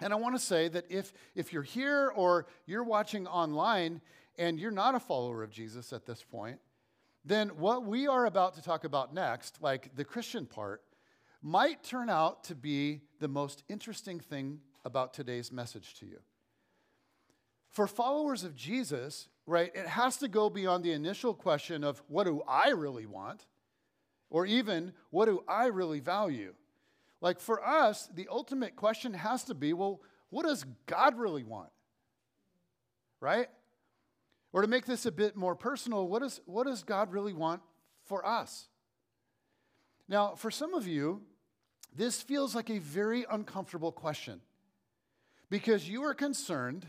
And 0.00 0.12
I 0.12 0.16
want 0.16 0.36
to 0.36 0.40
say 0.40 0.68
that 0.68 0.86
if, 0.88 1.12
if 1.34 1.52
you're 1.52 1.62
here 1.62 2.12
or 2.14 2.46
you're 2.66 2.84
watching 2.84 3.26
online 3.26 4.00
and 4.38 4.58
you're 4.60 4.70
not 4.70 4.94
a 4.94 5.00
follower 5.00 5.42
of 5.42 5.50
Jesus 5.50 5.92
at 5.92 6.06
this 6.06 6.22
point, 6.22 6.60
then 7.24 7.48
what 7.50 7.84
we 7.84 8.06
are 8.06 8.26
about 8.26 8.54
to 8.54 8.62
talk 8.62 8.84
about 8.84 9.12
next, 9.12 9.60
like 9.60 9.94
the 9.96 10.04
Christian 10.04 10.46
part, 10.46 10.82
might 11.42 11.82
turn 11.82 12.08
out 12.08 12.44
to 12.44 12.54
be 12.54 13.02
the 13.20 13.28
most 13.28 13.64
interesting 13.68 14.20
thing 14.20 14.60
about 14.84 15.12
today's 15.12 15.52
message 15.52 15.94
to 15.94 16.06
you. 16.06 16.18
For 17.68 17.86
followers 17.86 18.44
of 18.44 18.56
Jesus, 18.56 19.28
right, 19.48 19.72
it 19.74 19.86
has 19.86 20.18
to 20.18 20.28
go 20.28 20.50
beyond 20.50 20.84
the 20.84 20.92
initial 20.92 21.32
question 21.32 21.82
of 21.82 22.02
what 22.08 22.24
do 22.24 22.42
I 22.46 22.70
really 22.70 23.06
want? 23.06 23.46
Or 24.30 24.44
even 24.44 24.92
what 25.10 25.24
do 25.24 25.42
I 25.48 25.66
really 25.66 26.00
value? 26.00 26.54
Like 27.22 27.40
for 27.40 27.66
us, 27.66 28.08
the 28.14 28.28
ultimate 28.30 28.76
question 28.76 29.14
has 29.14 29.44
to 29.44 29.54
be 29.54 29.72
well, 29.72 30.02
what 30.28 30.44
does 30.44 30.66
God 30.86 31.18
really 31.18 31.42
want? 31.42 31.70
Right? 33.20 33.48
Or 34.52 34.60
to 34.60 34.68
make 34.68 34.84
this 34.84 35.06
a 35.06 35.12
bit 35.12 35.34
more 35.34 35.54
personal, 35.54 36.06
what, 36.06 36.22
is, 36.22 36.40
what 36.44 36.66
does 36.66 36.82
God 36.82 37.10
really 37.10 37.32
want 37.32 37.62
for 38.04 38.24
us? 38.26 38.68
Now, 40.08 40.34
for 40.34 40.50
some 40.50 40.74
of 40.74 40.86
you, 40.86 41.22
this 41.96 42.20
feels 42.20 42.54
like 42.54 42.70
a 42.70 42.78
very 42.78 43.24
uncomfortable 43.30 43.92
question 43.92 44.40
because 45.48 45.88
you 45.88 46.02
are 46.02 46.14
concerned 46.14 46.86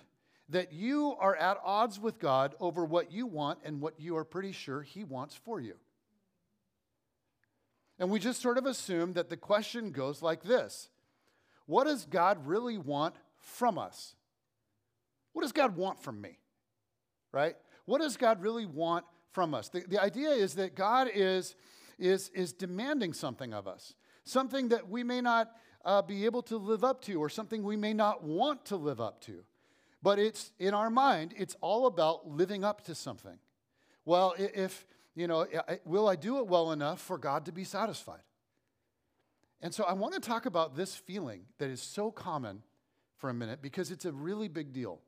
that 0.49 0.73
you 0.73 1.15
are 1.19 1.35
at 1.35 1.57
odds 1.63 1.99
with 1.99 2.19
God 2.19 2.55
over 2.59 2.83
what 2.83 3.11
you 3.11 3.25
want 3.25 3.59
and 3.63 3.81
what 3.81 3.99
you 3.99 4.17
are 4.17 4.23
pretty 4.23 4.51
sure 4.51 4.81
He 4.81 5.03
wants 5.03 5.35
for 5.35 5.59
you. 5.59 5.75
And 7.99 8.09
we 8.09 8.19
just 8.19 8.41
sort 8.41 8.57
of 8.57 8.65
assume 8.65 9.13
that 9.13 9.29
the 9.29 9.37
question 9.37 9.91
goes 9.91 10.21
like 10.21 10.43
this 10.43 10.89
What 11.65 11.85
does 11.85 12.05
God 12.05 12.45
really 12.45 12.77
want 12.77 13.15
from 13.37 13.77
us? 13.77 14.15
What 15.33 15.43
does 15.43 15.51
God 15.51 15.75
want 15.75 16.01
from 16.01 16.19
me? 16.19 16.39
Right? 17.31 17.55
What 17.85 18.01
does 18.01 18.17
God 18.17 18.41
really 18.41 18.65
want 18.65 19.05
from 19.31 19.53
us? 19.53 19.69
The, 19.69 19.83
the 19.87 20.01
idea 20.01 20.29
is 20.29 20.55
that 20.55 20.75
God 20.75 21.09
is, 21.13 21.55
is, 21.99 22.29
is 22.29 22.53
demanding 22.53 23.13
something 23.13 23.53
of 23.53 23.67
us 23.67 23.93
something 24.29 24.69
that 24.69 24.89
we 24.89 25.03
may 25.03 25.21
not 25.21 25.51
uh, 25.83 26.01
be 26.01 26.25
able 26.25 26.43
to 26.43 26.57
live 26.57 26.83
up 26.83 27.01
to, 27.01 27.15
or 27.15 27.29
something 27.29 27.63
we 27.63 27.77
may 27.77 27.93
not 27.93 28.23
want 28.23 28.65
to 28.65 28.75
live 28.75 29.01
up 29.01 29.21
to. 29.21 29.43
But 30.01 30.19
it's 30.19 30.51
in 30.59 30.73
our 30.73 30.89
mind, 30.89 31.33
it's 31.37 31.55
all 31.61 31.85
about 31.85 32.29
living 32.29 32.63
up 32.63 32.85
to 32.85 32.95
something. 32.95 33.37
Well, 34.05 34.33
if, 34.37 34.85
you 35.15 35.27
know, 35.27 35.45
will 35.85 36.07
I 36.07 36.15
do 36.15 36.37
it 36.37 36.47
well 36.47 36.71
enough 36.71 37.01
for 37.01 37.17
God 37.17 37.45
to 37.45 37.51
be 37.51 37.63
satisfied? 37.63 38.21
And 39.61 39.73
so 39.73 39.83
I 39.83 39.93
want 39.93 40.13
to 40.13 40.21
talk 40.21 40.45
about 40.45 40.75
this 40.75 40.95
feeling 40.95 41.41
that 41.57 41.69
is 41.69 41.81
so 41.81 42.11
common 42.11 42.63
for 43.17 43.29
a 43.29 43.33
minute 43.33 43.61
because 43.61 43.91
it's 43.91 44.05
a 44.05 44.11
really 44.13 44.47
big 44.47 44.71
deal. 44.71 45.01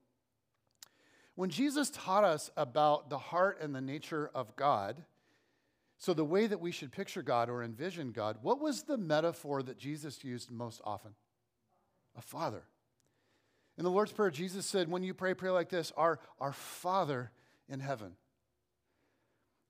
When 1.36 1.50
Jesus 1.50 1.89
taught 1.89 2.26
us 2.26 2.52
about 2.58 3.10
the 3.10 3.18
heart 3.18 3.60
and 3.62 3.74
the 3.74 3.82
nature 3.82 4.30
of 4.36 4.56
God, 4.58 5.04
So, 5.98 6.16
the 6.16 6.26
way 6.26 6.48
that 6.48 6.60
we 6.60 6.72
should 6.72 6.92
picture 6.92 7.22
God 7.22 7.48
or 7.48 7.64
envision 7.64 8.12
God, 8.12 8.38
what 8.42 8.60
was 8.60 8.82
the 8.82 8.98
metaphor 8.98 9.62
that 9.62 9.78
Jesus 9.78 10.24
used 10.24 10.50
most 10.50 10.82
often? 10.84 11.12
A 12.18 12.22
father. 12.24 12.64
In 13.82 13.86
the 13.86 13.90
Lord's 13.90 14.12
Prayer, 14.12 14.30
Jesus 14.30 14.68
said, 14.68 14.92
when 14.92 15.02
you 15.02 15.16
pray, 15.16 15.34
pray 15.34 15.50
like 15.50 15.70
this 15.70 15.92
Our, 15.98 16.20
our 16.40 16.54
Father 16.54 17.32
in 17.68 17.80
heaven. 17.80 18.12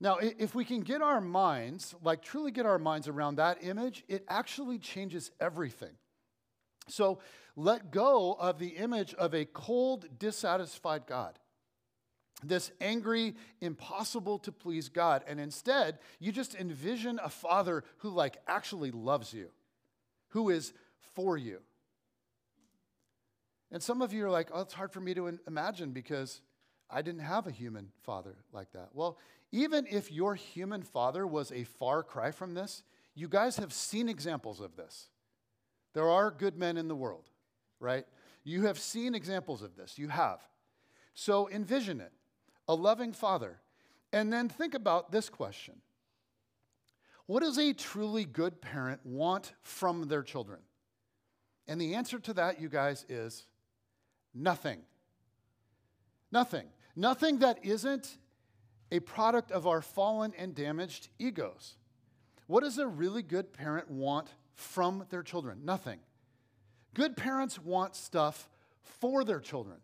Now, 0.01 0.18
if 0.18 0.53
we 0.53 0.66
can 0.66 0.82
get 0.82 1.01
our 1.01 1.22
minds, 1.22 1.95
like 2.03 2.22
truly 2.22 2.51
get 2.51 2.66
our 2.66 2.78
minds 2.78 3.07
around 3.07 3.38
that 3.38 3.59
image, 3.62 4.03
it 4.09 4.26
actually 4.28 4.80
changes 4.80 5.32
everything. 5.39 5.93
So 6.89 7.20
let 7.55 7.89
go 7.89 8.34
of 8.34 8.59
the 8.59 8.76
image 8.76 9.14
of 9.14 9.34
a 9.34 9.45
cold, 9.45 10.05
dissatisfied 10.20 11.07
God 11.07 11.39
this 12.43 12.72
angry, 12.82 13.36
impossible 13.62 14.39
to 14.39 14.51
please 14.51 14.89
God. 14.89 15.24
And 15.26 15.39
instead, 15.39 15.99
you 16.20 16.34
just 16.34 16.53
envision 16.53 17.18
a 17.24 17.30
father 17.30 17.86
who, 17.99 18.09
like, 18.09 18.38
actually 18.45 18.91
loves 18.91 19.32
you, 19.32 19.51
who 20.30 20.49
is 20.49 20.74
for 21.14 21.38
you. 21.38 21.62
And 23.72 23.82
some 23.82 24.01
of 24.01 24.11
you 24.11 24.26
are 24.26 24.30
like, 24.30 24.49
oh, 24.53 24.61
it's 24.61 24.74
hard 24.74 24.91
for 24.91 24.99
me 24.99 25.13
to 25.13 25.39
imagine 25.47 25.91
because 25.91 26.41
I 26.89 27.01
didn't 27.01 27.22
have 27.22 27.47
a 27.47 27.51
human 27.51 27.89
father 28.03 28.36
like 28.51 28.72
that. 28.74 28.89
Well, 28.93 29.17
even 29.51 29.88
if 29.89 30.11
your 30.11 30.36
human 30.36 30.82
father 30.82 31.26
was 31.26 31.51
a 31.51 31.63
far 31.63 32.03
cry 32.03 32.32
from 32.32 32.53
this, 32.53 32.84
you 33.15 33.28
guys 33.28 33.57
have 33.57 33.74
seen 33.74 34.09
examples 34.09 34.59
of 34.59 34.76
this. 34.76 35.07
There 35.93 36.09
are 36.09 36.32
good 36.32 36.57
men 36.57 36.78
in 36.78 36.88
the 36.88 36.95
world, 36.95 37.30
right? 37.80 38.05
You 38.43 38.65
have 38.65 38.80
seen 38.80 39.15
examples 39.15 39.61
of 39.61 39.76
this. 39.76 39.97
You 39.97 40.09
have. 40.09 40.39
So 41.13 41.49
envision 41.49 42.01
it 42.01 42.11
a 42.67 42.76
loving 42.76 43.11
father. 43.11 43.59
And 44.13 44.32
then 44.32 44.49
think 44.49 44.74
about 44.74 45.11
this 45.11 45.30
question 45.30 45.76
What 47.26 47.41
does 47.41 47.57
a 47.57 47.74
truly 47.74 48.26
good 48.26 48.61
parent 48.61 49.01
want 49.05 49.53
from 49.61 50.07
their 50.07 50.24
children? 50.24 50.59
And 51.67 51.80
the 51.80 51.95
answer 51.95 52.19
to 52.19 52.34
that, 52.34 52.59
you 52.59 52.69
guys, 52.69 53.05
is 53.07 53.45
nothing. 54.34 54.79
Nothing. 56.32 56.67
Nothing 56.95 57.39
that 57.39 57.63
isn't 57.63 58.17
a 58.91 58.99
product 58.99 59.51
of 59.51 59.67
our 59.67 59.82
fallen 59.82 60.34
and 60.38 60.53
damaged 60.53 61.09
egos. 61.19 61.75
What 62.47 62.63
does 62.63 62.77
a 62.77 62.88
really 62.88 63.23
good 63.23 63.53
parent 63.53 63.89
want 63.89 64.29
from 64.55 65.05
their 65.09 65.23
children? 65.23 65.61
Nothing. 65.63 65.99
Good 66.93 67.15
parents 67.15 67.57
want 67.57 67.95
stuff 67.95 68.49
for 68.82 69.23
their 69.23 69.39
children. 69.39 69.77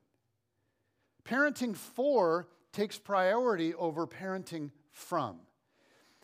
Parenting 1.23 1.75
for 1.75 2.47
takes 2.73 2.97
priority 2.97 3.73
over 3.73 4.05
parenting 4.05 4.71
from. 4.91 5.37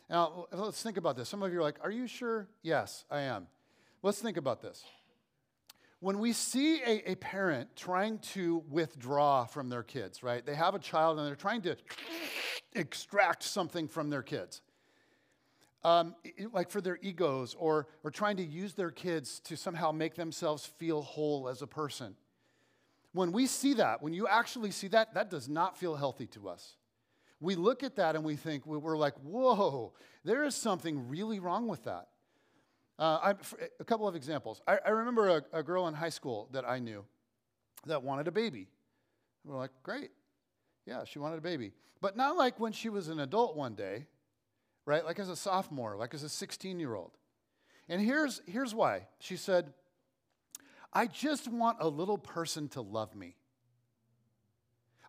Now, 0.09 0.47
let's 0.51 0.84
think 0.84 0.97
about 0.97 1.15
this. 1.15 1.30
Some 1.30 1.41
of 1.43 1.51
you 1.51 1.59
are 1.59 1.63
like, 1.63 1.80
Are 1.82 1.91
you 1.91 2.07
sure? 2.07 2.47
Yes, 2.61 3.05
I 3.09 3.21
am. 3.21 3.47
Let's 4.01 4.21
think 4.21 4.38
about 4.38 4.61
this. 4.61 4.84
When 6.04 6.20
we 6.20 6.34
see 6.34 6.82
a, 6.82 7.12
a 7.12 7.16
parent 7.16 7.78
trying 7.78 8.20
to 8.34 8.62
withdraw 8.70 9.45
from 9.45 9.70
their 9.70 9.84
kids, 9.84 10.22
right? 10.22 10.45
They 10.45 10.54
have 10.54 10.76
a 10.76 10.80
child 10.80 11.18
and 11.18 11.26
they're 11.26 11.34
trying 11.34 11.62
to 11.62 11.78
extract 12.74 13.41
something 13.41 13.88
from 13.88 14.10
their 14.10 14.22
kids. 14.22 14.62
Um, 15.82 16.16
like 16.51 16.72
for 16.72 16.82
their 16.82 16.99
egos 17.01 17.56
or, 17.58 17.88
or 18.04 18.12
trying 18.12 18.36
to 18.36 18.43
use 18.43 18.74
their 18.74 18.91
kids 18.91 19.39
to 19.45 19.56
somehow 19.56 19.93
make 19.93 20.16
themselves 20.16 20.66
feel 20.66 21.01
whole 21.01 21.47
as 21.47 21.62
a 21.62 21.68
person. 21.68 22.16
When 23.14 23.32
we 23.32 23.47
see 23.47 23.76
that, 23.76 24.04
when 24.04 24.12
you 24.12 24.28
actually 24.28 24.72
see 24.72 24.89
that, 24.89 25.14
that 25.14 25.30
does 25.30 25.47
not 25.47 25.78
feel 25.78 25.95
healthy 25.95 26.28
to 26.28 26.49
us. 26.49 26.76
We 27.39 27.56
look 27.56 27.82
at 27.82 27.95
that 27.95 28.18
and 28.18 28.26
we 28.26 28.36
think, 28.36 28.66
we're 28.66 28.97
like, 28.97 29.16
whoa, 29.24 29.93
there 30.26 30.43
is 30.43 30.54
something 30.54 31.08
really 31.08 31.39
wrong 31.39 31.70
with 31.70 31.86
that. 31.86 32.10
Uh, 33.00 33.34
a 33.80 33.84
couple 33.84 34.08
of 34.08 34.16
examples. 34.16 34.62
I, 34.68 34.78
I 34.86 34.89
remember 34.89 35.30
a, 35.30 35.44
a, 35.52 35.64
girl 35.64 35.88
in 35.88 35.96
high 35.96 36.10
school 36.10 36.48
that 36.52 36.64
I 36.68 36.78
knew 36.78 37.04
that 37.88 38.04
wanted 38.04 38.28
a 38.28 38.32
baby. 38.32 38.68
We're 39.44 39.58
like, 39.58 39.72
great. 39.82 40.12
Yeah, 40.86 41.04
she 41.04 41.18
wanted 41.18 41.39
a 41.39 41.41
baby. 41.41 41.72
But 42.02 42.16
not 42.16 42.38
like 42.38 42.60
when 42.60 42.72
she 42.72 42.89
was 42.89 43.08
an 43.08 43.20
adult 43.20 43.56
one 43.56 43.74
day, 43.74 44.06
right? 44.86 45.04
Like 45.04 45.18
as 45.18 45.30
a 45.30 45.36
sophomore, 45.36 45.96
like 45.96 46.14
as 46.14 46.22
a 46.22 46.30
16 46.30 46.80
year 46.80 46.94
old. 46.94 47.12
And 47.89 48.00
here's, 48.00 48.41
here's 48.46 48.76
why. 48.76 49.08
She 49.20 49.38
said, 49.38 49.74
I 50.94 51.08
just 51.08 51.48
want 51.48 51.78
a 51.80 51.88
little 51.88 52.18
person 52.18 52.68
to 52.70 52.82
love 52.82 53.16
me. 53.16 53.36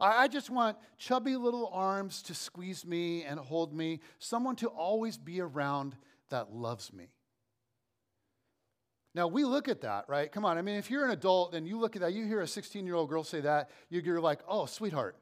I, 0.01 0.27
just 0.27 0.51
want 0.51 0.77
chubby 0.99 1.37
little 1.37 1.71
arms 1.73 2.23
to 2.23 2.35
squeeze 2.35 2.85
me 2.85 3.23
and 3.23 3.39
hold 3.39 3.73
me, 3.73 4.01
someone 4.19 4.57
to 4.57 4.67
always 4.67 5.17
be 5.17 5.41
around 5.41 5.97
that 6.31 6.53
loves 6.53 6.93
me. 6.93 7.14
Now, 9.15 9.29
we 9.29 9.45
look 9.45 9.69
at 9.69 9.83
that, 9.83 10.07
right? 10.09 10.31
Come 10.31 10.45
on. 10.45 10.59
I 10.59 10.63
mean, 10.63 10.75
if 10.77 10.91
you're 10.91 11.05
an 11.05 11.13
adult 11.13 11.55
and 11.55 11.69
you 11.69 11.79
look 11.79 11.95
at 11.95 12.03
that, 12.03 12.13
you 12.13 12.27
hear 12.27 12.41
a 12.41 12.47
16 12.47 12.85
year 12.85 12.97
old 12.97 13.09
girl 13.09 13.23
say 13.23 13.41
that, 13.43 13.71
you're 13.89 14.21
like, 14.21 14.41
oh, 14.49 14.67
sweetheart. 14.67 15.17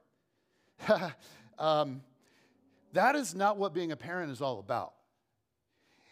um, 1.59 2.01
that 2.95 3.15
is 3.15 3.35
not 3.35 3.59
what 3.59 3.75
being 3.75 3.93
a 3.93 3.97
parent 3.97 4.33
is 4.33 4.41
all 4.41 4.59
about. 4.59 4.95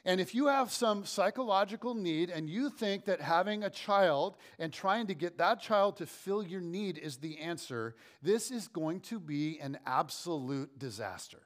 And 0.05 0.21
if 0.21 0.35
you 0.35 0.47
have 0.47 0.73
some 0.73 1.05
psychological 1.05 1.95
need 1.95 2.31
and 2.31 2.49
you 2.49 2.71
think 2.71 3.05
that 3.05 3.21
having 3.21 3.65
a 3.65 3.71
child 3.71 4.37
and 4.59 4.73
trying 4.73 5.07
to 5.09 5.15
get 5.15 5.39
that 5.39 5.61
child 5.61 5.99
to 5.99 6.07
fill 6.07 6.43
your 6.43 6.63
need 6.63 6.97
is 6.97 7.19
the 7.19 7.39
answer, 7.39 7.95
this 8.23 8.51
is 8.51 8.67
going 8.67 9.01
to 9.03 9.21
be 9.21 9.59
an 9.61 9.79
absolute 9.87 10.79
disaster. 10.79 11.43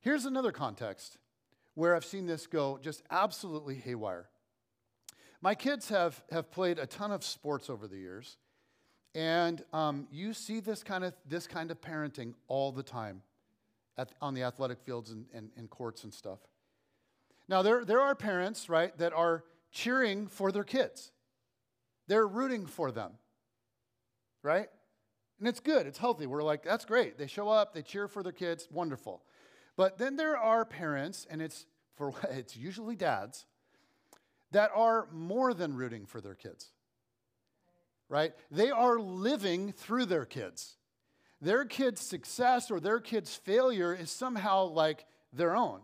Here's 0.00 0.24
another 0.24 0.50
context 0.50 1.18
where 1.74 1.94
I've 1.94 2.04
seen 2.04 2.26
this 2.26 2.48
go 2.48 2.78
just 2.82 3.02
absolutely 3.10 3.76
haywire. 3.76 4.28
My 5.42 5.56
kids 5.56 5.88
have, 5.88 6.22
have 6.30 6.52
played 6.52 6.78
a 6.78 6.86
ton 6.86 7.10
of 7.10 7.24
sports 7.24 7.68
over 7.68 7.88
the 7.88 7.96
years, 7.96 8.36
and 9.12 9.64
um, 9.72 10.06
you 10.12 10.34
see 10.34 10.60
this 10.60 10.84
kind 10.84 11.02
of, 11.02 11.14
this 11.28 11.48
kind 11.48 11.72
of 11.72 11.80
parenting 11.80 12.34
all 12.46 12.70
the 12.70 12.84
time 12.84 13.22
at, 13.98 14.12
on 14.22 14.34
the 14.34 14.44
athletic 14.44 14.80
fields 14.80 15.10
and, 15.10 15.26
and, 15.34 15.50
and 15.56 15.68
courts 15.68 16.04
and 16.04 16.14
stuff. 16.14 16.38
Now, 17.48 17.62
there, 17.62 17.84
there 17.84 18.00
are 18.00 18.14
parents, 18.14 18.68
right, 18.68 18.96
that 18.98 19.12
are 19.12 19.42
cheering 19.72 20.28
for 20.28 20.52
their 20.52 20.64
kids, 20.64 21.10
they're 22.06 22.26
rooting 22.26 22.64
for 22.64 22.92
them, 22.92 23.10
right? 24.44 24.68
And 25.40 25.48
it's 25.48 25.60
good, 25.60 25.88
it's 25.88 25.98
healthy. 25.98 26.26
We're 26.28 26.44
like, 26.44 26.62
that's 26.62 26.84
great. 26.84 27.18
They 27.18 27.26
show 27.26 27.48
up, 27.48 27.74
they 27.74 27.82
cheer 27.82 28.06
for 28.06 28.22
their 28.22 28.32
kids, 28.32 28.68
wonderful. 28.70 29.24
But 29.76 29.98
then 29.98 30.14
there 30.14 30.36
are 30.36 30.64
parents, 30.64 31.26
and 31.28 31.42
it's 31.42 31.66
for 31.96 32.12
it's 32.30 32.56
usually 32.56 32.94
dads, 32.94 33.44
that 34.52 34.70
are 34.74 35.08
more 35.12 35.52
than 35.52 35.74
rooting 35.74 36.06
for 36.06 36.20
their 36.20 36.34
kids. 36.34 36.68
Right? 38.08 38.32
They 38.50 38.70
are 38.70 38.98
living 38.98 39.72
through 39.72 40.06
their 40.06 40.26
kids. 40.26 40.76
Their 41.40 41.64
kids' 41.64 42.00
success 42.00 42.70
or 42.70 42.78
their 42.78 43.00
kids' 43.00 43.34
failure 43.34 43.94
is 43.94 44.10
somehow 44.10 44.64
like 44.66 45.06
their 45.32 45.56
own. 45.56 45.80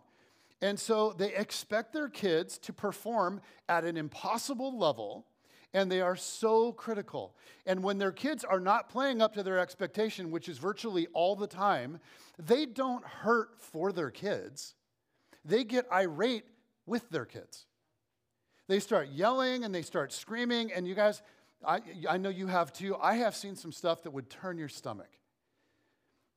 And 0.60 0.78
so 0.78 1.12
they 1.12 1.34
expect 1.34 1.92
their 1.92 2.08
kids 2.08 2.58
to 2.58 2.72
perform 2.72 3.40
at 3.68 3.84
an 3.84 3.96
impossible 3.96 4.76
level, 4.76 5.26
and 5.72 5.90
they 5.90 6.00
are 6.00 6.16
so 6.16 6.72
critical. 6.72 7.36
And 7.64 7.82
when 7.82 7.98
their 7.98 8.12
kids 8.12 8.44
are 8.44 8.60
not 8.60 8.88
playing 8.88 9.22
up 9.22 9.34
to 9.34 9.42
their 9.42 9.58
expectation, 9.58 10.30
which 10.30 10.48
is 10.48 10.58
virtually 10.58 11.06
all 11.12 11.36
the 11.36 11.46
time, 11.46 12.00
they 12.38 12.66
don't 12.66 13.04
hurt 13.04 13.60
for 13.60 13.92
their 13.92 14.10
kids. 14.10 14.74
They 15.44 15.64
get 15.64 15.86
irate 15.92 16.44
with 16.86 17.08
their 17.10 17.24
kids. 17.24 17.66
They 18.68 18.80
start 18.80 19.08
yelling 19.08 19.64
and 19.64 19.74
they 19.74 19.82
start 19.82 20.12
screaming, 20.12 20.72
and 20.72 20.86
you 20.86 20.94
guys, 20.94 21.22
I, 21.66 21.80
I 22.08 22.18
know 22.18 22.28
you 22.28 22.46
have 22.46 22.72
too. 22.72 22.96
I 23.00 23.14
have 23.14 23.34
seen 23.34 23.56
some 23.56 23.72
stuff 23.72 24.02
that 24.02 24.10
would 24.10 24.30
turn 24.30 24.58
your 24.58 24.68
stomach. 24.68 25.10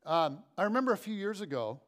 Um, 0.06 0.40
I 0.58 0.64
remember 0.64 0.94
a 0.94 0.98
few 0.98 1.14
years 1.14 1.42
ago, 1.42 1.80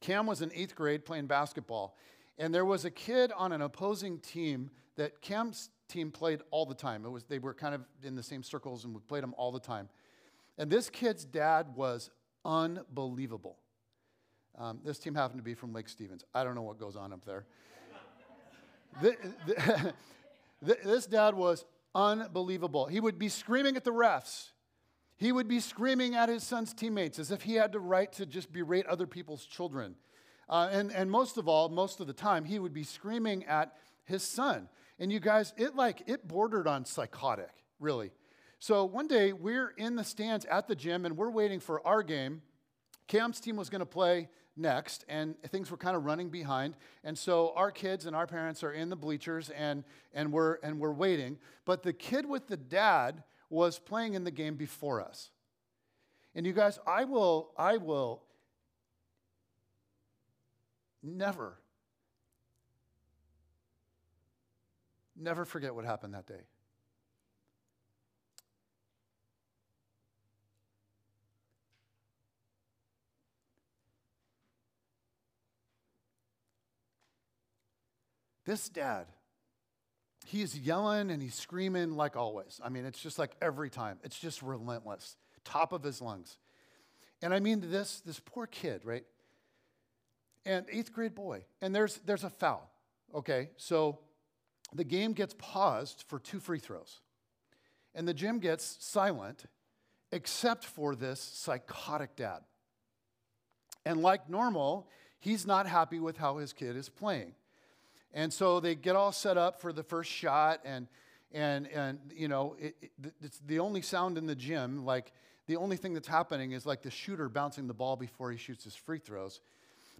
Cam 0.00 0.26
was 0.26 0.40
in 0.40 0.50
eighth 0.54 0.74
grade 0.74 1.04
playing 1.04 1.26
basketball, 1.26 1.96
and 2.38 2.54
there 2.54 2.64
was 2.64 2.84
a 2.84 2.90
kid 2.90 3.32
on 3.36 3.52
an 3.52 3.62
opposing 3.62 4.18
team 4.20 4.70
that 4.96 5.20
Cam's 5.20 5.70
team 5.88 6.10
played 6.10 6.40
all 6.50 6.66
the 6.66 6.74
time. 6.74 7.04
It 7.04 7.10
was, 7.10 7.24
they 7.24 7.38
were 7.38 7.54
kind 7.54 7.74
of 7.74 7.82
in 8.02 8.14
the 8.14 8.22
same 8.22 8.42
circles 8.42 8.84
and 8.84 8.94
we 8.94 9.00
played 9.00 9.22
them 9.22 9.34
all 9.36 9.52
the 9.52 9.60
time. 9.60 9.88
And 10.58 10.70
this 10.70 10.88
kid's 10.88 11.24
dad 11.24 11.66
was 11.74 12.10
unbelievable. 12.44 13.58
Um, 14.56 14.80
this 14.84 14.98
team 14.98 15.14
happened 15.14 15.40
to 15.40 15.44
be 15.44 15.54
from 15.54 15.72
Lake 15.72 15.88
Stevens. 15.88 16.24
I 16.34 16.44
don't 16.44 16.54
know 16.54 16.62
what 16.62 16.78
goes 16.78 16.96
on 16.96 17.12
up 17.12 17.24
there. 17.24 17.46
this 20.62 21.06
dad 21.06 21.34
was 21.34 21.64
unbelievable. 21.94 22.86
He 22.86 23.00
would 23.00 23.18
be 23.18 23.28
screaming 23.28 23.76
at 23.76 23.84
the 23.84 23.92
refs. 23.92 24.50
He 25.16 25.30
would 25.32 25.48
be 25.48 25.60
screaming 25.60 26.14
at 26.14 26.28
his 26.28 26.42
son's 26.42 26.74
teammates 26.74 27.18
as 27.18 27.30
if 27.30 27.42
he 27.42 27.54
had 27.54 27.72
the 27.72 27.80
right 27.80 28.12
to 28.14 28.26
just 28.26 28.52
berate 28.52 28.86
other 28.86 29.06
people's 29.06 29.46
children. 29.46 29.94
Uh, 30.48 30.68
and, 30.70 30.92
and 30.92 31.10
most 31.10 31.38
of 31.38 31.48
all, 31.48 31.68
most 31.68 32.00
of 32.00 32.06
the 32.06 32.12
time, 32.12 32.44
he 32.44 32.58
would 32.58 32.74
be 32.74 32.82
screaming 32.82 33.44
at 33.44 33.72
his 34.04 34.22
son. 34.22 34.68
And 34.98 35.12
you 35.12 35.20
guys, 35.20 35.54
it 35.56 35.74
like, 35.74 36.02
it 36.06 36.26
bordered 36.26 36.66
on 36.66 36.84
psychotic, 36.84 37.50
really. 37.80 38.10
So 38.58 38.84
one 38.84 39.08
day, 39.08 39.32
we're 39.32 39.70
in 39.70 39.96
the 39.96 40.04
stands 40.04 40.44
at 40.46 40.68
the 40.68 40.74
gym 40.74 41.04
and 41.06 41.16
we're 41.16 41.30
waiting 41.30 41.60
for 41.60 41.86
our 41.86 42.02
game. 42.02 42.42
Cam's 43.06 43.40
team 43.40 43.56
was 43.56 43.70
going 43.70 43.80
to 43.80 43.86
play 43.86 44.28
next, 44.56 45.04
and 45.08 45.34
things 45.48 45.70
were 45.70 45.76
kind 45.76 45.96
of 45.96 46.04
running 46.04 46.30
behind. 46.30 46.76
And 47.02 47.18
so 47.18 47.52
our 47.56 47.70
kids 47.70 48.06
and 48.06 48.14
our 48.14 48.26
parents 48.26 48.62
are 48.62 48.72
in 48.72 48.88
the 48.88 48.96
bleachers 48.96 49.50
and, 49.50 49.84
and, 50.12 50.32
we're, 50.32 50.54
and 50.62 50.78
we're 50.78 50.92
waiting. 50.92 51.38
But 51.64 51.82
the 51.82 51.92
kid 51.92 52.26
with 52.26 52.46
the 52.46 52.56
dad 52.56 53.22
was 53.50 53.78
playing 53.78 54.14
in 54.14 54.24
the 54.24 54.30
game 54.30 54.54
before 54.54 55.00
us. 55.00 55.30
And 56.34 56.46
you 56.46 56.52
guys, 56.52 56.78
I 56.86 57.04
will, 57.04 57.50
I 57.56 57.76
will 57.76 58.22
never, 61.02 61.58
never 65.16 65.44
forget 65.44 65.74
what 65.74 65.84
happened 65.84 66.14
that 66.14 66.26
day. 66.26 66.42
This 78.44 78.68
dad, 78.68 79.06
he's 80.26 80.58
yelling 80.58 81.10
and 81.10 81.22
he's 81.22 81.34
screaming 81.34 81.92
like 81.92 82.16
always. 82.16 82.60
I 82.62 82.68
mean, 82.68 82.84
it's 82.84 83.00
just 83.00 83.18
like 83.18 83.36
every 83.40 83.70
time. 83.70 83.98
It's 84.02 84.18
just 84.18 84.42
relentless, 84.42 85.16
top 85.44 85.72
of 85.72 85.82
his 85.82 86.00
lungs. 86.00 86.36
And 87.22 87.32
I 87.32 87.40
mean 87.40 87.70
this 87.70 88.00
this 88.00 88.20
poor 88.20 88.46
kid, 88.46 88.82
right? 88.84 89.04
And 90.44 90.66
eighth 90.70 90.92
grade 90.92 91.14
boy. 91.14 91.44
And 91.62 91.74
there's 91.74 91.98
there's 92.04 92.24
a 92.24 92.30
foul. 92.30 92.70
Okay, 93.14 93.50
so 93.56 94.00
the 94.74 94.84
game 94.84 95.12
gets 95.12 95.34
paused 95.38 96.04
for 96.08 96.18
two 96.18 96.40
free 96.40 96.58
throws. 96.58 97.00
And 97.94 98.08
the 98.08 98.14
gym 98.14 98.40
gets 98.40 98.76
silent, 98.80 99.44
except 100.10 100.64
for 100.64 100.96
this 100.96 101.20
psychotic 101.20 102.16
dad. 102.16 102.40
And 103.86 104.02
like 104.02 104.28
normal, 104.28 104.88
he's 105.20 105.46
not 105.46 105.66
happy 105.66 106.00
with 106.00 106.16
how 106.16 106.38
his 106.38 106.52
kid 106.52 106.76
is 106.76 106.88
playing. 106.88 107.34
And 108.14 108.32
so 108.32 108.60
they 108.60 108.76
get 108.76 108.94
all 108.94 109.10
set 109.12 109.36
up 109.36 109.60
for 109.60 109.72
the 109.72 109.82
first 109.82 110.10
shot, 110.10 110.60
and 110.64 110.86
and 111.32 111.66
and 111.66 111.98
you 112.14 112.28
know 112.28 112.54
it, 112.60 112.76
it, 112.80 113.12
it's 113.20 113.40
the 113.44 113.58
only 113.58 113.82
sound 113.82 114.16
in 114.16 114.26
the 114.26 114.36
gym. 114.36 114.84
Like 114.84 115.12
the 115.48 115.56
only 115.56 115.76
thing 115.76 115.94
that's 115.94 116.08
happening 116.08 116.52
is 116.52 116.64
like 116.64 116.82
the 116.82 116.92
shooter 116.92 117.28
bouncing 117.28 117.66
the 117.66 117.74
ball 117.74 117.96
before 117.96 118.30
he 118.30 118.38
shoots 118.38 118.62
his 118.64 118.76
free 118.76 119.00
throws. 119.00 119.40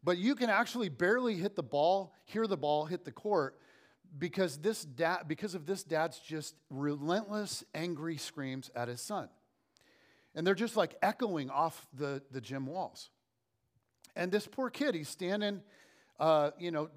But 0.05 0.17
you 0.17 0.37
can 0.37 0.49
actually 0.49 0.91
barely 0.91 1.35
hit 1.35 1.57
the 1.57 1.63
ball, 1.63 2.15
hear 2.25 2.47
the 2.47 2.57
ball 2.57 2.85
hit 2.85 3.05
the 3.05 3.13
court, 3.13 3.59
because 4.17 4.59
this 4.59 4.85
dad, 4.85 5.25
because 5.27 5.57
of 5.57 5.67
this 5.67 5.83
dad's 5.83 6.21
just 6.21 6.55
relentless, 6.71 7.65
angry 7.75 8.17
screams 8.17 8.71
at 8.77 8.87
his 8.87 9.01
son, 9.01 9.29
and 10.37 10.47
they're 10.47 10.55
just 10.55 10.77
like 10.77 10.95
echoing 11.03 11.51
off 11.51 11.85
the 11.93 12.23
the 12.31 12.41
gym 12.41 12.67
walls. 12.67 13.11
And 14.15 14.31
this 14.31 14.47
poor 14.47 14.71
kid, 14.71 14.95
he's 14.95 15.09
standing, 15.09 15.63
uh, 16.21 16.53
you 16.61 16.71
know, 16.71 16.91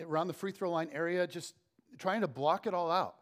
around 0.00 0.28
the 0.28 0.34
free 0.34 0.52
throw 0.52 0.70
line 0.70 0.88
area, 0.92 1.26
just 1.26 1.54
trying 1.98 2.22
to 2.22 2.28
block 2.28 2.66
it 2.66 2.74
all 2.74 2.90
out. 2.90 3.16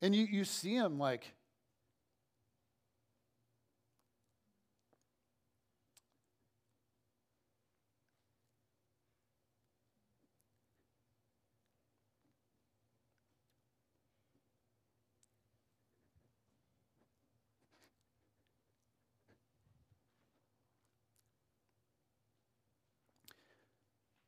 And 0.00 0.14
you, 0.14 0.24
you 0.24 0.44
see 0.44 0.74
him 0.74 0.98
like, 0.98 1.32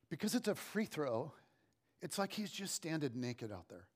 because 0.09 0.35
it's 0.35 0.47
a 0.47 0.55
free 0.55 0.85
throw, 0.85 1.33
it's 2.01 2.17
like 2.17 2.33
he's 2.33 2.51
just 2.51 2.75
standing 2.75 3.11
naked 3.15 3.51
out 3.51 3.67
there. 3.69 3.87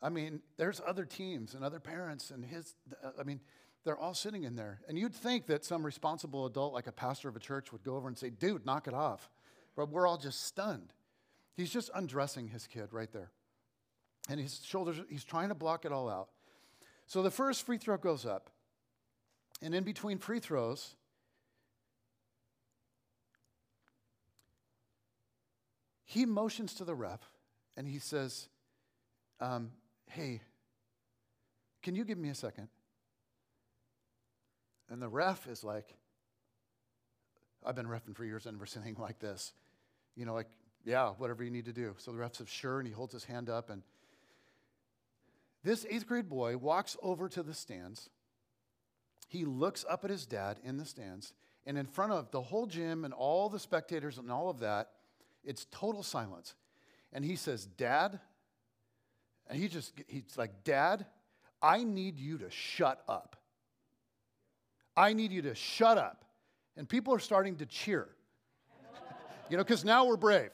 I 0.00 0.08
mean, 0.10 0.40
there's 0.56 0.80
other 0.86 1.04
teams 1.04 1.54
and 1.54 1.64
other 1.64 1.80
parents, 1.80 2.30
and 2.30 2.44
his, 2.44 2.74
I 3.18 3.24
mean, 3.24 3.40
they're 3.84 3.98
all 3.98 4.14
sitting 4.14 4.44
in 4.44 4.54
there. 4.54 4.80
And 4.88 4.98
you'd 4.98 5.14
think 5.14 5.46
that 5.46 5.64
some 5.64 5.84
responsible 5.84 6.46
adult, 6.46 6.72
like 6.72 6.86
a 6.86 6.92
pastor 6.92 7.28
of 7.28 7.36
a 7.36 7.40
church, 7.40 7.72
would 7.72 7.82
go 7.82 7.96
over 7.96 8.08
and 8.08 8.16
say, 8.16 8.30
dude, 8.30 8.64
knock 8.64 8.86
it 8.86 8.94
off. 8.94 9.30
But 9.76 9.90
we're 9.90 10.06
all 10.06 10.18
just 10.18 10.44
stunned. 10.44 10.92
He's 11.56 11.70
just 11.70 11.90
undressing 11.94 12.48
his 12.48 12.66
kid 12.66 12.92
right 12.92 13.10
there. 13.12 13.30
And 14.28 14.38
his 14.38 14.60
shoulders, 14.64 15.00
he's 15.08 15.24
trying 15.24 15.48
to 15.48 15.54
block 15.54 15.84
it 15.84 15.92
all 15.92 16.08
out. 16.08 16.28
So 17.06 17.22
the 17.22 17.30
first 17.30 17.64
free 17.64 17.78
throw 17.78 17.96
goes 17.96 18.26
up. 18.26 18.50
And 19.62 19.74
in 19.74 19.82
between 19.84 20.18
free 20.18 20.38
throws, 20.38 20.94
He 26.18 26.26
motions 26.26 26.74
to 26.74 26.84
the 26.84 26.96
ref 26.96 27.20
and 27.76 27.86
he 27.86 28.00
says, 28.00 28.48
um, 29.38 29.70
Hey, 30.10 30.40
can 31.80 31.94
you 31.94 32.04
give 32.04 32.18
me 32.18 32.28
a 32.28 32.34
second? 32.34 32.66
And 34.90 35.00
the 35.00 35.08
ref 35.08 35.46
is 35.46 35.62
like, 35.62 35.94
I've 37.64 37.76
been 37.76 37.86
refing 37.86 38.16
for 38.16 38.24
years, 38.24 38.46
and 38.46 38.56
never 38.56 38.66
seen 38.66 38.82
anything 38.82 39.00
like 39.00 39.20
this. 39.20 39.52
You 40.16 40.26
know, 40.26 40.34
like, 40.34 40.48
yeah, 40.84 41.10
whatever 41.10 41.44
you 41.44 41.52
need 41.52 41.66
to 41.66 41.72
do. 41.72 41.94
So 41.98 42.10
the 42.10 42.18
ref 42.18 42.34
says, 42.34 42.48
sure, 42.48 42.80
and 42.80 42.88
he 42.88 42.92
holds 42.92 43.12
his 43.12 43.22
hand 43.22 43.48
up. 43.48 43.70
And 43.70 43.84
this 45.62 45.86
eighth 45.88 46.08
grade 46.08 46.28
boy 46.28 46.56
walks 46.56 46.96
over 47.00 47.28
to 47.28 47.44
the 47.44 47.54
stands. 47.54 48.10
He 49.28 49.44
looks 49.44 49.84
up 49.88 50.04
at 50.04 50.10
his 50.10 50.26
dad 50.26 50.58
in 50.64 50.78
the 50.78 50.84
stands, 50.84 51.32
and 51.64 51.78
in 51.78 51.86
front 51.86 52.10
of 52.10 52.32
the 52.32 52.42
whole 52.42 52.66
gym 52.66 53.04
and 53.04 53.14
all 53.14 53.48
the 53.48 53.60
spectators 53.60 54.18
and 54.18 54.32
all 54.32 54.50
of 54.50 54.58
that, 54.58 54.90
it's 55.48 55.66
total 55.70 56.02
silence. 56.02 56.54
And 57.10 57.24
he 57.24 57.34
says, 57.34 57.64
Dad, 57.64 58.20
and 59.48 59.58
he 59.58 59.66
just, 59.66 59.94
he's 60.06 60.36
like, 60.36 60.62
Dad, 60.62 61.06
I 61.62 61.82
need 61.84 62.18
you 62.18 62.36
to 62.38 62.50
shut 62.50 63.02
up. 63.08 63.36
I 64.94 65.14
need 65.14 65.32
you 65.32 65.42
to 65.42 65.54
shut 65.54 65.96
up. 65.96 66.26
And 66.76 66.86
people 66.86 67.14
are 67.14 67.18
starting 67.18 67.56
to 67.56 67.66
cheer, 67.66 68.08
you 69.50 69.56
know, 69.56 69.64
because 69.64 69.84
now 69.84 70.04
we're 70.04 70.18
brave. 70.18 70.50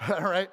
All 0.10 0.22
right? 0.22 0.50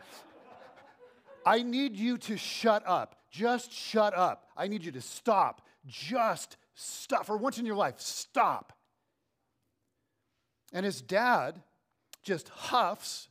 I 1.45 1.63
need 1.63 1.95
you 1.95 2.17
to 2.19 2.37
shut 2.37 2.83
up. 2.85 3.15
Just 3.31 3.71
shut 3.71 4.15
up. 4.15 4.45
I 4.55 4.67
need 4.67 4.83
you 4.83 4.91
to 4.91 5.01
stop. 5.01 5.65
Just 5.87 6.57
stop. 6.75 7.25
For 7.25 7.37
once 7.37 7.57
in 7.57 7.65
your 7.65 7.75
life, 7.75 7.95
stop. 7.97 8.73
And 10.73 10.85
his 10.85 11.01
dad 11.01 11.63
just 12.27 12.49
huffs, 12.49 13.29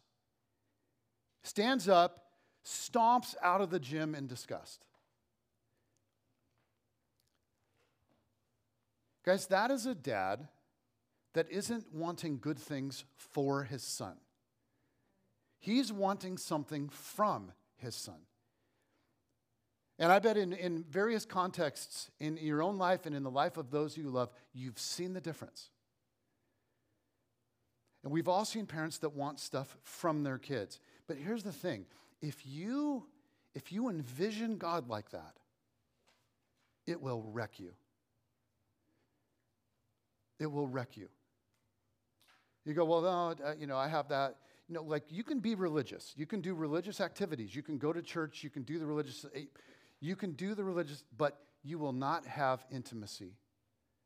stands 1.44 1.86
up, 1.86 2.30
stomps 2.64 3.34
out 3.42 3.60
of 3.60 3.70
the 3.70 3.78
gym 3.78 4.14
in 4.14 4.26
disgust. 4.26 4.86
Guys, 9.24 9.46
that 9.48 9.70
is 9.70 9.84
a 9.86 9.94
dad 9.94 10.48
that 11.34 11.50
isn't 11.50 11.92
wanting 11.92 12.38
good 12.40 12.58
things 12.58 13.04
for 13.16 13.64
his 13.64 13.82
son. 13.82 14.14
He's 15.58 15.92
wanting 15.92 16.38
something 16.38 16.88
from 16.88 17.52
his 17.76 17.94
son. 17.94 18.20
And 19.98 20.10
I 20.10 20.20
bet 20.20 20.36
in, 20.36 20.52
in 20.52 20.84
various 20.84 21.26
contexts 21.26 22.10
in 22.18 22.38
your 22.38 22.62
own 22.62 22.78
life 22.78 23.04
and 23.04 23.14
in 23.14 23.22
the 23.22 23.30
life 23.30 23.56
of 23.56 23.70
those 23.70 23.96
you 23.96 24.08
love, 24.08 24.30
you've 24.54 24.78
seen 24.78 25.12
the 25.12 25.20
difference. 25.20 25.70
And 28.06 28.12
we've 28.12 28.28
all 28.28 28.44
seen 28.44 28.66
parents 28.66 28.98
that 28.98 29.16
want 29.16 29.40
stuff 29.40 29.76
from 29.82 30.22
their 30.22 30.38
kids. 30.38 30.78
But 31.08 31.16
here's 31.16 31.42
the 31.42 31.50
thing 31.50 31.86
if 32.22 32.46
you, 32.46 33.04
if 33.52 33.72
you 33.72 33.88
envision 33.88 34.58
God 34.58 34.88
like 34.88 35.10
that, 35.10 35.34
it 36.86 37.02
will 37.02 37.24
wreck 37.32 37.58
you. 37.58 37.72
It 40.38 40.46
will 40.46 40.68
wreck 40.68 40.96
you. 40.96 41.08
You 42.64 42.74
go, 42.74 42.84
well, 42.84 43.00
no, 43.00 43.44
uh, 43.44 43.54
you 43.58 43.66
know, 43.66 43.76
I 43.76 43.88
have 43.88 44.06
that. 44.10 44.36
You 44.68 44.76
know, 44.76 44.84
like 44.84 45.10
you 45.10 45.24
can 45.24 45.40
be 45.40 45.56
religious. 45.56 46.14
You 46.16 46.26
can 46.26 46.40
do 46.40 46.54
religious 46.54 47.00
activities. 47.00 47.56
You 47.56 47.62
can 47.64 47.76
go 47.76 47.92
to 47.92 48.02
church. 48.02 48.44
You 48.44 48.50
can 48.50 48.62
do 48.62 48.78
the 48.78 48.86
religious. 48.86 49.26
Eh, 49.34 49.46
you 49.98 50.14
can 50.14 50.30
do 50.34 50.54
the 50.54 50.62
religious, 50.62 51.02
but 51.18 51.40
you 51.64 51.76
will 51.80 51.92
not 51.92 52.24
have 52.24 52.64
intimacy 52.70 53.32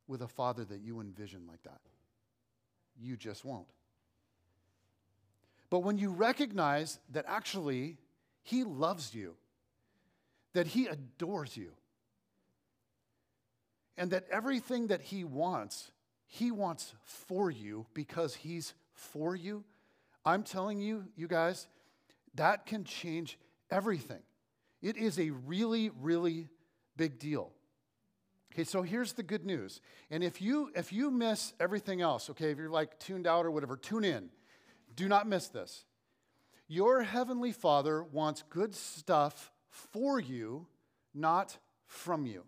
with 0.08 0.22
a 0.22 0.28
father 0.28 0.64
that 0.64 0.80
you 0.80 1.00
envision 1.00 1.46
like 1.46 1.62
that. 1.64 1.82
You 2.98 3.18
just 3.18 3.44
won't. 3.44 3.66
But 5.70 5.80
when 5.80 5.98
you 5.98 6.10
recognize 6.10 6.98
that 7.12 7.24
actually 7.28 7.96
He 8.42 8.64
loves 8.64 9.14
you, 9.14 9.36
that 10.52 10.66
He 10.66 10.86
adores 10.86 11.56
you, 11.56 11.70
and 13.96 14.10
that 14.10 14.26
everything 14.30 14.88
that 14.88 15.00
He 15.00 15.24
wants, 15.24 15.92
He 16.26 16.50
wants 16.50 16.92
for 17.04 17.50
you 17.50 17.86
because 17.94 18.34
He's 18.34 18.74
for 18.92 19.34
you, 19.36 19.64
I'm 20.24 20.42
telling 20.42 20.80
you, 20.80 21.04
you 21.16 21.28
guys, 21.28 21.66
that 22.34 22.66
can 22.66 22.84
change 22.84 23.38
everything. 23.70 24.22
It 24.82 24.96
is 24.96 25.18
a 25.18 25.30
really, 25.30 25.90
really 26.00 26.48
big 26.96 27.18
deal. 27.18 27.52
Okay, 28.52 28.64
so 28.64 28.82
here's 28.82 29.12
the 29.12 29.22
good 29.22 29.46
news. 29.46 29.80
And 30.10 30.24
if 30.24 30.42
you 30.42 30.72
if 30.74 30.92
you 30.92 31.10
miss 31.10 31.52
everything 31.60 32.00
else, 32.00 32.28
okay, 32.30 32.50
if 32.50 32.58
you're 32.58 32.68
like 32.68 32.98
tuned 32.98 33.26
out 33.26 33.46
or 33.46 33.50
whatever, 33.50 33.76
tune 33.76 34.04
in. 34.04 34.30
Do 34.94 35.08
not 35.08 35.28
miss 35.28 35.48
this. 35.48 35.84
Your 36.68 37.02
heavenly 37.02 37.52
Father 37.52 38.02
wants 38.02 38.44
good 38.48 38.74
stuff 38.74 39.50
for 39.68 40.20
you, 40.20 40.66
not 41.14 41.58
from 41.86 42.26
you. 42.26 42.44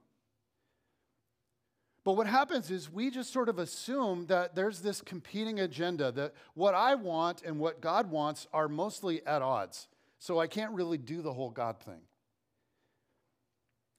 But 2.04 2.14
what 2.14 2.26
happens 2.26 2.70
is 2.70 2.90
we 2.90 3.10
just 3.10 3.32
sort 3.32 3.48
of 3.48 3.58
assume 3.58 4.26
that 4.26 4.54
there's 4.56 4.80
this 4.80 5.00
competing 5.00 5.60
agenda, 5.60 6.10
that 6.12 6.34
what 6.54 6.74
I 6.74 6.96
want 6.96 7.42
and 7.42 7.58
what 7.58 7.80
God 7.80 8.10
wants 8.10 8.46
are 8.52 8.68
mostly 8.68 9.24
at 9.24 9.40
odds. 9.40 9.88
So 10.18 10.40
I 10.40 10.46
can't 10.48 10.72
really 10.72 10.98
do 10.98 11.22
the 11.22 11.32
whole 11.32 11.50
God 11.50 11.80
thing. 11.80 12.00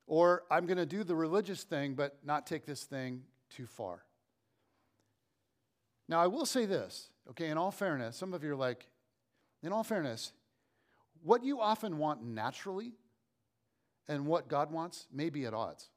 Or 0.05 0.43
I'm 0.51 0.65
going 0.65 0.77
to 0.77 0.85
do 0.85 1.03
the 1.05 1.15
religious 1.15 1.63
thing, 1.63 1.95
but 1.95 2.17
not 2.25 2.45
take 2.45 2.65
this 2.65 2.83
thing 2.83 3.23
too 3.49 3.65
far. 3.65 4.03
Now, 6.09 6.19
I 6.19 6.27
will 6.27 6.45
say 6.45 6.65
this, 6.65 7.09
okay, 7.29 7.49
in 7.49 7.57
all 7.57 7.71
fairness, 7.71 8.15
some 8.15 8.33
of 8.33 8.43
you 8.43 8.51
are 8.51 8.55
like, 8.55 8.87
in 9.61 9.71
all 9.71 9.83
fairness, 9.83 10.33
what 11.23 11.43
you 11.43 11.61
often 11.61 11.97
want 11.97 12.23
naturally 12.23 12.93
and 14.07 14.25
what 14.25 14.49
God 14.49 14.71
wants 14.71 15.07
may 15.11 15.29
be 15.29 15.45
at 15.45 15.53
odds. 15.53 15.89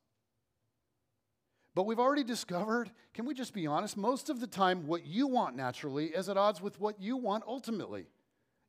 But 1.74 1.85
we've 1.85 1.99
already 1.99 2.24
discovered, 2.24 2.91
can 3.12 3.27
we 3.27 3.35
just 3.35 3.53
be 3.53 3.66
honest? 3.66 3.99
Most 3.99 4.31
of 4.31 4.41
the 4.41 4.47
time, 4.47 4.87
what 4.87 5.05
you 5.05 5.27
want 5.27 5.57
naturally 5.57 6.07
is 6.07 6.29
at 6.29 6.39
odds 6.39 6.62
with 6.62 6.81
what 6.81 7.01
you 7.01 7.18
want 7.18 7.45
ultimately. 7.47 8.07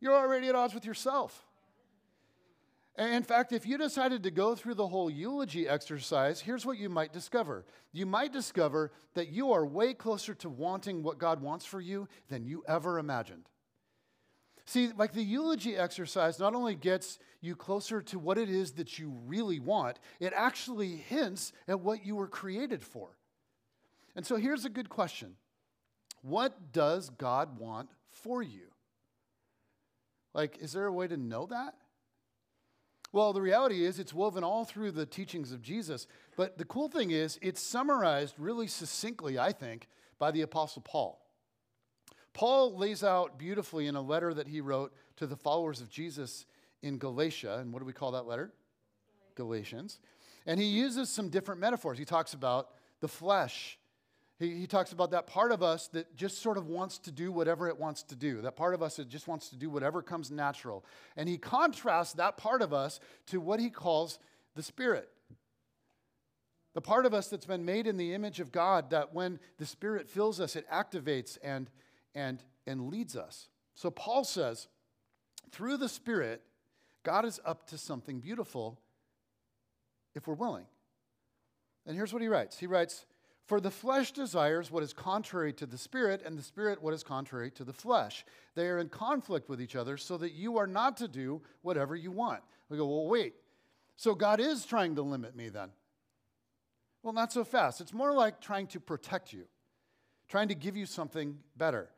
You're 0.02 0.16
already 0.16 0.50
at 0.50 0.56
odds 0.56 0.74
with 0.74 0.86
yourself. 0.86 1.47
In 2.98 3.22
fact, 3.22 3.54
if 3.54 3.68
you 3.68 3.78
decided 3.78 4.24
to 4.24 4.32
go 4.32 4.56
through 4.56 4.74
the 4.74 4.88
whole 4.88 5.10
eulogy 5.10 5.68
exercise, 5.68 6.42
here's 6.42 6.66
what 6.66 6.80
you 6.80 6.90
might 6.90 7.14
discover. 7.14 7.64
You 7.94 8.08
might 8.08 8.34
discover 8.34 8.92
that 9.14 9.30
you 9.30 9.52
are 9.52 9.66
way 9.66 9.94
closer 9.94 10.34
to 10.36 10.50
wanting 10.50 11.04
what 11.04 11.20
God 11.20 11.40
wants 11.40 11.64
for 11.64 11.80
you 11.80 12.08
than 12.30 12.48
you 12.48 12.64
ever 12.68 12.98
imagined. 12.98 13.50
See, 14.66 14.90
like 14.98 15.14
the 15.14 15.24
eulogy 15.24 15.78
exercise 15.78 16.40
not 16.40 16.56
only 16.56 16.74
gets 16.74 17.20
you 17.40 17.56
closer 17.56 18.02
to 18.02 18.18
what 18.18 18.40
it 18.40 18.50
is 18.50 18.74
that 18.74 18.98
you 18.98 19.16
really 19.28 19.60
want, 19.60 20.00
it 20.20 20.34
actually 20.36 20.96
hints 20.96 21.54
at 21.68 21.80
what 21.80 22.04
you 22.04 22.16
were 22.16 22.28
created 22.28 22.84
for. 22.84 23.10
And 24.16 24.26
so 24.26 24.38
here's 24.38 24.66
a 24.66 24.70
good 24.70 24.90
question 24.90 25.36
What 26.24 26.74
does 26.74 27.12
God 27.12 27.60
want 27.60 27.90
for 28.10 28.42
you? 28.42 28.72
Like, 30.34 30.58
is 30.60 30.74
there 30.74 30.88
a 30.88 30.92
way 30.92 31.08
to 31.08 31.18
know 31.18 31.46
that? 31.46 31.76
Well, 33.12 33.34
the 33.34 33.42
reality 33.42 33.86
is 33.86 34.00
it's 34.00 34.14
woven 34.14 34.44
all 34.44 34.66
through 34.66 34.92
the 34.92 35.06
teachings 35.06 35.52
of 35.52 35.62
Jesus. 35.62 36.08
But 36.36 36.58
the 36.58 36.66
cool 36.66 36.90
thing 36.90 37.12
is, 37.12 37.40
it's 37.42 37.62
summarized 37.62 38.36
really 38.38 38.68
succinctly, 38.68 39.40
I 39.40 39.52
think, 39.52 39.88
by 40.20 40.32
the 40.32 40.42
Apostle 40.42 40.82
Paul. 40.82 41.24
Paul 42.34 42.78
lays 42.78 43.04
out 43.04 43.40
beautifully 43.40 43.88
in 43.88 43.96
a 43.96 44.02
letter 44.02 44.34
that 44.34 44.48
he 44.48 44.62
wrote 44.62 44.94
to 45.16 45.26
the 45.26 45.36
followers 45.36 45.82
of 45.82 45.90
Jesus 45.90 46.46
in 46.84 46.98
Galatia. 46.98 47.58
And 47.60 47.74
what 47.74 47.80
do 47.80 47.86
we 47.86 47.94
call 47.94 48.12
that 48.12 48.28
letter? 48.28 48.52
Galatians. 49.36 50.00
And 50.46 50.60
he 50.60 50.68
uses 50.68 51.10
some 51.10 51.30
different 51.30 51.60
metaphors. 51.60 51.98
He 51.98 52.06
talks 52.06 52.34
about 52.34 52.70
the 53.00 53.08
flesh. 53.08 53.80
He, 54.40 54.56
he 54.56 54.68
talks 54.68 54.92
about 54.92 55.12
that 55.12 55.28
part 55.28 55.52
of 55.52 55.64
us 55.64 55.88
that 55.90 56.16
just 56.16 56.42
sort 56.42 56.58
of 56.58 56.68
wants 56.68 57.00
to 57.00 57.12
do 57.12 57.32
whatever 57.32 57.68
it 57.68 57.80
wants 57.80 58.04
to 58.04 58.16
do, 58.16 58.42
that 58.42 58.56
part 58.56 58.74
of 58.74 58.84
us 58.84 58.98
that 58.98 59.10
just 59.10 59.28
wants 59.28 59.50
to 59.50 59.56
do 59.56 59.70
whatever 59.70 60.02
comes 60.02 60.30
natural. 60.30 60.86
And 61.16 61.28
he 61.28 61.38
contrasts 61.38 62.14
that 62.14 62.38
part 62.38 62.62
of 62.62 62.74
us 62.74 63.00
to 63.28 63.40
what 63.40 63.60
he 63.60 63.70
calls 63.70 64.20
the 64.56 64.64
Spirit. 64.64 65.10
The 66.76 66.82
part 66.82 67.08
of 67.08 67.14
us 67.14 67.28
that's 67.28 67.48
been 67.48 67.66
made 67.66 67.88
in 67.88 67.98
the 67.98 68.14
image 68.14 68.40
of 68.40 68.52
God, 68.52 68.92
that 68.92 69.14
when 69.14 69.40
the 69.58 69.66
Spirit 69.66 70.08
fills 70.08 70.40
us, 70.40 70.56
it 70.56 70.70
activates 70.70 71.38
and 71.44 71.70
and, 72.18 72.44
and 72.66 72.90
leads 72.90 73.16
us. 73.16 73.48
So 73.76 73.92
Paul 73.92 74.24
says, 74.24 74.68
through 75.52 75.78
the 75.78 75.88
Spirit, 75.88 76.42
God 77.04 77.26
is 77.26 77.40
up 77.46 77.68
to 77.70 77.78
something 77.78 78.20
beautiful 78.20 78.82
if 80.16 80.28
we're 80.28 80.34
willing. 80.34 80.66
And 81.86 81.96
here's 81.96 82.12
what 82.12 82.24
he 82.24 82.28
writes 82.28 82.58
He 82.58 82.68
writes, 82.68 83.06
For 83.48 83.62
the 83.62 83.72
flesh 83.72 84.12
desires 84.12 84.70
what 84.70 84.84
is 84.84 84.92
contrary 84.92 85.54
to 85.54 85.66
the 85.66 85.78
Spirit, 85.78 86.22
and 86.26 86.38
the 86.38 86.44
Spirit 86.44 86.84
what 86.84 86.94
is 86.94 87.02
contrary 87.02 87.50
to 87.52 87.64
the 87.64 87.74
flesh. 87.74 88.26
They 88.56 88.68
are 88.68 88.78
in 88.78 88.90
conflict 88.90 89.48
with 89.48 89.62
each 89.62 89.78
other, 89.78 89.96
so 89.96 90.18
that 90.18 90.34
you 90.34 90.58
are 90.58 90.68
not 90.68 90.98
to 90.98 91.08
do 91.08 91.42
whatever 91.62 91.96
you 91.96 92.12
want. 92.12 92.42
We 92.68 92.78
go, 92.78 92.86
Well, 92.86 93.08
wait. 93.08 93.36
So 93.96 94.14
God 94.14 94.42
is 94.42 94.66
trying 94.66 94.96
to 94.96 95.02
limit 95.02 95.36
me 95.36 95.48
then? 95.48 95.70
Well, 97.02 97.14
not 97.14 97.32
so 97.32 97.46
fast. 97.46 97.80
It's 97.80 97.94
more 97.94 98.14
like 98.14 98.42
trying 98.42 98.68
to 98.68 98.82
protect 98.82 99.32
you, 99.32 99.46
trying 100.28 100.50
to 100.50 100.56
give 100.56 100.76
you 100.76 100.86
something 100.86 101.38
better. 101.56 101.90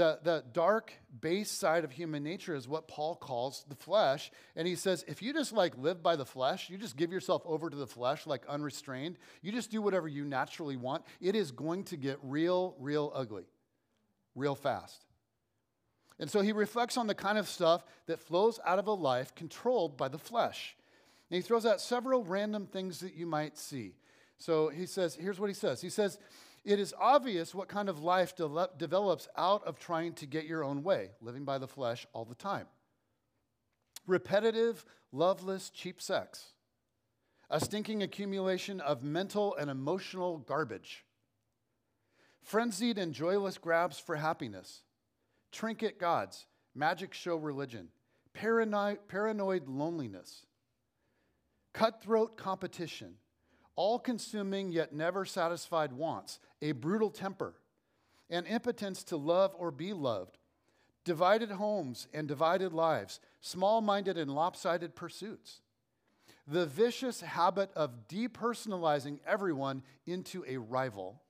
The, 0.00 0.18
the 0.22 0.44
dark 0.54 0.94
base 1.20 1.50
side 1.50 1.84
of 1.84 1.92
human 1.92 2.22
nature 2.22 2.54
is 2.54 2.66
what 2.66 2.88
Paul 2.88 3.14
calls 3.14 3.66
the 3.68 3.74
flesh. 3.74 4.30
And 4.56 4.66
he 4.66 4.74
says, 4.74 5.04
if 5.06 5.20
you 5.20 5.34
just 5.34 5.52
like 5.52 5.76
live 5.76 6.02
by 6.02 6.16
the 6.16 6.24
flesh, 6.24 6.70
you 6.70 6.78
just 6.78 6.96
give 6.96 7.12
yourself 7.12 7.42
over 7.44 7.68
to 7.68 7.76
the 7.76 7.86
flesh 7.86 8.26
like 8.26 8.46
unrestrained, 8.46 9.18
you 9.42 9.52
just 9.52 9.70
do 9.70 9.82
whatever 9.82 10.08
you 10.08 10.24
naturally 10.24 10.78
want, 10.78 11.04
it 11.20 11.36
is 11.36 11.50
going 11.50 11.84
to 11.84 11.98
get 11.98 12.18
real, 12.22 12.76
real 12.78 13.12
ugly, 13.14 13.44
real 14.34 14.54
fast. 14.54 15.04
And 16.18 16.30
so 16.30 16.40
he 16.40 16.52
reflects 16.52 16.96
on 16.96 17.06
the 17.06 17.14
kind 17.14 17.36
of 17.36 17.46
stuff 17.46 17.84
that 18.06 18.20
flows 18.20 18.58
out 18.64 18.78
of 18.78 18.86
a 18.86 18.94
life 18.94 19.34
controlled 19.34 19.98
by 19.98 20.08
the 20.08 20.16
flesh. 20.16 20.78
And 21.30 21.36
he 21.36 21.42
throws 21.42 21.66
out 21.66 21.78
several 21.78 22.24
random 22.24 22.64
things 22.64 23.00
that 23.00 23.16
you 23.16 23.26
might 23.26 23.58
see. 23.58 23.96
So 24.38 24.70
he 24.70 24.86
says, 24.86 25.14
here's 25.14 25.38
what 25.38 25.50
he 25.50 25.54
says. 25.54 25.82
He 25.82 25.90
says, 25.90 26.18
it 26.64 26.78
is 26.78 26.94
obvious 26.98 27.54
what 27.54 27.68
kind 27.68 27.88
of 27.88 28.02
life 28.02 28.36
de- 28.36 28.68
develops 28.76 29.28
out 29.36 29.66
of 29.66 29.78
trying 29.78 30.12
to 30.14 30.26
get 30.26 30.44
your 30.44 30.62
own 30.62 30.82
way, 30.82 31.10
living 31.20 31.44
by 31.44 31.58
the 31.58 31.68
flesh 31.68 32.06
all 32.12 32.24
the 32.24 32.34
time. 32.34 32.66
Repetitive, 34.06 34.84
loveless, 35.12 35.70
cheap 35.70 36.02
sex, 36.02 36.52
a 37.48 37.60
stinking 37.60 38.02
accumulation 38.02 38.80
of 38.80 39.02
mental 39.02 39.56
and 39.56 39.70
emotional 39.70 40.38
garbage, 40.38 41.04
frenzied 42.42 42.98
and 42.98 43.14
joyless 43.14 43.56
grabs 43.56 43.98
for 43.98 44.16
happiness, 44.16 44.82
trinket 45.52 45.98
gods, 45.98 46.46
magic 46.74 47.14
show 47.14 47.36
religion, 47.36 47.88
paranoid, 48.34 48.98
paranoid 49.08 49.66
loneliness, 49.66 50.44
cutthroat 51.72 52.36
competition 52.36 53.14
all 53.76 53.98
consuming 53.98 54.72
yet 54.72 54.92
never 54.92 55.24
satisfied 55.24 55.92
wants, 55.92 56.38
a 56.60 56.72
brutal 56.72 57.10
temper, 57.10 57.54
an 58.28 58.46
impotence 58.46 59.02
to 59.04 59.16
love 59.16 59.54
or 59.58 59.70
be 59.70 59.92
loved, 59.92 60.38
divided 61.04 61.50
homes 61.50 62.06
and 62.12 62.28
divided 62.28 62.72
lives, 62.72 63.20
small 63.40 63.80
minded 63.80 64.18
and 64.18 64.34
lopsided 64.34 64.94
pursuits, 64.94 65.60
the 66.46 66.66
vicious 66.66 67.20
habit 67.20 67.70
of 67.74 68.08
depersonalizing 68.08 69.18
everyone 69.26 69.82
into 70.06 70.44
a 70.46 70.56
rival, 70.56 71.22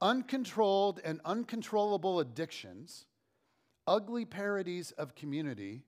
uncontrolled 0.00 1.00
and 1.04 1.20
uncontrollable 1.24 2.20
addictions, 2.20 3.06
ugly 3.86 4.24
parodies 4.24 4.92
of 4.92 5.14
community. 5.14 5.82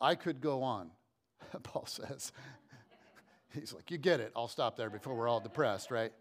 I 0.00 0.16
could 0.16 0.40
go 0.40 0.62
on, 0.62 0.90
Paul 1.62 1.86
says. 1.86 2.32
He's 3.58 3.72
like, 3.72 3.90
You 3.90 3.98
get 3.98 4.20
it. 4.20 4.32
I'll 4.36 4.48
stop 4.48 4.76
there 4.76 4.90
before 4.90 5.14
we're 5.14 5.28
all 5.28 5.40
depressed, 5.40 5.90
right? 5.90 6.12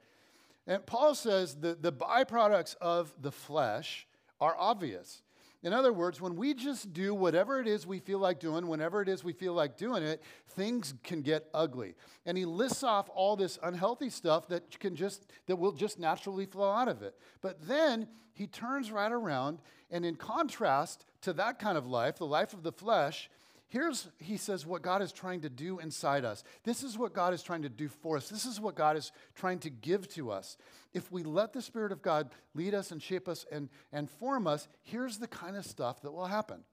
And 0.67 0.85
Paul 0.85 1.15
says 1.15 1.55
the, 1.55 1.75
the 1.79 1.91
byproducts 1.91 2.75
of 2.79 3.13
the 3.19 3.31
flesh 3.31 4.07
are 4.39 4.55
obvious. 4.57 5.23
In 5.63 5.73
other 5.73 5.93
words, 5.93 6.19
when 6.19 6.35
we 6.35 6.55
just 6.55 6.91
do 6.91 7.13
whatever 7.13 7.59
it 7.59 7.67
is 7.67 7.85
we 7.85 7.99
feel 7.99 8.17
like 8.17 8.39
doing, 8.39 8.67
whenever 8.67 9.01
it 9.01 9.07
is 9.07 9.23
we 9.23 9.33
feel 9.33 9.53
like 9.53 9.77
doing 9.77 10.01
it, 10.01 10.23
things 10.49 10.95
can 11.03 11.21
get 11.21 11.47
ugly. 11.53 11.93
And 12.25 12.35
he 12.35 12.45
lists 12.45 12.83
off 12.83 13.09
all 13.13 13.35
this 13.35 13.59
unhealthy 13.61 14.09
stuff 14.09 14.47
that 14.47 14.79
can 14.79 14.95
just 14.95 15.31
that 15.45 15.55
will 15.55 15.71
just 15.71 15.99
naturally 15.99 16.47
flow 16.47 16.71
out 16.71 16.87
of 16.87 17.03
it. 17.03 17.15
But 17.41 17.67
then 17.67 18.07
he 18.33 18.47
turns 18.47 18.91
right 18.91 19.11
around 19.11 19.59
and 19.91 20.03
in 20.03 20.15
contrast 20.15 21.05
to 21.21 21.33
that 21.33 21.59
kind 21.59 21.77
of 21.77 21.85
life, 21.85 22.17
the 22.17 22.25
life 22.25 22.53
of 22.53 22.63
the 22.63 22.71
flesh, 22.71 23.29
Here's, 23.71 24.09
he 24.19 24.35
says, 24.35 24.65
what 24.65 24.81
God 24.81 25.01
is 25.01 25.13
trying 25.13 25.39
to 25.41 25.49
do 25.49 25.79
inside 25.79 26.25
us. 26.25 26.43
This 26.65 26.83
is 26.83 26.97
what 26.97 27.13
God 27.13 27.33
is 27.33 27.41
trying 27.41 27.61
to 27.61 27.69
do 27.69 27.87
for 27.87 28.17
us. 28.17 28.27
This 28.27 28.45
is 28.45 28.59
what 28.59 28.75
God 28.75 28.97
is 28.97 29.13
trying 29.33 29.59
to 29.59 29.69
give 29.69 30.09
to 30.15 30.29
us. 30.29 30.57
If 30.93 31.09
we 31.09 31.23
let 31.23 31.53
the 31.53 31.61
Spirit 31.61 31.93
of 31.93 32.01
God 32.01 32.31
lead 32.53 32.73
us 32.73 32.91
and 32.91 33.01
shape 33.01 33.29
us 33.29 33.45
and, 33.49 33.69
and 33.93 34.09
form 34.09 34.45
us, 34.45 34.67
here's 34.83 35.19
the 35.19 35.27
kind 35.27 35.55
of 35.55 35.65
stuff 35.65 36.01
that 36.01 36.11
will 36.11 36.25
happen. 36.25 36.65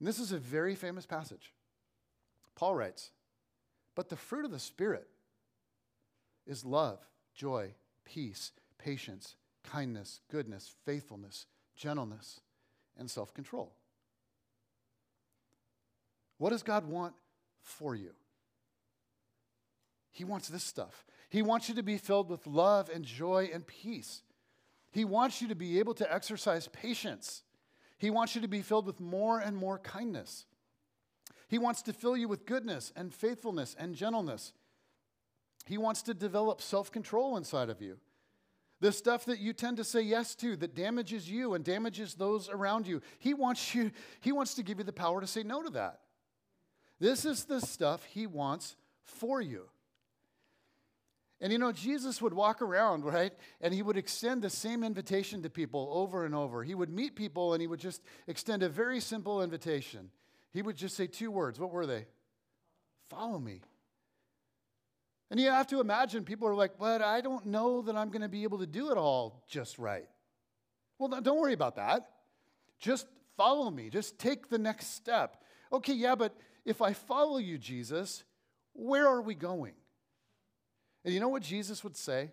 And 0.00 0.06
this 0.06 0.18
is 0.18 0.32
a 0.32 0.38
very 0.38 0.74
famous 0.74 1.06
passage. 1.06 1.54
Paul 2.54 2.74
writes, 2.74 3.10
But 3.94 4.10
the 4.10 4.16
fruit 4.16 4.44
of 4.44 4.50
the 4.50 4.58
Spirit 4.58 5.08
is 6.46 6.62
love, 6.62 6.98
joy, 7.34 7.72
peace, 8.04 8.52
patience, 8.76 9.36
kindness, 9.64 10.20
goodness, 10.30 10.70
faithfulness, 10.84 11.46
gentleness, 11.74 12.40
and 12.98 13.10
self 13.10 13.32
control. 13.32 13.72
What 16.40 16.50
does 16.50 16.62
God 16.62 16.86
want 16.86 17.12
for 17.60 17.94
you? 17.94 18.12
He 20.10 20.24
wants 20.24 20.48
this 20.48 20.64
stuff. 20.64 21.04
He 21.28 21.42
wants 21.42 21.68
you 21.68 21.74
to 21.74 21.82
be 21.82 21.98
filled 21.98 22.30
with 22.30 22.46
love 22.46 22.88
and 22.88 23.04
joy 23.04 23.50
and 23.52 23.66
peace. 23.66 24.22
He 24.90 25.04
wants 25.04 25.42
you 25.42 25.48
to 25.48 25.54
be 25.54 25.78
able 25.80 25.92
to 25.92 26.10
exercise 26.10 26.66
patience. 26.68 27.42
He 27.98 28.08
wants 28.08 28.34
you 28.34 28.40
to 28.40 28.48
be 28.48 28.62
filled 28.62 28.86
with 28.86 29.00
more 29.00 29.38
and 29.38 29.54
more 29.54 29.80
kindness. 29.80 30.46
He 31.46 31.58
wants 31.58 31.82
to 31.82 31.92
fill 31.92 32.16
you 32.16 32.26
with 32.26 32.46
goodness 32.46 32.90
and 32.96 33.12
faithfulness 33.12 33.76
and 33.78 33.94
gentleness. 33.94 34.54
He 35.66 35.76
wants 35.76 36.00
to 36.04 36.14
develop 36.14 36.62
self 36.62 36.90
control 36.90 37.36
inside 37.36 37.68
of 37.68 37.82
you. 37.82 37.98
The 38.80 38.92
stuff 38.92 39.26
that 39.26 39.40
you 39.40 39.52
tend 39.52 39.76
to 39.76 39.84
say 39.84 40.00
yes 40.00 40.34
to 40.36 40.56
that 40.56 40.74
damages 40.74 41.30
you 41.30 41.52
and 41.52 41.62
damages 41.62 42.14
those 42.14 42.48
around 42.48 42.86
you. 42.86 43.02
He 43.18 43.34
wants 43.34 43.74
you 43.74 43.90
he 44.20 44.32
wants 44.32 44.54
to 44.54 44.62
give 44.62 44.78
you 44.78 44.84
the 44.84 44.90
power 44.90 45.20
to 45.20 45.26
say 45.26 45.42
no 45.42 45.62
to 45.62 45.68
that. 45.72 46.00
This 47.00 47.24
is 47.24 47.44
the 47.44 47.60
stuff 47.60 48.04
he 48.04 48.26
wants 48.26 48.76
for 49.04 49.40
you. 49.40 49.64
And 51.40 51.52
you 51.52 51.58
know, 51.58 51.72
Jesus 51.72 52.20
would 52.20 52.34
walk 52.34 52.60
around, 52.60 53.04
right? 53.04 53.32
And 53.62 53.72
he 53.72 53.80
would 53.80 53.96
extend 53.96 54.42
the 54.42 54.50
same 54.50 54.84
invitation 54.84 55.42
to 55.42 55.50
people 55.50 55.88
over 55.92 56.26
and 56.26 56.34
over. 56.34 56.62
He 56.62 56.74
would 56.74 56.90
meet 56.90 57.16
people 57.16 57.54
and 57.54 57.62
he 57.62 57.66
would 57.66 57.80
just 57.80 58.02
extend 58.26 58.62
a 58.62 58.68
very 58.68 59.00
simple 59.00 59.42
invitation. 59.42 60.10
He 60.52 60.60
would 60.60 60.76
just 60.76 60.96
say 60.96 61.06
two 61.06 61.30
words. 61.30 61.58
What 61.58 61.72
were 61.72 61.86
they? 61.86 62.06
Follow 63.08 63.38
me. 63.38 63.62
And 65.30 65.40
you 65.40 65.48
have 65.48 65.68
to 65.68 65.80
imagine 65.80 66.24
people 66.24 66.48
are 66.48 66.54
like, 66.54 66.72
but 66.78 67.00
I 67.00 67.20
don't 67.22 67.46
know 67.46 67.82
that 67.82 67.96
I'm 67.96 68.10
going 68.10 68.22
to 68.22 68.28
be 68.28 68.42
able 68.42 68.58
to 68.58 68.66
do 68.66 68.90
it 68.90 68.98
all 68.98 69.42
just 69.48 69.78
right. 69.78 70.08
Well, 70.98 71.08
don't 71.22 71.38
worry 71.38 71.54
about 71.54 71.76
that. 71.76 72.06
Just 72.78 73.06
follow 73.36 73.70
me. 73.70 73.88
Just 73.88 74.18
take 74.18 74.50
the 74.50 74.58
next 74.58 74.94
step. 74.94 75.42
Okay, 75.72 75.94
yeah, 75.94 76.16
but 76.16 76.36
if 76.64 76.82
I 76.82 76.92
follow 76.92 77.38
you, 77.38 77.58
Jesus, 77.58 78.24
where 78.72 79.06
are 79.06 79.22
we 79.22 79.34
going? 79.34 79.74
And 81.04 81.14
you 81.14 81.20
know 81.20 81.28
what 81.28 81.42
Jesus 81.42 81.82
would 81.82 81.96
say? 81.96 82.30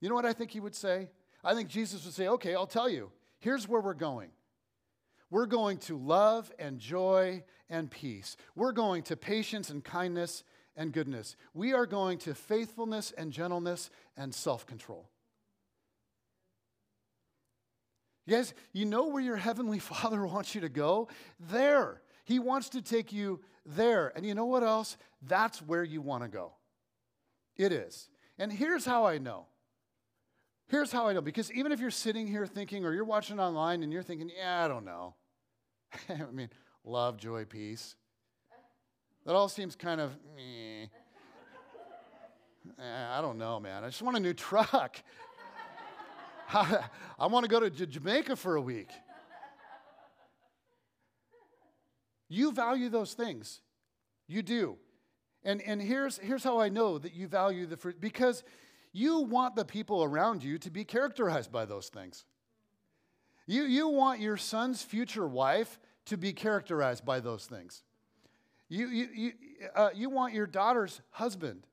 You 0.00 0.08
know 0.08 0.14
what 0.14 0.26
I 0.26 0.32
think 0.32 0.50
he 0.50 0.60
would 0.60 0.74
say? 0.74 1.10
I 1.42 1.54
think 1.54 1.68
Jesus 1.68 2.04
would 2.04 2.14
say, 2.14 2.28
okay, 2.28 2.54
I'll 2.54 2.66
tell 2.66 2.88
you. 2.88 3.10
Here's 3.38 3.68
where 3.68 3.80
we're 3.80 3.94
going. 3.94 4.30
We're 5.30 5.46
going 5.46 5.78
to 5.78 5.98
love 5.98 6.52
and 6.58 6.78
joy 6.78 7.44
and 7.68 7.90
peace. 7.90 8.36
We're 8.54 8.72
going 8.72 9.02
to 9.04 9.16
patience 9.16 9.70
and 9.70 9.82
kindness 9.82 10.44
and 10.76 10.92
goodness. 10.92 11.36
We 11.54 11.72
are 11.72 11.86
going 11.86 12.18
to 12.18 12.34
faithfulness 12.34 13.12
and 13.16 13.32
gentleness 13.32 13.90
and 14.16 14.34
self 14.34 14.66
control. 14.66 15.08
Guys, 18.28 18.54
you 18.72 18.84
know 18.84 19.06
where 19.08 19.22
your 19.22 19.36
Heavenly 19.36 19.78
Father 19.80 20.24
wants 20.26 20.54
you 20.54 20.60
to 20.62 20.68
go? 20.68 21.08
There. 21.38 22.00
He 22.26 22.40
wants 22.40 22.70
to 22.70 22.82
take 22.82 23.12
you 23.12 23.40
there. 23.64 24.12
And 24.16 24.26
you 24.26 24.34
know 24.34 24.46
what 24.46 24.64
else? 24.64 24.96
That's 25.22 25.62
where 25.62 25.84
you 25.84 26.00
want 26.02 26.24
to 26.24 26.28
go. 26.28 26.54
It 27.56 27.70
is. 27.70 28.08
And 28.36 28.52
here's 28.52 28.84
how 28.84 29.06
I 29.06 29.18
know. 29.18 29.46
Here's 30.66 30.90
how 30.90 31.06
I 31.06 31.12
know. 31.12 31.20
Because 31.20 31.52
even 31.52 31.70
if 31.70 31.78
you're 31.78 31.92
sitting 31.92 32.26
here 32.26 32.44
thinking, 32.44 32.84
or 32.84 32.92
you're 32.92 33.04
watching 33.04 33.38
online 33.38 33.84
and 33.84 33.92
you're 33.92 34.02
thinking, 34.02 34.28
yeah, 34.36 34.64
I 34.64 34.66
don't 34.66 34.84
know. 34.84 35.14
I 36.08 36.32
mean, 36.32 36.50
love, 36.84 37.16
joy, 37.16 37.44
peace. 37.44 37.94
That 39.24 39.36
all 39.36 39.48
seems 39.48 39.76
kind 39.76 40.00
of, 40.00 40.10
eh. 40.36 40.86
I 43.16 43.20
don't 43.20 43.38
know, 43.38 43.60
man. 43.60 43.84
I 43.84 43.86
just 43.86 44.02
want 44.02 44.16
a 44.16 44.20
new 44.20 44.34
truck. 44.34 45.00
I 46.52 47.26
want 47.28 47.44
to 47.44 47.48
go 47.48 47.60
to 47.60 47.70
Jamaica 47.70 48.34
for 48.34 48.56
a 48.56 48.60
week. 48.60 48.90
You 52.28 52.52
value 52.52 52.88
those 52.88 53.14
things. 53.14 53.60
You 54.26 54.42
do. 54.42 54.76
And, 55.44 55.62
and 55.62 55.80
here's, 55.80 56.18
here's 56.18 56.42
how 56.42 56.58
I 56.58 56.68
know 56.68 56.98
that 56.98 57.14
you 57.14 57.28
value 57.28 57.66
the 57.66 57.76
fruit 57.76 58.00
because 58.00 58.42
you 58.92 59.20
want 59.20 59.54
the 59.54 59.64
people 59.64 60.02
around 60.02 60.42
you 60.42 60.58
to 60.58 60.70
be 60.70 60.84
characterized 60.84 61.52
by 61.52 61.64
those 61.64 61.88
things. 61.88 62.24
You, 63.46 63.62
you 63.64 63.88
want 63.88 64.20
your 64.20 64.36
son's 64.36 64.82
future 64.82 65.26
wife 65.26 65.78
to 66.06 66.16
be 66.16 66.32
characterized 66.32 67.04
by 67.04 67.20
those 67.20 67.46
things. 67.46 67.82
You, 68.68 68.88
you, 68.88 69.08
you, 69.14 69.32
uh, 69.74 69.90
you 69.94 70.10
want 70.10 70.34
your 70.34 70.46
daughter's 70.46 71.00
husband 71.10 71.66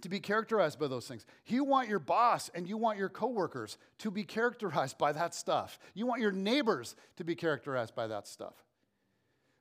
to 0.00 0.08
be 0.08 0.20
characterized 0.20 0.78
by 0.78 0.88
those 0.88 1.06
things. 1.06 1.26
You 1.46 1.64
want 1.64 1.88
your 1.88 1.98
boss 1.98 2.50
and 2.54 2.68
you 2.68 2.76
want 2.76 2.98
your 2.98 3.08
coworkers 3.08 3.76
to 3.98 4.10
be 4.10 4.24
characterized 4.24 4.98
by 4.98 5.12
that 5.12 5.34
stuff. 5.34 5.78
You 5.94 6.06
want 6.06 6.20
your 6.20 6.32
neighbors 6.32 6.96
to 7.16 7.24
be 7.24 7.34
characterized 7.34 7.94
by 7.94 8.06
that 8.06 8.26
stuff. 8.26 8.65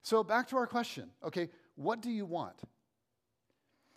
So, 0.05 0.23
back 0.23 0.47
to 0.49 0.57
our 0.57 0.67
question 0.67 1.09
okay, 1.23 1.49
what 1.73 1.99
do 1.99 2.11
you 2.11 2.27
want? 2.27 2.61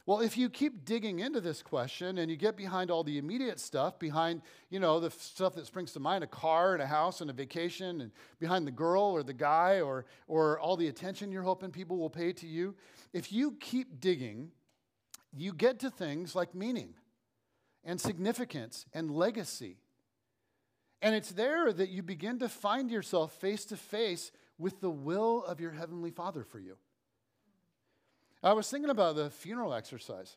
Well, 0.06 0.20
if 0.20 0.38
you 0.38 0.48
keep 0.48 0.86
digging 0.86 1.18
into 1.18 1.38
this 1.38 1.60
question 1.60 2.16
and 2.16 2.30
you 2.30 2.36
get 2.38 2.56
behind 2.56 2.90
all 2.90 3.04
the 3.04 3.18
immediate 3.18 3.60
stuff, 3.60 3.98
behind, 3.98 4.40
you 4.70 4.80
know, 4.80 5.00
the 5.00 5.10
stuff 5.10 5.54
that 5.56 5.66
springs 5.66 5.92
to 5.92 6.00
mind, 6.00 6.24
a 6.24 6.26
car 6.26 6.72
and 6.72 6.80
a 6.80 6.86
house 6.86 7.20
and 7.20 7.28
a 7.28 7.34
vacation, 7.34 8.00
and 8.00 8.10
behind 8.40 8.66
the 8.66 8.70
girl 8.70 9.02
or 9.02 9.22
the 9.22 9.34
guy 9.34 9.82
or, 9.82 10.06
or 10.26 10.58
all 10.60 10.78
the 10.78 10.88
attention 10.88 11.30
you're 11.30 11.42
hoping 11.42 11.70
people 11.70 11.98
will 11.98 12.08
pay 12.08 12.32
to 12.32 12.46
you, 12.46 12.74
if 13.12 13.30
you 13.30 13.58
keep 13.60 14.00
digging, 14.00 14.50
you 15.36 15.52
get 15.52 15.78
to 15.80 15.90
things 15.90 16.34
like 16.34 16.54
meaning 16.54 16.94
and 17.84 18.00
significance 18.00 18.86
and 18.94 19.10
legacy. 19.10 19.76
And 21.02 21.14
it's 21.14 21.32
there 21.32 21.70
that 21.70 21.90
you 21.90 22.02
begin 22.02 22.38
to 22.38 22.48
find 22.48 22.90
yourself 22.90 23.34
face 23.34 23.66
to 23.66 23.76
face 23.76 24.32
with 24.58 24.80
the 24.80 24.90
will 24.90 25.44
of 25.44 25.60
your 25.60 25.72
Heavenly 25.72 26.10
Father 26.10 26.44
for 26.44 26.58
you. 26.58 26.76
I 28.42 28.52
was 28.52 28.70
thinking 28.70 28.90
about 28.90 29.16
the 29.16 29.30
funeral 29.30 29.74
exercise. 29.74 30.36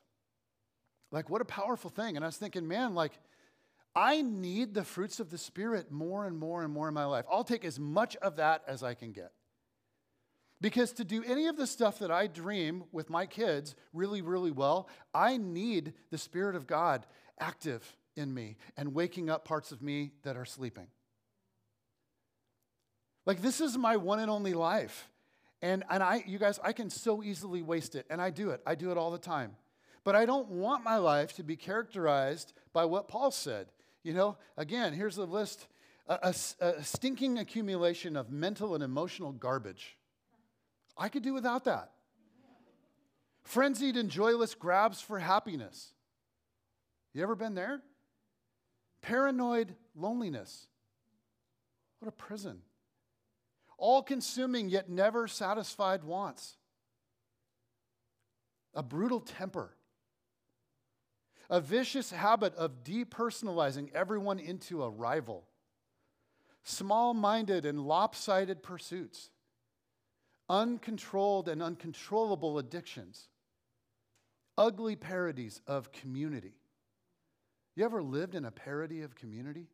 Like, 1.12 1.30
what 1.30 1.42
a 1.42 1.46
powerful 1.46 1.90
thing. 1.90 2.16
And 2.16 2.24
I 2.24 2.28
was 2.28 2.38
thinking, 2.38 2.68
man, 2.68 2.96
like, 2.96 3.14
I 3.96 4.22
need 4.22 4.74
the 4.74 4.84
fruits 4.84 5.20
of 5.20 5.30
the 5.30 5.38
Spirit 5.38 5.92
more 5.92 6.26
and 6.26 6.38
more 6.38 6.64
and 6.64 6.74
more 6.74 6.88
in 6.88 6.94
my 6.94 7.06
life. 7.06 7.26
I'll 7.30 7.44
take 7.44 7.66
as 7.66 7.80
much 7.80 8.16
of 8.18 8.38
that 8.38 8.64
as 8.68 8.84
I 8.84 8.94
can 8.94 9.12
get. 9.12 9.32
Because 10.62 10.94
to 10.94 11.04
do 11.04 11.24
any 11.24 11.48
of 11.48 11.58
the 11.58 11.68
stuff 11.68 12.00
that 12.00 12.12
I 12.12 12.28
dream 12.28 12.84
with 12.92 13.10
my 13.10 13.26
kids 13.26 13.76
really, 13.94 14.22
really 14.22 14.52
well, 14.52 14.88
I 15.14 15.38
need 15.38 15.94
the 16.12 16.18
Spirit 16.18 16.56
of 16.56 16.68
God 16.68 17.06
active 17.40 17.98
in 18.16 18.34
me 18.34 18.58
and 18.78 18.94
waking 18.94 19.30
up 19.30 19.44
parts 19.44 19.72
of 19.72 19.82
me 19.82 20.12
that 20.24 20.38
are 20.38 20.46
sleeping. 20.46 20.88
Like, 23.26 23.42
this 23.42 23.62
is 23.62 23.78
my 23.78 23.98
one 23.98 24.20
and 24.20 24.32
only 24.32 24.54
life. 24.54 25.10
And, 25.62 25.84
and 25.90 26.02
I, 26.02 26.24
you 26.26 26.40
guys, 26.40 26.60
I 26.64 26.74
can 26.74 26.90
so 26.90 27.22
easily 27.22 27.62
waste 27.62 27.96
it, 27.96 28.06
and 28.10 28.22
I 28.22 28.32
do 28.32 28.50
it. 28.50 28.62
I 28.66 28.76
do 28.76 28.92
it 28.92 28.98
all 28.98 29.12
the 29.12 29.20
time. 29.20 29.56
But 30.04 30.16
I 30.16 30.26
don't 30.26 30.50
want 30.50 30.84
my 30.84 30.98
life 30.98 31.34
to 31.34 31.44
be 31.44 31.56
characterized 31.56 32.54
by 32.74 32.86
what 32.86 33.08
Paul 33.08 33.30
said. 33.30 33.68
You 34.04 34.14
know, 34.14 34.38
again, 34.58 34.94
here's 34.94 35.16
the 35.16 35.28
list 35.28 35.68
a, 36.08 36.34
a, 36.62 36.66
a 36.66 36.84
stinking 36.84 37.38
accumulation 37.38 38.16
of 38.16 38.32
mental 38.32 38.74
and 38.74 38.84
emotional 38.84 39.32
garbage. 39.32 39.98
I 40.98 41.10
could 41.10 41.22
do 41.22 41.34
without 41.34 41.66
that. 41.66 41.92
Frenzied 43.44 43.98
and 43.98 44.10
joyless 44.10 44.56
grabs 44.56 45.00
for 45.00 45.20
happiness. 45.20 45.94
You 47.14 47.22
ever 47.22 47.36
been 47.36 47.54
there? 47.54 47.82
Paranoid 49.02 49.76
loneliness. 49.96 50.68
What 52.00 52.10
a 52.10 52.12
prison 52.12 52.62
all 53.82 54.04
consuming 54.04 54.70
yet 54.70 54.90
never 54.90 55.28
satisfied 55.28 56.04
wants, 56.04 56.56
a 58.76 58.84
brutal 58.84 59.20
temper, 59.20 59.76
a 61.50 61.60
vicious 61.60 62.12
habit 62.12 62.56
of 62.56 62.84
depersonalizing 62.84 63.92
everyone 63.94 64.40
into 64.40 64.84
a 64.84 64.90
rival, 64.90 65.48
small 66.64 67.16
minded 67.16 67.66
and 67.66 67.86
lopsided 67.86 68.62
pursuits, 68.62 69.32
uncontrolled 70.48 71.50
and 71.50 71.64
uncontrollable 71.64 72.60
addictions, 72.60 73.30
ugly 74.60 74.96
parodies 74.96 75.60
of 75.66 75.92
community. 75.92 76.54
You 77.76 77.84
ever 77.86 78.04
lived 78.04 78.36
in 78.36 78.46
a 78.46 78.52
parody 78.52 79.02
of 79.02 79.16
community? 79.16 79.70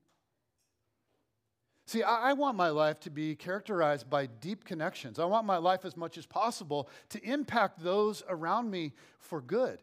See, 1.88 2.04
I, 2.04 2.32
I, 2.32 2.34
want 2.34 2.58
my 2.58 2.68
life 2.68 3.00
to 3.02 3.10
be 3.10 3.34
characterized 3.34 4.10
by 4.10 4.26
deep 4.26 4.66
connections. 4.66 5.20
I 5.20 5.24
want 5.24 5.46
my 5.46 5.56
life 5.56 5.86
as 5.86 5.96
much 5.96 6.18
as 6.18 6.26
possible 6.26 6.90
to 7.10 7.24
impact 7.24 7.82
those 7.82 8.24
around 8.28 8.70
me 8.70 8.92
for 9.20 9.40
good. 9.40 9.80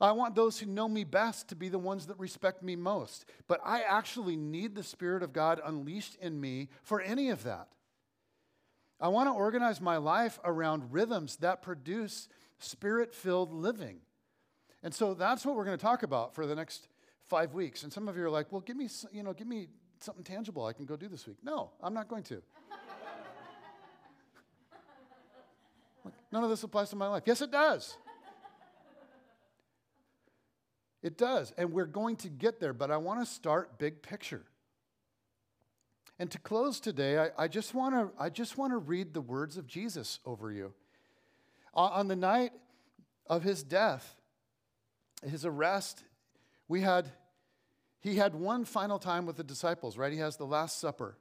I 0.00 0.12
want 0.12 0.34
those 0.34 0.58
who 0.58 0.64
know 0.64 0.88
me 0.88 1.04
best 1.04 1.48
to 1.48 1.54
be 1.54 1.68
the 1.68 1.78
ones 1.78 2.06
that 2.06 2.18
respect 2.18 2.62
me 2.62 2.76
most. 2.76 3.26
But 3.46 3.60
I 3.62 3.82
actually 3.82 4.36
need 4.36 4.74
the 4.74 4.82
Spirit 4.82 5.22
of 5.22 5.34
God 5.34 5.60
unleashed 5.62 6.16
in 6.18 6.40
me 6.40 6.70
for 6.82 7.02
any 7.02 7.28
of 7.28 7.42
that. 7.44 7.68
I 8.98 9.08
want 9.08 9.28
to 9.28 9.32
organize 9.32 9.82
my 9.82 9.98
life 9.98 10.40
around 10.44 10.94
rhythms 10.94 11.36
that 11.36 11.60
produce 11.60 12.26
spirit 12.58 13.14
filled 13.14 13.52
living. 13.52 13.98
And 14.82 14.94
so 14.94 15.12
that's 15.12 15.44
what 15.44 15.56
we're 15.56 15.66
going 15.66 15.76
to 15.76 15.82
talk 15.82 16.04
about 16.04 16.34
for 16.34 16.46
the 16.46 16.54
next 16.54 16.88
five 17.20 17.52
weeks. 17.52 17.82
And 17.82 17.92
some 17.92 18.08
of 18.08 18.16
you 18.16 18.24
are 18.24 18.30
like, 18.30 18.50
well, 18.50 18.62
give 18.62 18.78
me, 18.78 18.88
you 19.12 19.22
know, 19.22 19.34
give 19.34 19.46
me 19.46 19.68
something 20.04 20.24
tangible 20.24 20.64
I 20.66 20.72
can 20.72 20.84
go 20.84 20.96
do 20.96 21.08
this 21.08 21.26
week. 21.26 21.38
No, 21.42 21.70
I'm 21.82 21.94
not 21.94 22.08
going 22.08 22.22
to. 22.24 22.42
None 26.32 26.44
of 26.44 26.50
this 26.50 26.62
applies 26.62 26.90
to 26.90 26.96
my 26.96 27.08
life. 27.08 27.22
Yes, 27.26 27.40
it 27.40 27.50
does. 27.50 27.96
It 31.02 31.18
does. 31.18 31.52
And 31.58 31.72
we're 31.72 31.84
going 31.84 32.16
to 32.16 32.28
get 32.28 32.60
there, 32.60 32.72
but 32.72 32.90
I 32.90 32.96
want 32.96 33.20
to 33.20 33.26
start 33.26 33.78
big 33.78 34.00
picture. 34.00 34.42
And 36.18 36.30
to 36.30 36.38
close 36.38 36.80
today, 36.80 37.18
I, 37.18 37.44
I 37.44 37.48
just 37.48 37.74
want 37.74 37.94
to 37.94 38.10
I 38.22 38.30
just 38.30 38.56
want 38.56 38.72
to 38.72 38.78
read 38.78 39.12
the 39.12 39.20
words 39.20 39.58
of 39.58 39.66
Jesus 39.66 40.20
over 40.24 40.50
you. 40.50 40.72
On 41.74 42.06
the 42.08 42.16
night 42.16 42.52
of 43.26 43.42
his 43.42 43.62
death, 43.62 44.14
his 45.28 45.44
arrest, 45.44 46.04
we 46.68 46.82
had 46.82 47.10
he 48.04 48.16
had 48.16 48.34
one 48.34 48.66
final 48.66 48.98
time 48.98 49.24
with 49.24 49.36
the 49.36 49.42
disciples, 49.42 49.96
right? 49.96 50.12
He 50.12 50.18
has 50.18 50.36
the 50.36 50.44
Last 50.44 50.78
Supper. 50.78 51.16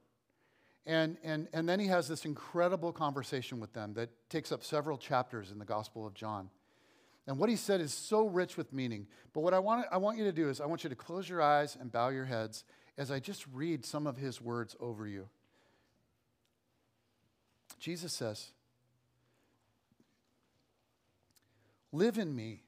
And, 0.85 1.15
and, 1.23 1.47
and 1.53 1.67
then 1.67 1.79
he 1.79 1.87
has 1.87 2.09
this 2.09 2.25
incredible 2.25 2.91
conversation 2.91 3.61
with 3.61 3.71
them 3.71 3.93
that 3.93 4.09
takes 4.29 4.51
up 4.51 4.65
several 4.65 4.97
chapters 4.97 5.49
in 5.49 5.59
the 5.59 5.65
Gospel 5.65 6.05
of 6.05 6.13
John. 6.13 6.49
And 7.25 7.39
what 7.39 7.49
he 7.49 7.55
said 7.55 7.79
is 7.79 7.93
so 7.93 8.27
rich 8.27 8.57
with 8.57 8.73
meaning. 8.73 9.07
But 9.31 9.39
what 9.39 9.53
I 9.53 9.59
want, 9.59 9.87
I 9.93 9.97
want 9.97 10.17
you 10.17 10.25
to 10.25 10.33
do 10.33 10.49
is 10.49 10.59
I 10.59 10.65
want 10.65 10.83
you 10.83 10.89
to 10.89 10.95
close 10.95 11.29
your 11.29 11.41
eyes 11.41 11.77
and 11.79 11.89
bow 11.89 12.09
your 12.09 12.25
heads 12.25 12.65
as 12.97 13.11
I 13.11 13.21
just 13.21 13.45
read 13.53 13.85
some 13.85 14.05
of 14.05 14.17
his 14.17 14.41
words 14.41 14.75
over 14.81 15.07
you. 15.07 15.29
Jesus 17.79 18.11
says, 18.11 18.51
Live 21.93 22.17
in 22.17 22.35
me. 22.35 22.63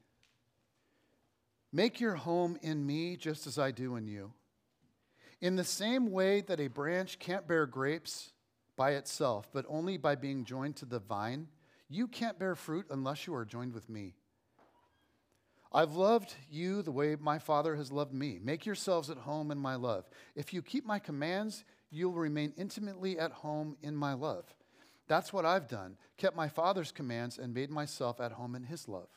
Make 1.76 2.00
your 2.00 2.14
home 2.14 2.56
in 2.62 2.86
me 2.86 3.16
just 3.16 3.46
as 3.46 3.58
I 3.58 3.70
do 3.70 3.96
in 3.96 4.06
you. 4.06 4.32
In 5.42 5.56
the 5.56 5.62
same 5.62 6.10
way 6.10 6.40
that 6.40 6.58
a 6.58 6.68
branch 6.68 7.18
can't 7.18 7.46
bear 7.46 7.66
grapes 7.66 8.32
by 8.76 8.92
itself, 8.92 9.50
but 9.52 9.66
only 9.68 9.98
by 9.98 10.14
being 10.14 10.46
joined 10.46 10.76
to 10.76 10.86
the 10.86 11.00
vine, 11.00 11.48
you 11.90 12.08
can't 12.08 12.38
bear 12.38 12.54
fruit 12.54 12.86
unless 12.88 13.26
you 13.26 13.34
are 13.34 13.44
joined 13.44 13.74
with 13.74 13.90
me. 13.90 14.14
I've 15.70 15.96
loved 15.96 16.34
you 16.50 16.80
the 16.80 16.92
way 16.92 17.14
my 17.20 17.38
Father 17.38 17.76
has 17.76 17.92
loved 17.92 18.14
me. 18.14 18.38
Make 18.42 18.64
yourselves 18.64 19.10
at 19.10 19.18
home 19.18 19.50
in 19.50 19.58
my 19.58 19.74
love. 19.74 20.08
If 20.34 20.54
you 20.54 20.62
keep 20.62 20.86
my 20.86 20.98
commands, 20.98 21.62
you'll 21.90 22.14
remain 22.14 22.54
intimately 22.56 23.18
at 23.18 23.32
home 23.32 23.76
in 23.82 23.94
my 23.94 24.14
love. 24.14 24.46
That's 25.08 25.30
what 25.30 25.44
I've 25.44 25.68
done, 25.68 25.98
kept 26.16 26.36
my 26.36 26.48
Father's 26.48 26.90
commands 26.90 27.36
and 27.36 27.52
made 27.52 27.68
myself 27.68 28.18
at 28.18 28.32
home 28.32 28.54
in 28.54 28.62
his 28.62 28.88
love. 28.88 29.10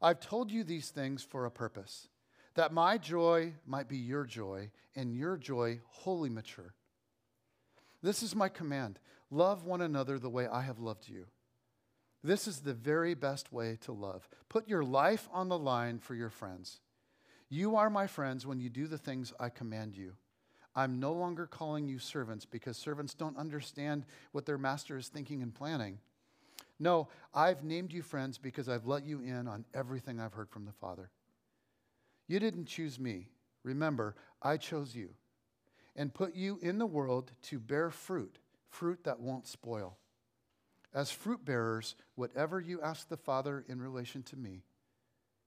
I've 0.00 0.20
told 0.20 0.50
you 0.50 0.64
these 0.64 0.90
things 0.90 1.22
for 1.22 1.44
a 1.44 1.50
purpose 1.50 2.08
that 2.54 2.72
my 2.72 2.98
joy 2.98 3.52
might 3.66 3.88
be 3.88 3.96
your 3.96 4.24
joy, 4.24 4.70
and 4.96 5.14
your 5.14 5.36
joy 5.36 5.80
wholly 5.90 6.28
mature. 6.28 6.74
This 8.02 8.22
is 8.22 8.34
my 8.34 8.48
command 8.48 8.98
love 9.30 9.64
one 9.64 9.80
another 9.80 10.18
the 10.18 10.28
way 10.30 10.48
I 10.48 10.62
have 10.62 10.80
loved 10.80 11.08
you. 11.08 11.26
This 12.24 12.48
is 12.48 12.60
the 12.60 12.74
very 12.74 13.14
best 13.14 13.52
way 13.52 13.78
to 13.82 13.92
love. 13.92 14.28
Put 14.48 14.68
your 14.68 14.82
life 14.82 15.28
on 15.32 15.48
the 15.48 15.58
line 15.58 16.00
for 16.00 16.16
your 16.16 16.30
friends. 16.30 16.80
You 17.48 17.76
are 17.76 17.90
my 17.90 18.06
friends 18.06 18.44
when 18.44 18.58
you 18.58 18.70
do 18.70 18.86
the 18.88 18.98
things 18.98 19.32
I 19.38 19.50
command 19.50 19.96
you. 19.96 20.14
I'm 20.74 20.98
no 20.98 21.12
longer 21.12 21.46
calling 21.46 21.86
you 21.86 21.98
servants 21.98 22.44
because 22.44 22.76
servants 22.76 23.14
don't 23.14 23.36
understand 23.36 24.04
what 24.32 24.46
their 24.46 24.58
master 24.58 24.96
is 24.96 25.08
thinking 25.08 25.42
and 25.42 25.54
planning. 25.54 25.98
No, 26.80 27.08
I've 27.34 27.64
named 27.64 27.92
you 27.92 28.02
friends 28.02 28.38
because 28.38 28.68
I've 28.68 28.86
let 28.86 29.04
you 29.04 29.20
in 29.20 29.48
on 29.48 29.64
everything 29.74 30.20
I've 30.20 30.34
heard 30.34 30.50
from 30.50 30.64
the 30.64 30.72
Father. 30.72 31.10
You 32.28 32.38
didn't 32.38 32.66
choose 32.66 32.98
me. 32.98 33.28
Remember, 33.64 34.14
I 34.42 34.56
chose 34.56 34.94
you 34.94 35.10
and 35.96 36.14
put 36.14 36.34
you 36.34 36.58
in 36.62 36.78
the 36.78 36.86
world 36.86 37.32
to 37.42 37.58
bear 37.58 37.90
fruit, 37.90 38.38
fruit 38.68 39.02
that 39.04 39.18
won't 39.18 39.46
spoil. 39.46 39.98
As 40.94 41.10
fruit 41.10 41.44
bearers, 41.44 41.96
whatever 42.14 42.60
you 42.60 42.80
ask 42.80 43.08
the 43.08 43.16
Father 43.16 43.64
in 43.68 43.80
relation 43.80 44.22
to 44.24 44.36
me, 44.36 44.62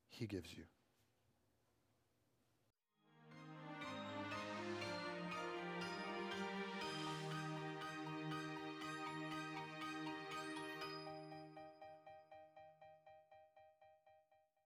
he 0.10 0.28
gives 0.28 0.56
you. 0.56 0.64